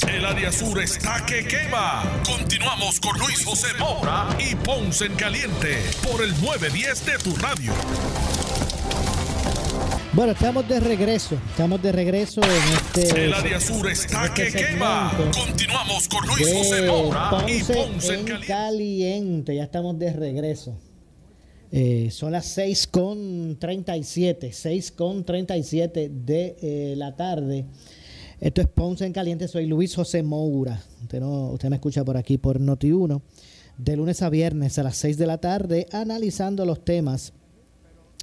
El 0.09 0.25
área 0.25 0.53
sur 0.53 0.81
está 0.81 1.25
que 1.27 1.47
quema. 1.47 2.05
Continuamos 2.25 3.01
con 3.01 3.19
Luis 3.19 3.45
José 3.45 3.69
Moura 3.79 4.29
y 4.39 4.55
Ponce 4.55 5.07
en 5.07 5.15
Caliente 5.17 5.83
por 6.03 6.23
el 6.23 6.31
910 6.41 7.07
de 7.07 7.19
tu 7.19 7.35
radio. 7.37 7.73
Bueno, 10.13 10.33
estamos 10.33 10.67
de 10.69 10.81
regreso. 10.81 11.37
Estamos 11.51 11.83
de 11.83 11.93
regreso 11.93 12.41
en 12.43 12.73
este. 13.03 13.25
El 13.27 13.35
área 13.35 13.61
sur 13.61 13.87
está 13.91 14.33
que 14.33 14.51
quema. 14.51 15.13
Continuamos 15.35 16.09
con 16.09 16.27
Luis 16.27 16.55
José 16.55 16.83
Moura 16.87 17.45
y 17.47 17.59
Ponce 17.63 17.75
Ponce 17.75 18.15
en 18.15 18.21
en 18.21 18.25
Caliente. 18.27 18.47
caliente. 18.47 19.57
Ya 19.57 19.65
estamos 19.65 19.99
de 19.99 20.13
regreso. 20.13 20.79
Eh, 21.73 22.09
son 22.11 22.33
las 22.33 22.47
6 22.47 22.87
con 22.87 23.57
37. 23.59 24.53
6 24.53 24.93
con 24.93 25.25
37 25.25 26.11
de 26.11 26.57
eh, 26.61 26.95
la 26.97 27.17
tarde. 27.17 27.65
Esto 28.41 28.61
es 28.61 28.69
Ponce 28.69 29.07
en 29.07 29.13
Caliente. 29.13 29.49
Soy 29.49 29.67
Luis 29.67 29.95
José 29.95 30.23
Moura. 30.23 30.83
Usted, 31.03 31.21
no, 31.21 31.51
usted 31.51 31.69
me 31.69 31.77
escucha 31.77 32.05
por 32.05 32.17
aquí 32.17 32.39
por 32.39 32.61
Noti1. 32.61 33.21
De 33.79 33.97
lunes 33.97 34.23
a 34.23 34.31
viernes 34.31 34.79
a 34.79 34.83
las 34.83 34.97
6 34.97 35.19
de 35.19 35.27
la 35.27 35.39
tarde, 35.39 35.87
analizando 35.93 36.65
los 36.65 36.85
temas 36.85 37.33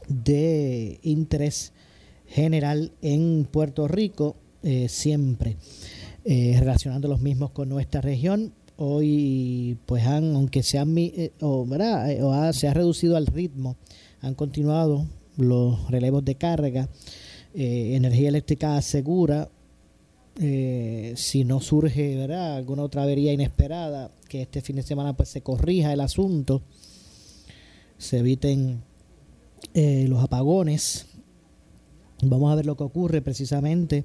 de 0.08 1.00
interés 1.04 1.74
general 2.28 2.92
en 3.02 3.48
Puerto 3.50 3.88
Rico, 3.88 4.36
eh, 4.64 4.88
siempre 4.90 5.58
eh, 6.26 6.56
relacionando 6.60 7.08
los 7.08 7.20
mismos 7.20 7.52
con 7.52 7.70
nuestra 7.70 8.02
región. 8.02 8.54
Hoy, 8.86 9.78
pues 9.86 10.04
han, 10.06 10.36
aunque 10.36 10.60
eh. 10.60 11.32
Eh, 12.10 12.20
ha- 12.34 12.52
se 12.52 12.68
ha 12.68 12.74
reducido 12.74 13.16
al 13.16 13.28
ritmo, 13.28 13.78
han 14.20 14.36
continuado 14.36 15.06
los 15.38 15.90
relevos 15.90 16.26
de 16.26 16.36
carga, 16.36 16.90
eh, 17.54 17.96
energía 17.96 18.28
eléctrica 18.28 18.82
segura, 18.82 19.50
eh, 20.42 21.14
si 21.16 21.46
no 21.46 21.62
surge 21.62 22.18
¿verdad? 22.18 22.58
alguna 22.58 22.84
otra 22.84 23.04
avería 23.04 23.32
inesperada, 23.32 24.12
que 24.28 24.42
este 24.42 24.60
fin 24.60 24.76
de 24.76 24.84
semana 24.84 25.16
pues 25.16 25.30
se 25.30 25.40
corrija 25.42 25.94
el 25.94 26.02
asunto, 26.02 26.62
se 27.98 28.18
eviten 28.20 28.84
los 29.74 30.22
apagones. 30.22 31.06
Vamos 32.22 32.52
a 32.52 32.56
ver 32.56 32.66
lo 32.66 32.76
que 32.76 32.84
ocurre 32.84 33.22
precisamente 33.22 34.04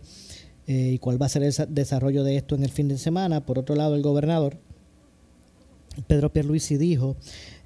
y 0.68 0.99
cuál 0.99 1.20
va 1.20 1.26
a 1.26 1.31
ser 1.31 1.43
el 1.43 1.53
sa- 1.53 1.66
desarrollo 1.66 2.22
de 2.22 2.37
esto 2.37 2.55
en 2.55 2.62
el 2.62 2.70
fin 2.70 2.87
de 2.87 2.97
semana. 2.97 3.45
Por 3.45 3.59
otro 3.59 3.74
lado, 3.74 3.97
el 3.97 4.03
gobernador 4.03 4.59
Pedro 6.07 6.33
Pierluisi 6.33 6.77
dijo 6.77 7.17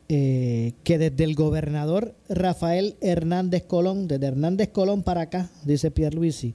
eh, 0.09 0.75
que 0.85 0.99
desde 0.99 1.25
el 1.25 1.35
gobernador 1.35 2.15
Rafael 2.29 2.97
Hernández 3.01 3.65
Colón, 3.65 4.09
desde 4.09 4.27
Hernández 4.27 4.69
Colón 4.71 5.03
para 5.03 5.23
acá, 5.23 5.51
dice 5.65 5.91
Pierluisi, 5.91 6.55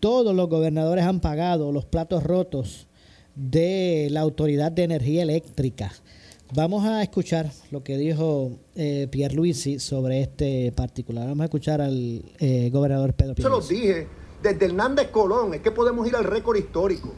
todos 0.00 0.34
los 0.34 0.48
gobernadores 0.48 1.04
han 1.04 1.20
pagado 1.20 1.72
los 1.72 1.84
platos 1.84 2.22
rotos 2.22 2.86
de 3.34 4.08
la 4.10 4.20
Autoridad 4.20 4.72
de 4.72 4.84
Energía 4.84 5.22
Eléctrica. 5.22 5.92
Vamos 6.54 6.84
a 6.86 7.02
escuchar 7.02 7.50
lo 7.70 7.82
que 7.82 7.98
dijo 7.98 8.52
eh, 8.74 9.06
Pierluisi 9.10 9.78
sobre 9.78 10.22
este 10.22 10.72
particular. 10.72 11.26
Vamos 11.26 11.42
a 11.42 11.44
escuchar 11.44 11.80
al 11.80 12.22
eh, 12.38 12.70
gobernador 12.72 13.12
Pedro 13.12 13.34
Se 13.34 13.42
los 13.42 13.66
Pierluisi. 13.66 13.74
dije 13.74 14.06
desde 14.42 14.66
Hernández 14.66 15.08
Colón, 15.08 15.54
es 15.54 15.60
que 15.60 15.70
podemos 15.70 16.06
ir 16.06 16.14
al 16.16 16.24
récord 16.24 16.56
histórico. 16.56 17.12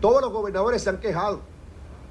Todos 0.00 0.20
los 0.20 0.32
gobernadores 0.32 0.82
se 0.82 0.90
han 0.90 0.98
quejado. 0.98 1.40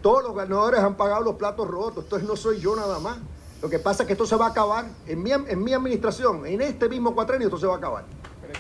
Todos 0.02 0.24
los 0.24 0.32
gobernadores 0.34 0.80
han 0.80 0.96
pagado 0.96 1.24
los 1.24 1.36
platos 1.36 1.68
rotos. 1.68 2.04
Entonces 2.06 2.28
no 2.28 2.36
soy 2.36 2.60
yo 2.60 2.76
nada 2.76 3.00
más. 3.00 3.18
Lo 3.62 3.70
que 3.70 3.80
pasa 3.80 4.04
es 4.04 4.08
que 4.08 4.14
esto 4.14 4.26
se 4.26 4.36
va 4.36 4.48
a 4.48 4.50
acabar 4.50 4.86
en 5.06 5.22
mi, 5.22 5.32
en 5.32 5.64
mi 5.64 5.74
administración, 5.74 6.46
en 6.46 6.62
este 6.62 6.88
mismo 6.88 7.14
cuatrenio, 7.14 7.48
esto 7.48 7.60
se 7.60 7.68
va 7.68 7.76
a 7.76 7.78
acabar. 7.78 8.06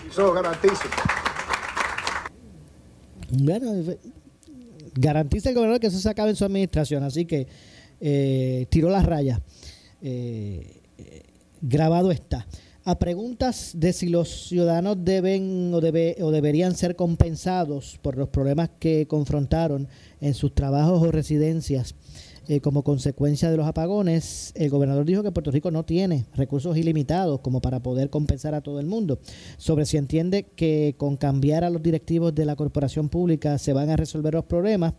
Eso 0.07 0.23
lo 0.23 0.33
garantizo. 0.33 0.83
Bueno, 3.31 3.73
eh, 3.73 3.99
garantiza 4.95 5.49
el 5.49 5.55
gobernador 5.55 5.79
que 5.79 5.87
eso 5.87 5.99
se 5.99 6.09
acabe 6.09 6.31
en 6.31 6.35
su 6.35 6.43
administración, 6.43 7.03
así 7.03 7.25
que 7.25 7.47
eh, 8.01 8.67
tiró 8.69 8.89
las 8.89 9.05
rayas. 9.05 9.39
Eh, 10.01 10.81
eh, 10.97 11.23
grabado 11.61 12.11
está. 12.11 12.45
A 12.89 12.97
preguntas 12.97 13.73
de 13.75 13.93
si 13.93 14.09
los 14.09 14.47
ciudadanos 14.47 14.97
deben 15.05 15.71
o, 15.75 15.79
debe, 15.79 16.15
o 16.21 16.31
deberían 16.31 16.75
ser 16.75 16.95
compensados 16.95 17.99
por 18.01 18.17
los 18.17 18.29
problemas 18.29 18.71
que 18.79 19.05
confrontaron 19.05 19.87
en 20.21 20.33
sus 20.33 20.55
trabajos 20.55 20.99
o 21.03 21.11
residencias 21.11 21.93
eh, 22.47 22.61
como 22.61 22.83
consecuencia 22.83 23.51
de 23.51 23.57
los 23.57 23.67
apagones, 23.67 24.53
el 24.55 24.71
gobernador 24.71 25.05
dijo 25.05 25.21
que 25.21 25.31
Puerto 25.31 25.51
Rico 25.51 25.69
no 25.69 25.85
tiene 25.85 26.25
recursos 26.33 26.75
ilimitados 26.77 27.41
como 27.41 27.61
para 27.61 27.79
poder 27.79 28.09
compensar 28.09 28.55
a 28.55 28.61
todo 28.61 28.79
el 28.79 28.87
mundo. 28.87 29.19
Sobre 29.57 29.85
si 29.85 29.97
entiende 29.97 30.47
que 30.55 30.95
con 30.97 31.15
cambiar 31.15 31.63
a 31.63 31.69
los 31.69 31.83
directivos 31.83 32.33
de 32.33 32.45
la 32.45 32.55
corporación 32.55 33.07
pública 33.07 33.59
se 33.59 33.71
van 33.71 33.91
a 33.91 33.97
resolver 33.97 34.33
los 34.33 34.45
problemas, 34.45 34.95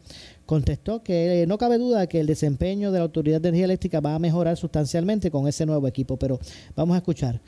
contestó 0.47 1.03
que 1.03 1.43
eh, 1.43 1.47
no 1.49 1.59
cabe 1.59 1.79
duda 1.79 2.07
que 2.07 2.21
el 2.21 2.29
desempeño 2.29 2.93
de 2.93 3.01
la 3.01 3.05
Autoridad 3.07 3.41
de 3.41 3.49
Energía 3.49 3.65
Eléctrica 3.65 3.99
va 3.99 4.15
a 4.15 4.21
mejorar 4.21 4.57
sustancialmente 4.57 5.33
con 5.33 5.49
ese 5.49 5.67
nuevo 5.67 5.89
equipo. 5.89 6.17
Pero 6.19 6.39
vamos 6.77 6.95
a 6.95 6.99
escuchar 6.99 7.41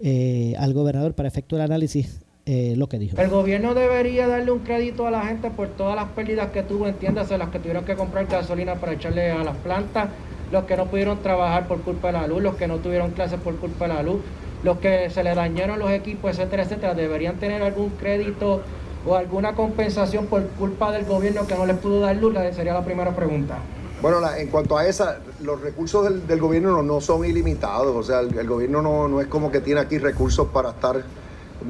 eh, 0.00 0.54
al 0.58 0.74
gobernador 0.74 1.14
para 1.14 1.28
efectuar 1.28 1.62
análisis 1.62 2.20
eh, 2.46 2.74
lo 2.76 2.88
que 2.88 2.98
dijo. 2.98 3.20
El 3.20 3.28
gobierno 3.28 3.74
debería 3.74 4.26
darle 4.26 4.50
un 4.52 4.60
crédito 4.60 5.06
a 5.06 5.10
la 5.10 5.22
gente 5.26 5.50
por 5.50 5.68
todas 5.68 5.96
las 5.96 6.08
pérdidas 6.10 6.50
que 6.50 6.62
tuvo, 6.62 6.86
entiéndase, 6.86 7.36
las 7.36 7.50
que 7.50 7.58
tuvieron 7.58 7.84
que 7.84 7.94
comprar 7.94 8.26
gasolina 8.26 8.76
para 8.76 8.92
echarle 8.92 9.30
a 9.30 9.44
las 9.44 9.56
plantas, 9.56 10.08
los 10.50 10.64
que 10.64 10.76
no 10.76 10.86
pudieron 10.86 11.18
trabajar 11.18 11.68
por 11.68 11.82
culpa 11.82 12.08
de 12.08 12.14
la 12.14 12.26
luz, 12.26 12.42
los 12.42 12.56
que 12.56 12.66
no 12.66 12.78
tuvieron 12.78 13.10
clases 13.10 13.38
por 13.38 13.56
culpa 13.56 13.86
de 13.86 13.94
la 13.94 14.02
luz, 14.02 14.22
los 14.62 14.78
que 14.78 15.10
se 15.10 15.22
le 15.22 15.34
dañaron 15.34 15.78
los 15.78 15.90
equipos, 15.90 16.30
etcétera, 16.30 16.62
etcétera, 16.62 16.94
deberían 16.94 17.36
tener 17.36 17.62
algún 17.62 17.90
crédito 17.90 18.62
o 19.06 19.14
alguna 19.14 19.54
compensación 19.54 20.26
por 20.26 20.46
culpa 20.50 20.90
del 20.90 21.04
gobierno 21.04 21.46
que 21.46 21.54
no 21.54 21.66
les 21.66 21.76
pudo 21.76 22.00
dar 22.00 22.16
luz, 22.16 22.34
sería 22.54 22.72
la 22.72 22.84
primera 22.84 23.14
pregunta. 23.14 23.58
Bueno, 24.00 24.20
en 24.32 24.46
cuanto 24.46 24.78
a 24.78 24.86
esa, 24.86 25.18
los 25.42 25.60
recursos 25.60 26.26
del, 26.28 26.40
gobierno 26.40 26.82
no, 26.82 27.00
son 27.00 27.24
ilimitados. 27.24 27.96
O 27.96 28.02
sea, 28.04 28.20
el, 28.20 28.48
gobierno 28.48 28.80
no, 28.80 29.08
no 29.08 29.20
es 29.20 29.26
como 29.26 29.50
que 29.50 29.60
tiene 29.60 29.80
aquí 29.80 29.98
recursos 29.98 30.48
para 30.48 30.70
estar 30.70 31.02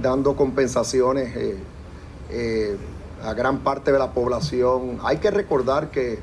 dando 0.03 0.37
compensaciones 0.37 1.35
eh, 1.35 1.57
eh, 2.31 2.77
a 3.25 3.33
gran 3.33 3.61
parte 3.61 3.93
de 3.93 3.99
la 3.99 4.13
población. 4.13 4.99
Hay 5.03 5.17
que 5.17 5.31
recordar 5.31 5.91
que 5.91 6.19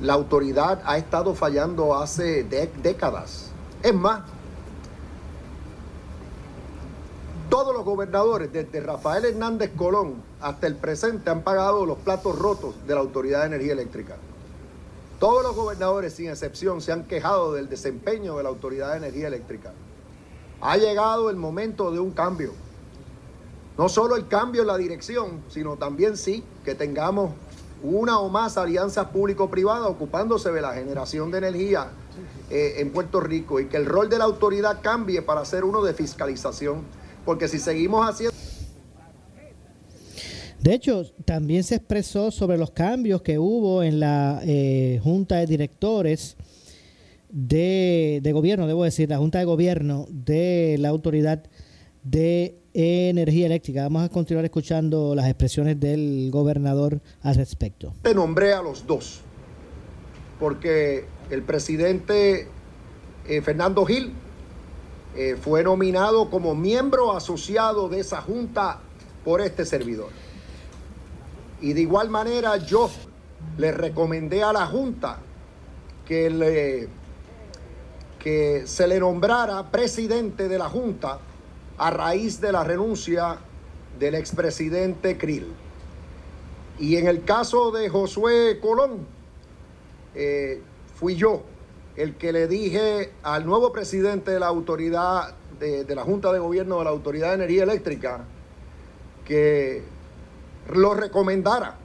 la 0.00 0.14
autoridad 0.14 0.80
ha 0.86 0.96
estado 0.96 1.34
fallando 1.34 1.96
hace 1.96 2.44
décadas. 2.44 3.50
Es 3.82 3.94
más, 3.94 4.22
todos 7.50 7.74
los 7.74 7.84
gobernadores, 7.84 8.50
desde 8.50 8.80
Rafael 8.80 9.26
Hernández 9.26 9.72
Colón 9.76 10.14
hasta 10.40 10.66
el 10.66 10.76
presente, 10.76 11.28
han 11.28 11.42
pagado 11.42 11.84
los 11.84 11.98
platos 11.98 12.38
rotos 12.38 12.74
de 12.86 12.94
la 12.94 13.00
Autoridad 13.00 13.40
de 13.40 13.46
Energía 13.48 13.74
Eléctrica. 13.74 14.16
Todos 15.22 15.44
los 15.44 15.54
gobernadores, 15.54 16.14
sin 16.14 16.30
excepción, 16.30 16.80
se 16.80 16.90
han 16.90 17.04
quejado 17.04 17.52
del 17.52 17.68
desempeño 17.68 18.36
de 18.38 18.42
la 18.42 18.48
Autoridad 18.48 18.90
de 18.90 18.96
Energía 18.96 19.28
Eléctrica. 19.28 19.72
Ha 20.60 20.76
llegado 20.76 21.30
el 21.30 21.36
momento 21.36 21.92
de 21.92 22.00
un 22.00 22.10
cambio. 22.10 22.52
No 23.78 23.88
solo 23.88 24.16
el 24.16 24.26
cambio 24.26 24.62
en 24.62 24.66
la 24.66 24.76
dirección, 24.76 25.44
sino 25.48 25.76
también 25.76 26.16
sí 26.16 26.42
que 26.64 26.74
tengamos 26.74 27.30
una 27.84 28.18
o 28.18 28.30
más 28.30 28.58
alianzas 28.58 29.06
público-privadas 29.10 29.88
ocupándose 29.88 30.50
de 30.50 30.60
la 30.60 30.74
generación 30.74 31.30
de 31.30 31.38
energía 31.38 31.92
eh, 32.50 32.74
en 32.78 32.90
Puerto 32.90 33.20
Rico 33.20 33.60
y 33.60 33.66
que 33.66 33.76
el 33.76 33.86
rol 33.86 34.10
de 34.10 34.18
la 34.18 34.24
autoridad 34.24 34.80
cambie 34.82 35.22
para 35.22 35.44
ser 35.44 35.62
uno 35.62 35.84
de 35.84 35.94
fiscalización. 35.94 36.82
Porque 37.24 37.46
si 37.46 37.60
seguimos 37.60 38.10
haciendo... 38.10 38.36
De 40.62 40.74
hecho, 40.74 41.04
también 41.24 41.64
se 41.64 41.74
expresó 41.74 42.30
sobre 42.30 42.56
los 42.56 42.70
cambios 42.70 43.20
que 43.22 43.36
hubo 43.36 43.82
en 43.82 43.98
la 43.98 44.40
eh, 44.44 45.00
Junta 45.02 45.38
de 45.38 45.46
Directores 45.46 46.36
de, 47.30 48.30
Gobierno, 48.32 48.68
debo 48.68 48.84
decir, 48.84 49.08
la 49.08 49.18
Junta 49.18 49.40
de 49.40 49.44
Gobierno 49.44 50.06
de 50.08 50.76
la 50.78 50.90
Autoridad 50.90 51.42
de 52.04 52.60
Energía 52.74 53.46
Eléctrica. 53.46 53.82
Vamos 53.82 54.04
a 54.04 54.08
continuar 54.08 54.44
escuchando 54.44 55.16
las 55.16 55.26
expresiones 55.26 55.80
del 55.80 56.30
gobernador 56.30 57.00
al 57.22 57.34
respecto. 57.34 57.92
Te 58.02 58.14
nombré 58.14 58.52
a 58.52 58.62
los 58.62 58.86
dos, 58.86 59.20
porque 60.38 61.06
el 61.30 61.42
presidente 61.42 62.46
eh, 63.26 63.42
Fernando 63.42 63.84
Gil 63.84 64.12
eh, 65.16 65.36
fue 65.40 65.64
nominado 65.64 66.30
como 66.30 66.54
miembro 66.54 67.16
asociado 67.16 67.88
de 67.88 67.98
esa 67.98 68.20
junta 68.20 68.78
por 69.24 69.40
este 69.40 69.66
servidor. 69.66 70.10
Y 71.62 71.72
de 71.72 71.80
igual 71.80 72.10
manera 72.10 72.56
yo 72.56 72.90
le 73.56 73.72
recomendé 73.72 74.42
a 74.42 74.52
la 74.52 74.66
junta 74.66 75.18
que, 76.06 76.28
le, 76.28 76.88
que 78.18 78.66
se 78.66 78.86
le 78.88 78.98
nombrara 78.98 79.70
presidente 79.70 80.48
de 80.48 80.58
la 80.58 80.68
junta 80.68 81.18
a 81.78 81.90
raíz 81.90 82.40
de 82.40 82.52
la 82.52 82.64
renuncia 82.64 83.38
del 83.98 84.16
expresidente 84.16 85.16
Krill. 85.16 85.52
Y 86.80 86.96
en 86.96 87.06
el 87.06 87.22
caso 87.22 87.70
de 87.70 87.88
Josué 87.88 88.58
Colón, 88.60 89.06
eh, 90.14 90.60
fui 90.96 91.14
yo 91.14 91.42
el 91.94 92.16
que 92.16 92.32
le 92.32 92.48
dije 92.48 93.12
al 93.22 93.46
nuevo 93.46 93.72
presidente 93.72 94.32
de 94.32 94.40
la 94.40 94.46
autoridad, 94.46 95.34
de, 95.60 95.84
de 95.84 95.94
la 95.94 96.02
Junta 96.02 96.32
de 96.32 96.40
Gobierno 96.40 96.78
de 96.78 96.84
la 96.84 96.90
Autoridad 96.90 97.28
de 97.28 97.34
Energía 97.34 97.62
Eléctrica, 97.62 98.24
que 99.24 99.91
lo 100.70 100.94
recomendara 100.94 101.76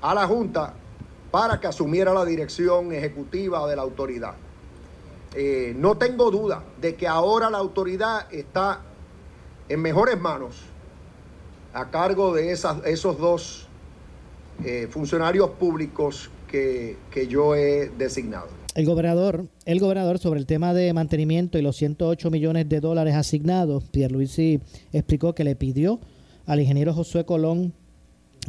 a 0.00 0.14
la 0.14 0.26
Junta 0.26 0.74
para 1.30 1.60
que 1.60 1.66
asumiera 1.66 2.14
la 2.14 2.24
dirección 2.24 2.92
ejecutiva 2.92 3.68
de 3.68 3.76
la 3.76 3.82
autoridad. 3.82 4.34
Eh, 5.34 5.74
no 5.76 5.98
tengo 5.98 6.30
duda 6.30 6.62
de 6.80 6.94
que 6.94 7.06
ahora 7.06 7.50
la 7.50 7.58
autoridad 7.58 8.32
está 8.32 8.80
en 9.68 9.82
mejores 9.82 10.18
manos 10.18 10.62
a 11.74 11.90
cargo 11.90 12.32
de 12.32 12.52
esas, 12.52 12.84
esos 12.86 13.18
dos 13.18 13.68
eh, 14.64 14.88
funcionarios 14.90 15.50
públicos 15.50 16.30
que, 16.48 16.96
que 17.10 17.26
yo 17.26 17.54
he 17.54 17.90
designado. 17.98 18.48
El 18.74 18.86
gobernador, 18.86 19.46
el 19.64 19.80
gobernador 19.80 20.18
sobre 20.18 20.40
el 20.40 20.46
tema 20.46 20.72
de 20.72 20.92
mantenimiento 20.92 21.58
y 21.58 21.62
los 21.62 21.76
108 21.76 22.30
millones 22.30 22.68
de 22.68 22.80
dólares 22.80 23.14
asignados, 23.14 23.84
Pierluisi 23.84 24.60
explicó 24.92 25.34
que 25.34 25.44
le 25.44 25.56
pidió 25.56 26.00
al 26.46 26.60
ingeniero 26.60 26.94
Josué 26.94 27.26
Colón 27.26 27.74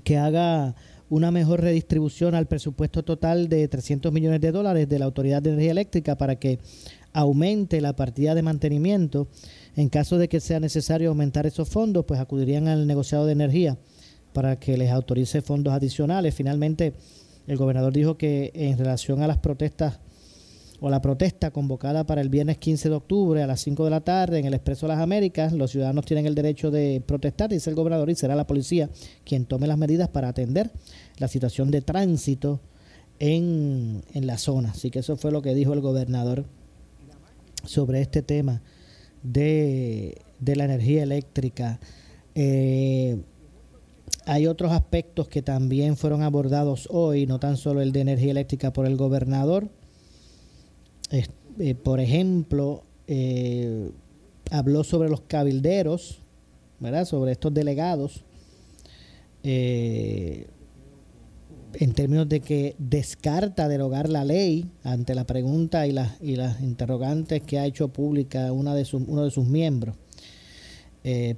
que 0.04 0.18
haga 0.18 0.76
una 1.10 1.32
mejor 1.32 1.62
redistribución 1.62 2.36
al 2.36 2.48
presupuesto 2.48 3.04
total 3.04 3.48
de 3.48 3.68
300 3.68 4.12
millones 4.12 4.42
de 4.42 4.52
dólares 4.52 4.90
de 4.90 5.00
la 5.00 5.06
Autoridad 5.06 5.42
de 5.42 5.52
Energía 5.52 5.72
Eléctrica 5.72 6.18
para 6.18 6.38
que 6.38 6.60
aumente 7.14 7.80
la 7.82 7.96
partida 7.96 8.36
de 8.36 8.42
mantenimiento. 8.42 9.28
En 9.76 9.90
caso 9.90 10.18
de 10.18 10.28
que 10.28 10.40
sea 10.40 10.60
necesario 10.60 11.10
aumentar 11.10 11.46
esos 11.46 11.70
fondos, 11.70 12.06
pues 12.06 12.20
acudirían 12.20 12.68
al 12.68 12.88
negociado 12.88 13.26
de 13.26 13.32
energía 13.32 13.78
para 14.34 14.60
que 14.60 14.78
les 14.78 14.92
autorice 14.92 15.42
fondos 15.42 15.74
adicionales. 15.74 16.36
Finalmente, 16.36 16.94
el 17.48 17.58
gobernador 17.58 17.94
dijo 17.94 18.18
que 18.18 18.52
en 18.54 18.78
relación 18.78 19.22
a 19.22 19.28
las 19.28 19.38
protestas 19.38 20.00
o 20.80 20.90
la 20.90 21.02
protesta 21.02 21.52
convocada 21.52 22.06
para 22.06 22.22
el 22.22 22.30
viernes 22.30 22.58
15 22.58 22.90
de 22.90 22.96
octubre 22.96 23.42
a 23.42 23.48
las 23.48 23.62
5 23.62 23.84
de 23.84 23.90
la 23.90 24.02
tarde 24.02 24.40
en 24.40 24.46
el 24.46 24.54
Expreso 24.54 24.86
de 24.86 24.94
las 24.94 25.02
Américas, 25.02 25.54
los 25.54 25.72
ciudadanos 25.72 26.06
tienen 26.06 26.28
el 26.28 26.36
derecho 26.36 26.70
de 26.70 27.02
protestar, 27.06 27.50
dice 27.50 27.70
el 27.70 27.76
gobernador, 27.76 28.10
y 28.10 28.16
será 28.16 28.36
la 28.36 28.46
policía 28.46 28.90
quien 29.26 29.46
tome 29.46 29.68
las 29.68 29.78
medidas 29.78 30.10
para 30.10 30.30
atender 30.30 30.72
la 31.18 31.28
situación 31.28 31.72
de 31.72 31.82
tránsito 31.82 32.60
en, 33.20 34.04
en 34.14 34.28
la 34.28 34.38
zona. 34.38 34.72
Así 34.72 34.92
que 34.92 35.00
eso 35.00 35.18
fue 35.18 35.32
lo 35.32 35.42
que 35.42 35.56
dijo 35.56 35.74
el 35.74 35.82
gobernador 35.82 36.46
sobre 37.66 38.02
este 38.02 38.22
tema 38.22 38.62
de, 39.24 40.22
de 40.40 40.56
la 40.56 40.66
energía 40.66 41.04
eléctrica. 41.04 41.80
Eh, 42.36 43.18
hay 44.26 44.46
otros 44.46 44.72
aspectos 44.72 45.28
que 45.28 45.42
también 45.42 45.98
fueron 45.98 46.22
abordados 46.22 46.88
hoy, 46.92 47.26
no 47.26 47.40
tan 47.40 47.58
solo 47.58 47.82
el 47.82 47.92
de 47.92 48.02
energía 48.02 48.32
eléctrica 48.32 48.74
por 48.74 48.86
el 48.86 48.96
gobernador, 48.96 49.70
eh, 51.12 51.76
por 51.76 52.00
ejemplo, 52.00 52.84
eh, 53.08 53.92
habló 54.52 54.84
sobre 54.84 55.10
los 55.10 55.22
cabilderos, 55.22 56.20
¿verdad? 56.80 57.06
Sobre 57.06 57.32
estos 57.32 57.54
delegados, 57.54 58.24
eh, 59.44 60.48
en 61.74 61.94
términos 61.94 62.28
de 62.28 62.40
que 62.42 62.76
descarta 62.78 63.68
derogar 63.68 64.10
la 64.10 64.24
ley 64.24 64.70
ante 64.84 65.16
la 65.16 65.26
pregunta 65.26 65.88
y 65.88 65.92
las, 65.92 66.22
y 66.22 66.36
las 66.36 66.62
interrogantes 66.62 67.42
que 67.44 67.60
ha 67.60 67.66
hecho 67.66 67.90
pública 67.90 68.52
una 68.52 68.74
de 68.74 68.86
sus, 68.86 69.04
uno 69.08 69.24
de 69.24 69.32
sus 69.32 69.46
miembros. 69.46 69.96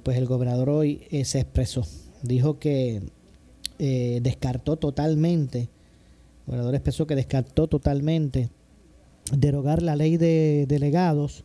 pues 0.02 0.16
el 0.16 0.26
gobernador 0.26 0.70
hoy 0.70 1.06
se 1.24 1.40
expresó, 1.40 1.86
dijo 2.22 2.58
que 2.58 3.02
descartó 3.78 4.76
totalmente, 4.76 5.60
el 5.60 5.68
gobernador 6.46 6.74
expresó 6.74 7.06
que 7.06 7.14
descartó 7.14 7.68
totalmente 7.68 8.50
derogar 9.32 9.82
la 9.82 9.96
ley 9.96 10.16
de 10.16 10.66
delegados 10.68 11.44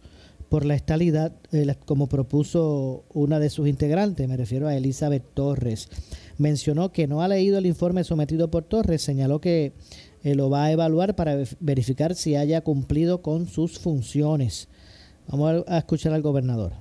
por 0.49 0.65
la 0.65 0.75
estalidad, 0.75 1.33
eh, 1.51 1.75
como 1.85 2.07
propuso 2.07 3.03
una 3.13 3.39
de 3.39 3.49
sus 3.49 3.67
integrantes, 3.67 4.27
me 4.27 4.37
refiero 4.37 4.67
a 4.67 4.75
Elizabeth 4.75 5.23
Torres. 5.33 5.89
Mencionó 6.37 6.91
que 6.91 7.07
no 7.07 7.21
ha 7.21 7.27
leído 7.27 7.57
el 7.57 7.65
informe 7.65 8.03
sometido 8.03 8.49
por 8.51 8.63
Torres, 8.63 9.01
señaló 9.01 9.41
que 9.41 9.73
eh, 10.23 10.35
lo 10.35 10.49
va 10.49 10.65
a 10.65 10.71
evaluar 10.71 11.15
para 11.15 11.37
verificar 11.59 12.15
si 12.15 12.35
haya 12.35 12.61
cumplido 12.61 13.21
con 13.21 13.47
sus 13.47 13.79
funciones. 13.79 14.67
Vamos 15.27 15.65
a, 15.67 15.75
a 15.75 15.77
escuchar 15.79 16.13
al 16.13 16.21
gobernador. 16.21 16.73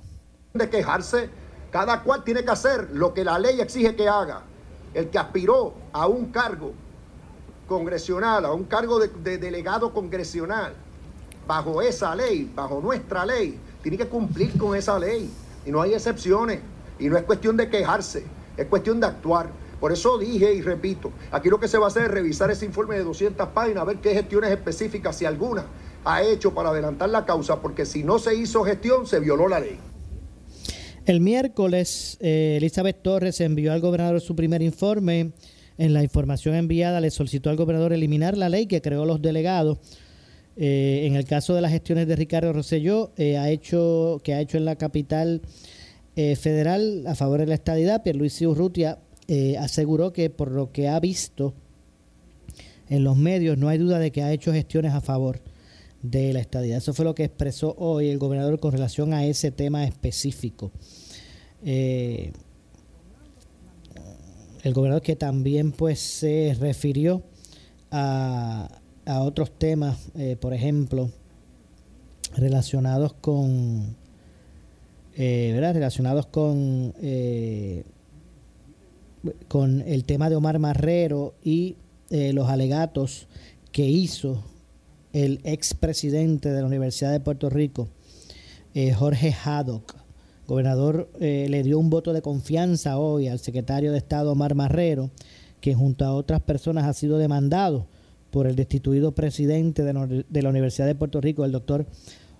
De 0.52 0.68
quejarse, 0.68 1.30
cada 1.70 2.02
cual 2.02 2.22
tiene 2.22 2.44
que 2.44 2.50
hacer 2.50 2.90
lo 2.92 3.14
que 3.14 3.24
la 3.24 3.38
ley 3.38 3.60
exige 3.60 3.96
que 3.96 4.06
haga. 4.06 4.42
El 4.92 5.08
que 5.08 5.18
aspiró 5.18 5.74
a 5.92 6.06
un 6.06 6.26
cargo 6.26 6.72
congresional, 7.66 8.44
a 8.44 8.52
un 8.52 8.64
cargo 8.64 8.98
de, 8.98 9.08
de 9.08 9.38
delegado 9.38 9.92
congresional, 9.92 10.74
bajo 11.46 11.82
esa 11.82 12.14
ley, 12.14 12.50
bajo 12.54 12.80
nuestra 12.80 13.24
ley, 13.26 13.58
tiene 13.82 13.98
que 13.98 14.06
cumplir 14.06 14.56
con 14.58 14.76
esa 14.76 14.98
ley. 14.98 15.30
Y 15.66 15.70
no 15.70 15.80
hay 15.82 15.94
excepciones. 15.94 16.60
Y 16.98 17.08
no 17.08 17.16
es 17.16 17.24
cuestión 17.24 17.56
de 17.56 17.68
quejarse, 17.68 18.24
es 18.56 18.66
cuestión 18.66 19.00
de 19.00 19.06
actuar. 19.06 19.48
Por 19.80 19.92
eso 19.92 20.16
dije 20.16 20.54
y 20.54 20.62
repito, 20.62 21.12
aquí 21.30 21.50
lo 21.50 21.58
que 21.58 21.68
se 21.68 21.76
va 21.76 21.86
a 21.86 21.88
hacer 21.88 22.04
es 22.04 22.10
revisar 22.10 22.50
ese 22.50 22.64
informe 22.64 22.96
de 22.96 23.04
200 23.04 23.48
páginas, 23.48 23.84
ver 23.84 23.96
qué 23.98 24.14
gestiones 24.14 24.50
específicas, 24.50 25.16
si 25.16 25.24
alguna, 25.24 25.66
ha 26.04 26.22
hecho 26.22 26.54
para 26.54 26.70
adelantar 26.70 27.10
la 27.10 27.26
causa, 27.26 27.60
porque 27.60 27.84
si 27.84 28.04
no 28.04 28.18
se 28.18 28.34
hizo 28.34 28.64
gestión, 28.64 29.06
se 29.06 29.20
violó 29.20 29.48
la 29.48 29.60
ley. 29.60 29.78
El 31.04 31.20
miércoles, 31.20 32.16
eh, 32.20 32.54
Elizabeth 32.56 33.02
Torres 33.02 33.40
envió 33.40 33.72
al 33.72 33.80
gobernador 33.80 34.20
su 34.22 34.34
primer 34.34 34.62
informe. 34.62 35.32
En 35.76 35.92
la 35.92 36.02
información 36.02 36.54
enviada 36.54 37.00
le 37.00 37.10
solicitó 37.10 37.50
al 37.50 37.56
gobernador 37.56 37.92
eliminar 37.92 38.36
la 38.36 38.48
ley 38.48 38.66
que 38.66 38.80
creó 38.80 39.04
los 39.04 39.20
delegados 39.20 39.78
eh, 40.56 41.02
en 41.06 41.16
el 41.16 41.24
caso 41.24 41.54
de 41.54 41.60
las 41.60 41.72
gestiones 41.72 42.06
de 42.06 42.14
Ricardo 42.16 42.52
Rosselló, 42.52 43.12
eh, 43.16 43.38
ha 43.38 43.50
hecho, 43.50 44.20
que 44.22 44.34
ha 44.34 44.40
hecho 44.40 44.56
en 44.56 44.64
la 44.64 44.76
capital 44.76 45.42
eh, 46.16 46.36
federal 46.36 47.04
a 47.08 47.14
favor 47.14 47.40
de 47.40 47.46
la 47.46 47.54
estadidad, 47.54 48.02
Pierluisi 48.02 48.46
Urrutia 48.46 48.98
aseguró 49.58 50.12
que 50.12 50.28
por 50.28 50.50
lo 50.50 50.70
que 50.70 50.86
ha 50.86 51.00
visto 51.00 51.54
en 52.90 53.04
los 53.04 53.16
medios, 53.16 53.56
no 53.56 53.68
hay 53.68 53.78
duda 53.78 53.98
de 53.98 54.12
que 54.12 54.22
ha 54.22 54.30
hecho 54.30 54.52
gestiones 54.52 54.92
a 54.92 55.00
favor 55.00 55.40
de 56.02 56.34
la 56.34 56.40
estadidad. 56.40 56.76
Eso 56.76 56.92
fue 56.92 57.06
lo 57.06 57.14
que 57.14 57.24
expresó 57.24 57.74
hoy 57.78 58.10
el 58.10 58.18
gobernador 58.18 58.60
con 58.60 58.72
relación 58.72 59.14
a 59.14 59.24
ese 59.24 59.50
tema 59.50 59.84
específico. 59.84 60.70
El 64.64 64.74
gobernador 64.74 65.02
que 65.02 65.14
también 65.14 65.70
pues 65.70 66.00
se 66.00 66.56
refirió 66.58 67.22
a 67.92 68.80
a 69.06 69.20
otros 69.20 69.50
temas, 69.58 70.08
eh, 70.14 70.36
por 70.36 70.54
ejemplo, 70.54 71.10
relacionados 72.36 73.14
con, 73.14 73.96
eh, 75.16 75.50
¿verdad? 75.54 75.74
Relacionados 75.74 76.26
con, 76.26 76.94
eh, 77.00 77.84
con 79.48 79.82
el 79.82 80.04
tema 80.04 80.30
de 80.30 80.36
Omar 80.36 80.58
Marrero 80.58 81.34
y 81.42 81.76
los 82.10 82.48
alegatos 82.48 83.26
que 83.72 83.86
hizo 83.86 84.44
el 85.12 85.40
expresidente 85.42 86.52
de 86.52 86.60
la 86.60 86.66
Universidad 86.66 87.10
de 87.10 87.18
Puerto 87.18 87.50
Rico, 87.50 87.88
Jorge 88.94 89.32
Haddock. 89.32 90.03
Gobernador 90.46 91.10
le 91.20 91.62
dio 91.62 91.78
un 91.78 91.90
voto 91.90 92.12
de 92.12 92.22
confianza 92.22 92.98
hoy 92.98 93.28
al 93.28 93.38
secretario 93.38 93.92
de 93.92 93.98
Estado 93.98 94.32
Omar 94.32 94.54
Marrero, 94.54 95.10
que 95.60 95.74
junto 95.74 96.04
a 96.04 96.12
otras 96.12 96.40
personas 96.40 96.84
ha 96.84 96.92
sido 96.92 97.18
demandado 97.18 97.86
por 98.30 98.46
el 98.46 98.56
destituido 98.56 99.14
presidente 99.14 99.82
de 99.82 100.42
la 100.42 100.48
Universidad 100.50 100.86
de 100.86 100.94
Puerto 100.94 101.20
Rico, 101.20 101.44
el 101.44 101.52
doctor 101.52 101.86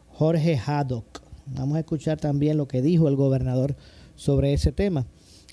Jorge 0.08 0.56
Haddock. 0.56 1.22
Vamos 1.46 1.76
a 1.76 1.80
escuchar 1.80 2.18
también 2.18 2.56
lo 2.56 2.68
que 2.68 2.82
dijo 2.82 3.08
el 3.08 3.16
gobernador 3.16 3.76
sobre 4.16 4.52
ese 4.52 4.72
tema. 4.72 5.06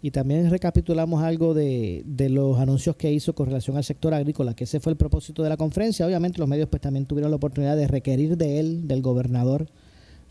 Y 0.03 0.11
también 0.11 0.49
recapitulamos 0.49 1.21
algo 1.21 1.53
de, 1.53 2.03
los 2.29 2.57
anuncios 2.57 2.95
que 2.95 3.11
hizo 3.11 3.33
con 3.33 3.45
relación 3.47 3.77
al 3.77 3.83
sector 3.83 4.13
agrícola, 4.13 4.55
que 4.55 4.63
ese 4.63 4.79
fue 4.79 4.91
el 4.91 4.97
propósito 4.97 5.43
de 5.43 5.49
la 5.49 5.57
conferencia. 5.57 6.07
Obviamente 6.07 6.39
los 6.39 6.47
medios 6.47 6.69
pues 6.69 6.81
también 6.81 7.05
tuvieron 7.05 7.29
la 7.29 7.37
oportunidad 7.37 7.77
de 7.77 7.87
requerir 7.87 8.35
de 8.35 8.59
él, 8.59 8.87
del 8.87 9.01
gobernador, 9.01 9.67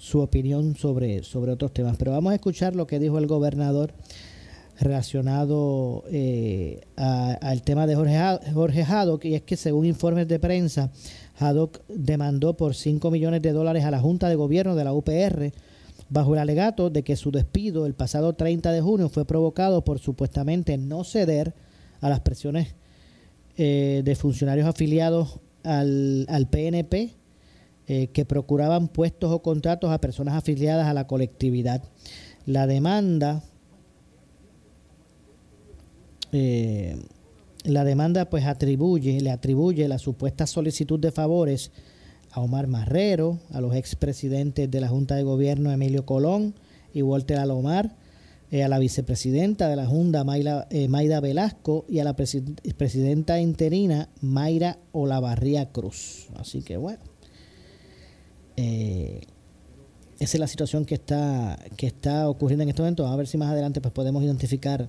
su 0.01 0.21
opinión 0.21 0.77
sobre, 0.77 1.23
sobre 1.23 1.53
otros 1.53 1.73
temas. 1.75 1.99
Pero 1.99 2.13
vamos 2.13 2.33
a 2.33 2.35
escuchar 2.35 2.75
lo 2.75 2.87
que 2.87 2.99
dijo 2.99 3.19
el 3.19 3.27
gobernador 3.27 3.93
relacionado 4.81 6.05
eh, 6.11 6.81
al 6.97 7.61
tema 7.63 7.87
de 7.87 7.97
Jorge, 7.97 8.19
Jorge 8.55 8.83
Haddock, 8.83 9.27
y 9.27 9.35
es 9.35 9.43
que 9.43 9.59
según 9.59 9.85
informes 9.85 10.27
de 10.27 10.39
prensa, 10.39 10.91
Haddock 11.39 11.83
demandó 11.89 12.57
por 12.57 12.75
5 12.75 13.11
millones 13.11 13.43
de 13.43 13.53
dólares 13.53 13.85
a 13.85 13.91
la 13.91 14.01
Junta 14.01 14.31
de 14.31 14.37
Gobierno 14.37 14.75
de 14.75 14.85
la 14.85 14.95
UPR 14.95 15.53
bajo 16.09 16.33
el 16.33 16.41
alegato 16.41 16.89
de 16.89 17.05
que 17.05 17.15
su 17.15 17.31
despido 17.31 17.85
el 17.85 17.93
pasado 17.93 18.33
30 18.33 18.73
de 18.73 18.81
junio 18.81 19.11
fue 19.11 19.27
provocado 19.27 19.85
por 19.85 19.99
supuestamente 19.99 20.79
no 20.79 21.05
ceder 21.05 21.55
a 22.01 22.09
las 22.09 22.21
presiones 22.21 22.75
eh, 23.59 24.01
de 24.03 24.17
funcionarios 24.17 24.67
afiliados 24.67 25.41
al, 25.63 26.27
al 26.29 26.49
PNP 26.49 27.20
eh, 27.93 28.07
que 28.07 28.25
procuraban 28.25 28.87
puestos 28.87 29.33
o 29.33 29.43
contratos 29.43 29.91
a 29.91 30.01
personas 30.01 30.37
afiliadas 30.37 30.87
a 30.87 30.95
la 30.95 31.09
colectividad. 31.09 31.83
La 32.47 32.69
demanda 32.69 33.43
eh, 36.31 37.03
la 37.65 37.83
demanda 37.83 38.31
pues 38.31 38.47
atribuye, 38.47 39.21
le 39.21 39.33
atribuye 39.33 39.89
la 39.89 39.99
supuesta 39.99 40.47
solicitud 40.47 41.01
de 41.01 41.11
favores 41.11 41.73
a 42.31 42.41
Omar 42.41 42.69
Marrero, 42.69 43.41
a 43.53 43.61
los 43.61 43.75
expresidentes 43.75 44.71
de 44.71 44.81
la 44.81 44.87
Junta 44.87 45.17
de 45.17 45.25
Gobierno 45.25 45.73
Emilio 45.73 46.07
Colón 46.07 46.55
y 46.95 47.03
Walter 47.03 47.39
Alomar, 47.39 47.97
eh, 48.53 48.63
a 48.63 48.69
la 48.69 48.79
vicepresidenta 48.79 49.69
de 49.69 49.75
la 49.75 49.87
Junta 49.87 50.23
Mayra, 50.23 50.69
eh, 50.71 50.87
Mayra 50.87 51.19
Velasco 51.19 51.87
y 51.89 51.99
a 51.99 52.05
la 52.05 52.15
presidenta 52.15 53.41
interina 53.41 54.09
Mayra 54.21 54.79
Olavarría 54.93 55.73
Cruz. 55.73 56.29
Así 56.37 56.63
que 56.63 56.77
bueno, 56.77 57.10
esa 58.57 60.37
es 60.37 60.39
la 60.39 60.47
situación 60.47 60.85
que 60.85 60.95
está, 60.95 61.59
que 61.77 61.87
está 61.87 62.29
ocurriendo 62.29 62.63
en 62.63 62.69
este 62.69 62.83
momento. 62.83 63.07
A 63.07 63.17
ver 63.17 63.27
si 63.27 63.39
más 63.39 63.51
adelante 63.51 63.81
pues 63.81 63.93
podemos 63.93 64.23
identificar 64.23 64.89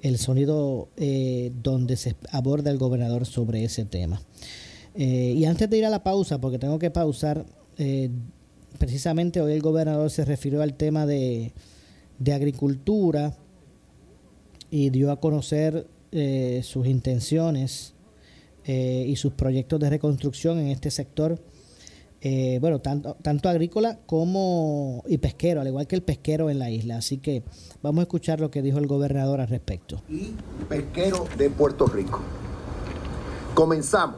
el 0.00 0.18
sonido 0.18 0.88
eh, 0.96 1.52
donde 1.62 1.96
se 1.96 2.16
aborda 2.30 2.70
el 2.70 2.78
gobernador 2.78 3.26
sobre 3.26 3.64
ese 3.64 3.84
tema. 3.84 4.22
Eh, 4.94 5.34
y 5.36 5.44
antes 5.44 5.68
de 5.68 5.78
ir 5.78 5.84
a 5.84 5.90
la 5.90 6.02
pausa, 6.02 6.40
porque 6.40 6.58
tengo 6.58 6.78
que 6.78 6.90
pausar, 6.90 7.44
eh, 7.76 8.10
precisamente 8.78 9.40
hoy 9.40 9.52
el 9.52 9.62
gobernador 9.62 10.10
se 10.10 10.24
refirió 10.24 10.62
al 10.62 10.74
tema 10.74 11.06
de, 11.06 11.52
de 12.18 12.32
agricultura 12.32 13.36
y 14.70 14.90
dio 14.90 15.10
a 15.10 15.20
conocer 15.20 15.86
eh, 16.12 16.60
sus 16.64 16.86
intenciones 16.86 17.94
eh, 18.64 19.04
y 19.06 19.16
sus 19.16 19.32
proyectos 19.32 19.80
de 19.80 19.90
reconstrucción 19.90 20.58
en 20.58 20.68
este 20.68 20.90
sector, 20.90 21.40
eh, 22.20 22.58
bueno, 22.60 22.80
tanto, 22.80 23.16
tanto 23.22 23.48
agrícola 23.48 24.00
como 24.06 25.04
y 25.06 25.18
pesquero, 25.18 25.60
al 25.60 25.68
igual 25.68 25.86
que 25.86 25.96
el 25.96 26.02
pesquero 26.02 26.50
en 26.50 26.58
la 26.58 26.70
isla. 26.70 26.96
Así 26.96 27.18
que 27.18 27.44
vamos 27.82 28.00
a 28.00 28.02
escuchar 28.02 28.40
lo 28.40 28.50
que 28.50 28.62
dijo 28.62 28.78
el 28.78 28.86
gobernador 28.86 29.40
al 29.40 29.48
respecto. 29.48 30.02
pesquero 30.68 31.26
de 31.36 31.50
Puerto 31.50 31.86
Rico. 31.86 32.20
Comenzamos 33.54 34.16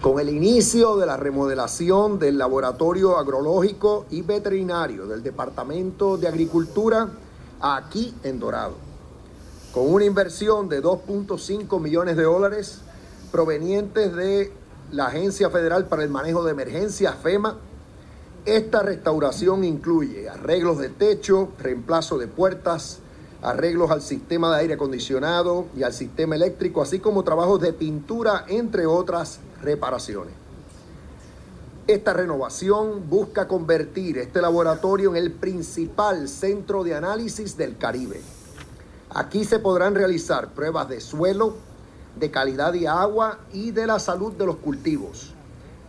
con 0.00 0.18
el 0.18 0.28
inicio 0.28 0.96
de 0.96 1.06
la 1.06 1.16
remodelación 1.16 2.18
del 2.18 2.36
laboratorio 2.36 3.18
agrológico 3.18 4.06
y 4.10 4.22
veterinario 4.22 5.06
del 5.06 5.22
Departamento 5.22 6.16
de 6.16 6.26
Agricultura 6.26 7.08
aquí 7.60 8.12
en 8.24 8.40
Dorado, 8.40 8.74
con 9.72 9.92
una 9.92 10.04
inversión 10.04 10.68
de 10.68 10.82
2.5 10.82 11.80
millones 11.80 12.16
de 12.16 12.24
dólares 12.24 12.80
provenientes 13.30 14.14
de 14.14 14.52
la 14.92 15.06
Agencia 15.06 15.48
Federal 15.48 15.86
para 15.86 16.04
el 16.04 16.10
Manejo 16.10 16.44
de 16.44 16.52
Emergencias, 16.52 17.14
FEMA. 17.22 17.56
Esta 18.44 18.82
restauración 18.82 19.64
incluye 19.64 20.28
arreglos 20.28 20.78
de 20.78 20.90
techo, 20.90 21.48
reemplazo 21.58 22.18
de 22.18 22.28
puertas, 22.28 22.98
arreglos 23.40 23.90
al 23.90 24.02
sistema 24.02 24.54
de 24.54 24.60
aire 24.60 24.74
acondicionado 24.74 25.66
y 25.74 25.82
al 25.82 25.94
sistema 25.94 26.36
eléctrico, 26.36 26.82
así 26.82 26.98
como 26.98 27.24
trabajos 27.24 27.60
de 27.60 27.72
pintura, 27.72 28.44
entre 28.48 28.84
otras 28.86 29.40
reparaciones. 29.62 30.34
Esta 31.86 32.12
renovación 32.12 33.08
busca 33.08 33.48
convertir 33.48 34.18
este 34.18 34.42
laboratorio 34.42 35.10
en 35.10 35.16
el 35.16 35.32
principal 35.32 36.28
centro 36.28 36.84
de 36.84 36.94
análisis 36.94 37.56
del 37.56 37.78
Caribe. 37.78 38.20
Aquí 39.10 39.44
se 39.44 39.58
podrán 39.58 39.94
realizar 39.94 40.50
pruebas 40.50 40.88
de 40.88 41.00
suelo, 41.00 41.56
de 42.16 42.30
calidad 42.30 42.72
de 42.72 42.88
agua 42.88 43.38
y 43.52 43.70
de 43.70 43.86
la 43.86 43.98
salud 43.98 44.32
de 44.32 44.46
los 44.46 44.56
cultivos. 44.56 45.34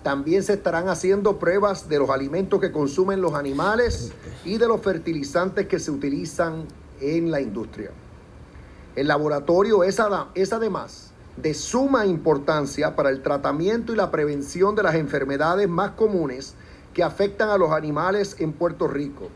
También 0.03 0.43
se 0.43 0.53
estarán 0.53 0.89
haciendo 0.89 1.39
pruebas 1.39 1.87
de 1.87 1.99
los 1.99 2.09
alimentos 2.09 2.59
que 2.59 2.71
consumen 2.71 3.21
los 3.21 3.33
animales 3.33 4.11
y 4.43 4.57
de 4.57 4.67
los 4.67 4.81
fertilizantes 4.81 5.67
que 5.67 5.79
se 5.79 5.91
utilizan 5.91 6.65
en 6.99 7.31
la 7.31 7.39
industria. 7.39 7.91
El 8.95 9.07
laboratorio 9.07 9.83
es, 9.83 9.99
es 10.35 10.53
además 10.53 11.11
de 11.37 11.53
suma 11.53 12.05
importancia 12.05 12.95
para 12.95 13.09
el 13.09 13.23
tratamiento 13.23 13.91
y 13.93 13.95
la 13.95 14.11
prevención 14.11 14.75
de 14.75 14.83
las 14.83 14.95
enfermedades 14.95 15.67
más 15.67 15.91
comunes 15.91 16.53
que 16.93 17.01
afectan 17.01 17.49
a 17.49 17.57
los 17.57 17.71
animales 17.71 18.35
en 18.39 18.53
Puerto 18.53 18.87
Rico, 18.87 19.29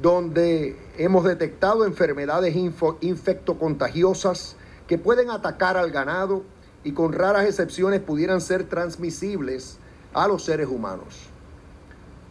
donde 0.00 0.78
hemos 0.96 1.24
detectado 1.24 1.84
enfermedades 1.84 2.56
infectocontagiosas 3.00 4.56
que 4.90 4.98
pueden 4.98 5.30
atacar 5.30 5.76
al 5.76 5.92
ganado 5.92 6.42
y 6.82 6.90
con 6.90 7.12
raras 7.12 7.44
excepciones 7.44 8.00
pudieran 8.00 8.40
ser 8.40 8.64
transmisibles 8.64 9.78
a 10.12 10.26
los 10.26 10.44
seres 10.44 10.66
humanos. 10.66 11.28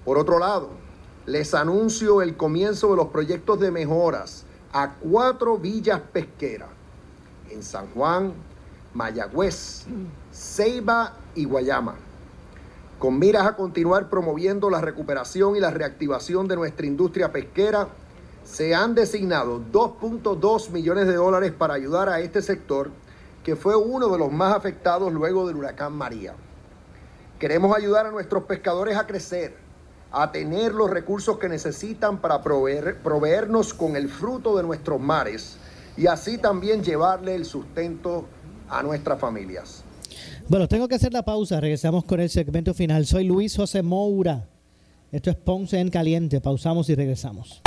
Por 0.03 0.17
otro 0.17 0.39
lado, 0.39 0.71
les 1.25 1.53
anuncio 1.53 2.21
el 2.21 2.35
comienzo 2.35 2.89
de 2.89 2.97
los 2.97 3.07
proyectos 3.07 3.61
de 3.61 3.71
mejoras 3.71 4.43
a 4.73 4.95
cuatro 4.95 5.57
villas 5.57 6.01
pesqueras 6.11 6.67
en 7.49 7.63
San 7.63 7.87
Juan, 7.93 8.33
Mayagüez, 8.93 9.85
Ceiba 10.33 11.13
y 11.35 11.45
Guayama, 11.45 11.95
con 12.99 13.19
miras 13.19 13.47
a 13.47 13.55
continuar 13.55 14.09
promoviendo 14.09 14.69
la 14.69 14.81
recuperación 14.81 15.55
y 15.55 15.61
la 15.61 15.71
reactivación 15.71 16.49
de 16.49 16.57
nuestra 16.57 16.85
industria 16.85 17.31
pesquera, 17.31 17.87
se 18.43 18.73
han 18.75 18.95
designado 18.95 19.61
2.2 19.71 20.69
millones 20.71 21.07
de 21.07 21.15
dólares 21.15 21.51
para 21.57 21.75
ayudar 21.75 22.09
a 22.09 22.19
este 22.19 22.41
sector, 22.41 22.91
que 23.43 23.55
fue 23.55 23.75
uno 23.75 24.09
de 24.09 24.17
los 24.17 24.31
más 24.31 24.55
afectados 24.55 25.13
luego 25.13 25.47
del 25.47 25.57
huracán 25.57 25.93
María. 25.93 26.33
Queremos 27.39 27.75
ayudar 27.75 28.05
a 28.05 28.11
nuestros 28.11 28.43
pescadores 28.43 28.97
a 28.97 29.07
crecer, 29.07 29.55
a 30.11 30.31
tener 30.31 30.73
los 30.73 30.89
recursos 30.89 31.37
que 31.37 31.47
necesitan 31.47 32.19
para 32.19 32.43
proveer- 32.43 32.97
proveernos 33.01 33.73
con 33.73 33.95
el 33.95 34.09
fruto 34.09 34.57
de 34.57 34.63
nuestros 34.63 34.99
mares 34.99 35.57
y 35.95 36.07
así 36.07 36.37
también 36.37 36.83
llevarle 36.83 37.35
el 37.35 37.45
sustento 37.45 38.25
a 38.69 38.83
nuestras 38.83 39.19
familias. 39.19 39.83
Bueno, 40.47 40.67
tengo 40.67 40.87
que 40.87 40.95
hacer 40.95 41.13
la 41.13 41.23
pausa. 41.23 41.59
Regresamos 41.61 42.03
con 42.05 42.19
el 42.19 42.29
segmento 42.29 42.73
final. 42.73 43.05
Soy 43.05 43.23
Luis 43.23 43.55
José 43.55 43.83
Moura. 43.83 44.47
Esto 45.11 45.29
es 45.29 45.35
Ponce 45.35 45.79
en 45.79 45.89
Caliente. 45.89 46.41
Pausamos 46.41 46.89
y 46.89 46.95
regresamos. 46.95 47.61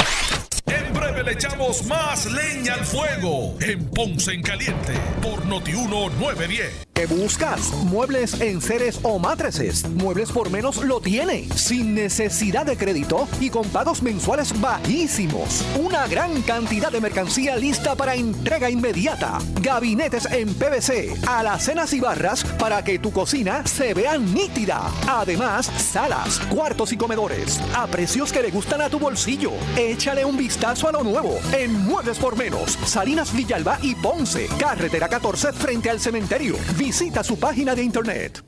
Le 1.24 1.34
echamos 1.34 1.86
más 1.86 2.26
leña 2.26 2.74
al 2.74 2.84
fuego 2.84 3.54
en 3.60 3.84
Ponce 3.90 4.32
en 4.32 4.42
Caliente 4.42 4.92
por 5.22 5.46
Notiuno 5.46 6.08
910. 6.18 6.88
¿Qué 6.92 7.06
buscas? 7.06 7.72
Muebles 7.84 8.40
en 8.40 8.60
seres 8.60 9.00
o 9.02 9.18
matrices. 9.18 9.88
Muebles 9.88 10.30
por 10.30 10.50
menos 10.50 10.84
lo 10.84 11.00
tiene. 11.00 11.48
Sin 11.54 11.94
necesidad 11.94 12.66
de 12.66 12.76
crédito 12.76 13.26
y 13.40 13.50
con 13.50 13.66
pagos 13.68 14.02
mensuales 14.02 14.60
bajísimos. 14.60 15.64
Una 15.80 16.06
gran 16.06 16.42
cantidad 16.42 16.92
de 16.92 17.00
mercancía 17.00 17.56
lista 17.56 17.94
para 17.94 18.14
entrega 18.14 18.68
inmediata. 18.68 19.38
Gabinetes 19.62 20.26
en 20.26 20.52
PVC, 20.52 21.14
alacenas 21.26 21.92
y 21.94 22.00
barras 22.00 22.44
para 22.58 22.84
que 22.84 22.98
tu 22.98 23.10
cocina 23.10 23.66
se 23.66 23.94
vea 23.94 24.18
nítida. 24.18 24.82
Además, 25.08 25.66
salas, 25.66 26.40
cuartos 26.50 26.92
y 26.92 26.96
comedores 26.96 27.60
a 27.74 27.86
precios 27.86 28.32
que 28.32 28.42
le 28.42 28.50
gustan 28.50 28.82
a 28.82 28.90
tu 28.90 28.98
bolsillo. 28.98 29.52
Échale 29.76 30.24
un 30.24 30.36
vistazo 30.36 30.88
a 30.88 30.92
lo 30.92 31.02
nuevo 31.02 31.11
en 31.52 31.84
Muebles 31.84 32.18
por 32.18 32.38
Menos. 32.38 32.78
Salinas 32.86 33.34
Villalba 33.36 33.78
y 33.82 33.94
Ponce. 33.94 34.46
Carretera 34.58 35.08
14 35.08 35.52
frente 35.52 35.90
al 35.90 36.00
cementerio. 36.00 36.56
Visita 36.78 37.22
su 37.22 37.38
página 37.38 37.74
de 37.74 37.82
internet. 37.82 38.42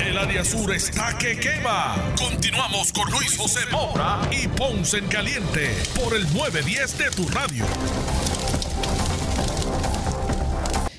El 0.00 0.16
área 0.16 0.42
sur 0.42 0.72
está 0.74 1.18
que 1.18 1.38
quema. 1.38 2.14
Continuamos 2.18 2.92
con 2.92 3.10
Luis 3.10 3.36
José 3.36 3.60
Moura 3.70 4.22
y 4.30 4.48
Ponce 4.48 4.98
en 4.98 5.06
Caliente 5.08 5.68
por 6.02 6.14
el 6.16 6.22
910 6.32 6.98
de 6.98 7.10
tu 7.10 7.28
radio. 7.28 7.64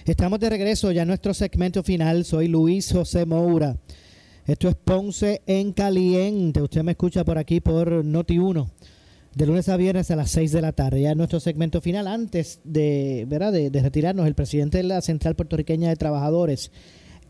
Estamos 0.05 0.39
de 0.39 0.49
regreso 0.51 0.91
ya 0.91 1.01
en 1.01 1.07
nuestro 1.07 1.34
segmento 1.34 1.82
final. 1.82 2.23
Soy 2.23 2.47
Luis 2.47 2.91
José 2.91 3.25
Moura. 3.25 3.78
Esto 4.45 4.69
es 4.69 4.75
Ponce 4.75 5.41
en 5.47 5.73
Caliente. 5.73 6.61
Usted 6.61 6.84
me 6.84 6.91
escucha 6.91 7.25
por 7.25 7.39
aquí 7.39 7.61
por 7.61 8.05
Noti1. 8.05 8.69
De 9.38 9.45
lunes 9.45 9.69
a 9.69 9.77
viernes 9.77 10.09
a 10.09 10.15
las 10.15 10.31
6 10.31 10.51
de 10.51 10.63
la 10.63 10.71
tarde. 10.71 11.01
Ya 11.01 11.11
en 11.11 11.17
nuestro 11.19 11.39
segmento 11.39 11.79
final, 11.79 12.07
antes 12.07 12.59
de, 12.63 13.23
¿verdad? 13.27 13.53
de, 13.53 13.69
de 13.69 13.81
retirarnos, 13.83 14.25
el 14.25 14.33
presidente 14.33 14.79
de 14.79 14.83
la 14.83 14.99
Central 14.99 15.35
Puertorriqueña 15.35 15.89
de 15.89 15.95
Trabajadores, 15.95 16.71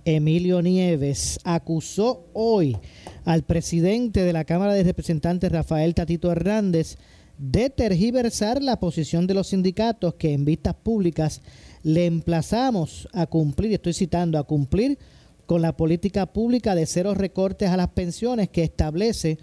Emilio 0.05 0.61
Nieves, 0.61 1.37
acusó 1.43 2.29
hoy 2.31 2.77
al 3.25 3.43
presidente 3.43 4.23
de 4.23 4.31
la 4.31 4.45
Cámara 4.45 4.73
de 4.73 4.85
Representantes, 4.85 5.51
Rafael 5.51 5.93
Tatito 5.95 6.31
Hernández, 6.31 6.95
de 7.37 7.69
tergiversar 7.69 8.63
la 8.63 8.79
posición 8.79 9.27
de 9.27 9.33
los 9.33 9.47
sindicatos 9.47 10.13
que 10.13 10.31
en 10.31 10.45
vistas 10.45 10.75
públicas 10.75 11.41
le 11.83 12.05
emplazamos 12.05 13.09
a 13.11 13.25
cumplir, 13.25 13.73
estoy 13.73 13.91
citando, 13.91 14.39
a 14.39 14.45
cumplir 14.45 14.97
con 15.45 15.61
la 15.61 15.75
política 15.75 16.25
pública 16.27 16.73
de 16.73 16.85
cero 16.85 17.15
recortes 17.15 17.69
a 17.69 17.75
las 17.75 17.89
pensiones 17.89 18.47
que 18.47 18.63
establece 18.63 19.39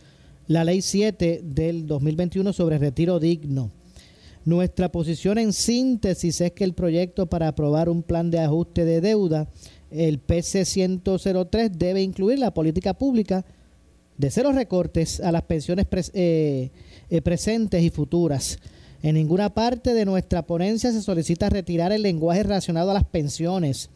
la 0.46 0.64
Ley 0.64 0.82
7 0.82 1.40
del 1.42 1.86
2021 1.86 2.52
sobre 2.52 2.78
retiro 2.78 3.18
digno. 3.18 3.70
Nuestra 4.44 4.92
posición 4.92 5.38
en 5.38 5.54
síntesis 5.54 6.40
es 6.40 6.52
que 6.52 6.64
el 6.64 6.74
proyecto 6.74 7.26
para 7.26 7.48
aprobar 7.48 7.88
un 7.88 8.02
plan 8.02 8.30
de 8.30 8.40
ajuste 8.40 8.84
de 8.84 9.00
deuda, 9.00 9.48
el 9.90 10.18
PC 10.18 10.66
103, 10.66 11.70
debe 11.78 12.02
incluir 12.02 12.38
la 12.38 12.52
política 12.52 12.92
pública 12.92 13.44
de 14.18 14.30
cero 14.30 14.52
recortes 14.52 15.20
a 15.20 15.32
las 15.32 15.42
pensiones 15.42 15.86
eh, 16.12 16.70
eh, 17.08 17.22
presentes 17.22 17.82
y 17.82 17.90
futuras. 17.90 18.58
En 19.02 19.14
ninguna 19.14 19.52
parte 19.54 19.94
de 19.94 20.04
nuestra 20.04 20.46
ponencia 20.46 20.92
se 20.92 21.02
solicita 21.02 21.48
retirar 21.48 21.92
el 21.92 22.02
lenguaje 22.02 22.42
relacionado 22.42 22.90
a 22.90 22.94
las 22.94 23.04
pensiones. 23.04 23.90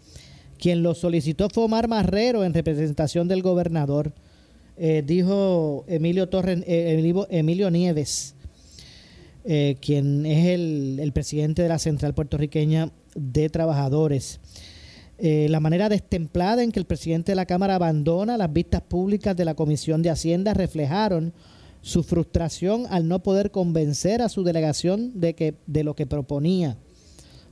Quien 0.59 0.83
lo 0.83 0.95
solicitó 0.95 1.49
fue 1.51 1.65
Omar 1.65 1.89
Marrero 1.89 2.45
en 2.45 2.55
representación 2.55 3.29
del 3.29 3.43
gobernador, 3.43 4.13
eh, 4.79 5.03
dijo 5.05 5.85
Emilio, 5.89 6.29
Torres, 6.29 6.63
eh, 6.67 7.27
Emilio, 7.31 7.71
Nieves, 7.71 8.35
eh, 9.45 9.77
quien 9.81 10.25
es 10.25 10.47
el, 10.47 10.99
el 11.01 11.13
presidente 11.13 11.63
de 11.63 11.69
la 11.69 11.79
Central 11.79 12.15
Puertorriqueña 12.15 12.93
de 13.15 13.49
Trabajadores. 13.49 14.41
La 15.21 15.59
manera 15.59 15.89
destemplada 15.89 16.63
en 16.63 16.71
que 16.71 16.79
el 16.79 16.87
presidente 16.87 17.33
de 17.33 17.37
la 17.37 17.45
Cámara 17.45 17.75
abandona 17.75 18.37
las 18.37 18.53
vistas 18.53 18.83
públicas 18.83 19.37
de 19.37 19.45
la 19.45 19.55
Comisión 19.55 20.01
de 20.01 20.11
Hacienda 20.11 20.55
reflejaron 20.55 21.33
su 21.83 22.05
frustración 22.05 22.87
al 22.89 23.09
no 23.09 23.21
poder 23.21 23.51
convencer 23.51 24.23
a 24.23 24.29
su 24.29 24.45
delegación 24.45 25.19
de, 25.19 25.35
que, 25.35 25.55
de 25.67 25.83
lo 25.83 25.97
que 25.97 26.07
proponía. 26.07 26.77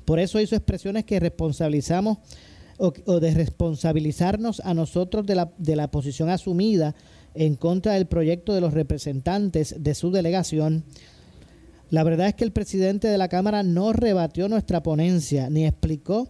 Por 0.04 0.20
eso 0.20 0.40
hizo 0.40 0.54
expresiones 0.54 1.04
que 1.06 1.18
responsabilizamos 1.18 2.18
o, 2.78 2.92
o 3.06 3.18
de 3.18 3.34
responsabilizarnos 3.34 4.60
a 4.60 4.72
nosotros 4.72 5.26
de 5.26 5.34
la, 5.34 5.52
de 5.58 5.74
la 5.74 5.90
posición 5.90 6.28
asumida 6.28 6.94
en 7.36 7.54
contra 7.54 7.94
del 7.94 8.06
proyecto 8.06 8.54
de 8.54 8.60
los 8.60 8.74
representantes 8.74 9.76
de 9.78 9.94
su 9.94 10.10
delegación. 10.10 10.84
La 11.90 12.02
verdad 12.02 12.28
es 12.28 12.34
que 12.34 12.44
el 12.44 12.52
presidente 12.52 13.08
de 13.08 13.18
la 13.18 13.28
Cámara 13.28 13.62
no 13.62 13.92
rebatió 13.92 14.48
nuestra 14.48 14.82
ponencia 14.82 15.48
ni 15.50 15.66
explicó 15.66 16.28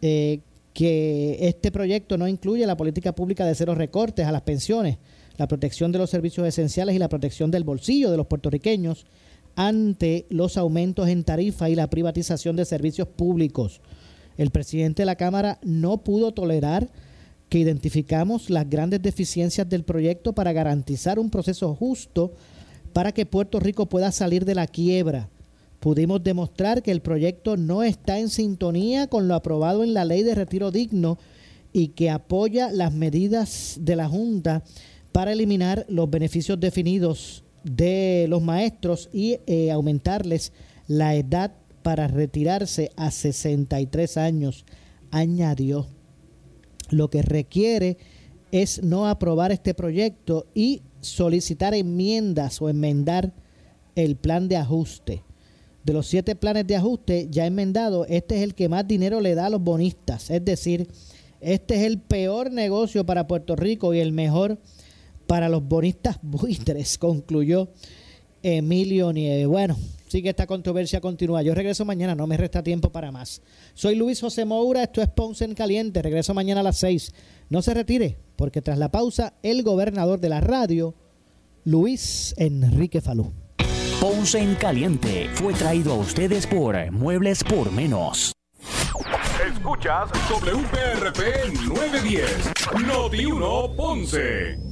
eh, 0.00 0.40
que 0.72 1.38
este 1.40 1.70
proyecto 1.70 2.18
no 2.18 2.26
incluye 2.26 2.66
la 2.66 2.76
política 2.76 3.14
pública 3.14 3.44
de 3.44 3.54
cero 3.54 3.74
recortes 3.74 4.26
a 4.26 4.32
las 4.32 4.42
pensiones, 4.42 4.98
la 5.36 5.46
protección 5.46 5.92
de 5.92 5.98
los 5.98 6.10
servicios 6.10 6.46
esenciales 6.46 6.96
y 6.96 6.98
la 6.98 7.08
protección 7.08 7.50
del 7.50 7.64
bolsillo 7.64 8.10
de 8.10 8.16
los 8.16 8.26
puertorriqueños 8.26 9.06
ante 9.54 10.26
los 10.30 10.56
aumentos 10.56 11.08
en 11.08 11.24
tarifa 11.24 11.68
y 11.68 11.74
la 11.74 11.90
privatización 11.90 12.56
de 12.56 12.64
servicios 12.64 13.06
públicos. 13.08 13.80
El 14.36 14.50
presidente 14.50 15.02
de 15.02 15.06
la 15.06 15.16
Cámara 15.16 15.58
no 15.62 15.98
pudo 15.98 16.32
tolerar 16.32 16.88
que 17.52 17.58
identificamos 17.58 18.48
las 18.48 18.70
grandes 18.70 19.02
deficiencias 19.02 19.68
del 19.68 19.84
proyecto 19.84 20.32
para 20.32 20.54
garantizar 20.54 21.18
un 21.18 21.28
proceso 21.28 21.74
justo 21.74 22.32
para 22.94 23.12
que 23.12 23.26
Puerto 23.26 23.60
Rico 23.60 23.84
pueda 23.84 24.10
salir 24.10 24.46
de 24.46 24.54
la 24.54 24.66
quiebra. 24.66 25.28
Pudimos 25.78 26.24
demostrar 26.24 26.82
que 26.82 26.92
el 26.92 27.02
proyecto 27.02 27.58
no 27.58 27.82
está 27.82 28.18
en 28.18 28.30
sintonía 28.30 29.06
con 29.06 29.28
lo 29.28 29.34
aprobado 29.34 29.84
en 29.84 29.92
la 29.92 30.06
ley 30.06 30.22
de 30.22 30.34
retiro 30.34 30.70
digno 30.70 31.18
y 31.74 31.88
que 31.88 32.08
apoya 32.08 32.72
las 32.72 32.94
medidas 32.94 33.76
de 33.78 33.96
la 33.96 34.08
Junta 34.08 34.64
para 35.12 35.32
eliminar 35.32 35.84
los 35.90 36.08
beneficios 36.08 36.58
definidos 36.58 37.44
de 37.64 38.24
los 38.30 38.40
maestros 38.40 39.10
y 39.12 39.40
eh, 39.46 39.70
aumentarles 39.70 40.54
la 40.88 41.14
edad 41.16 41.52
para 41.82 42.08
retirarse 42.08 42.92
a 42.96 43.10
63 43.10 44.16
años, 44.16 44.64
añadió. 45.10 45.86
Lo 46.92 47.10
que 47.10 47.22
requiere 47.22 47.96
es 48.52 48.82
no 48.82 49.08
aprobar 49.08 49.50
este 49.50 49.74
proyecto 49.74 50.46
y 50.54 50.82
solicitar 51.00 51.74
enmiendas 51.74 52.60
o 52.62 52.68
enmendar 52.68 53.32
el 53.96 54.16
plan 54.16 54.48
de 54.48 54.56
ajuste. 54.56 55.24
De 55.84 55.92
los 55.92 56.06
siete 56.06 56.36
planes 56.36 56.66
de 56.66 56.76
ajuste 56.76 57.26
ya 57.30 57.46
enmendado, 57.46 58.06
este 58.06 58.36
es 58.36 58.42
el 58.42 58.54
que 58.54 58.68
más 58.68 58.86
dinero 58.86 59.20
le 59.20 59.34
da 59.34 59.46
a 59.46 59.50
los 59.50 59.62
bonistas. 59.62 60.30
Es 60.30 60.44
decir, 60.44 60.86
este 61.40 61.76
es 61.76 61.82
el 61.82 61.98
peor 61.98 62.52
negocio 62.52 63.04
para 63.04 63.26
Puerto 63.26 63.56
Rico 63.56 63.92
y 63.94 63.98
el 63.98 64.12
mejor 64.12 64.58
para 65.26 65.48
los 65.48 65.66
bonistas 65.66 66.18
buitres, 66.22 66.98
concluyó 66.98 67.70
Emilio 68.42 69.12
Nieve. 69.12 69.46
Bueno, 69.46 69.76
sigue 70.12 70.28
esta 70.28 70.46
controversia 70.46 71.00
continúa. 71.00 71.42
Yo 71.42 71.54
regreso 71.54 71.86
mañana, 71.86 72.14
no 72.14 72.26
me 72.26 72.36
resta 72.36 72.62
tiempo 72.62 72.92
para 72.92 73.10
más. 73.10 73.40
Soy 73.72 73.94
Luis 73.96 74.20
José 74.20 74.44
Moura, 74.44 74.82
esto 74.82 75.00
es 75.00 75.08
Ponce 75.08 75.46
en 75.46 75.54
Caliente. 75.54 76.02
Regreso 76.02 76.34
mañana 76.34 76.60
a 76.60 76.64
las 76.64 76.76
seis. 76.76 77.14
No 77.48 77.62
se 77.62 77.72
retire, 77.72 78.18
porque 78.36 78.60
tras 78.60 78.76
la 78.76 78.90
pausa, 78.90 79.32
el 79.42 79.62
gobernador 79.62 80.20
de 80.20 80.28
la 80.28 80.40
radio, 80.40 80.94
Luis 81.64 82.34
Enrique 82.36 83.00
Falú. 83.00 83.32
Ponce 84.00 84.38
en 84.38 84.54
Caliente 84.56 85.30
fue 85.32 85.54
traído 85.54 85.94
a 85.94 85.96
ustedes 85.96 86.46
por 86.46 86.76
Muebles 86.92 87.42
por 87.42 87.72
Menos. 87.72 88.32
Escuchas 89.50 90.10
WPRP 90.28 91.54
910, 91.68 92.52
Noti 92.86 93.24
1 93.24 93.76
Ponce. 93.76 94.71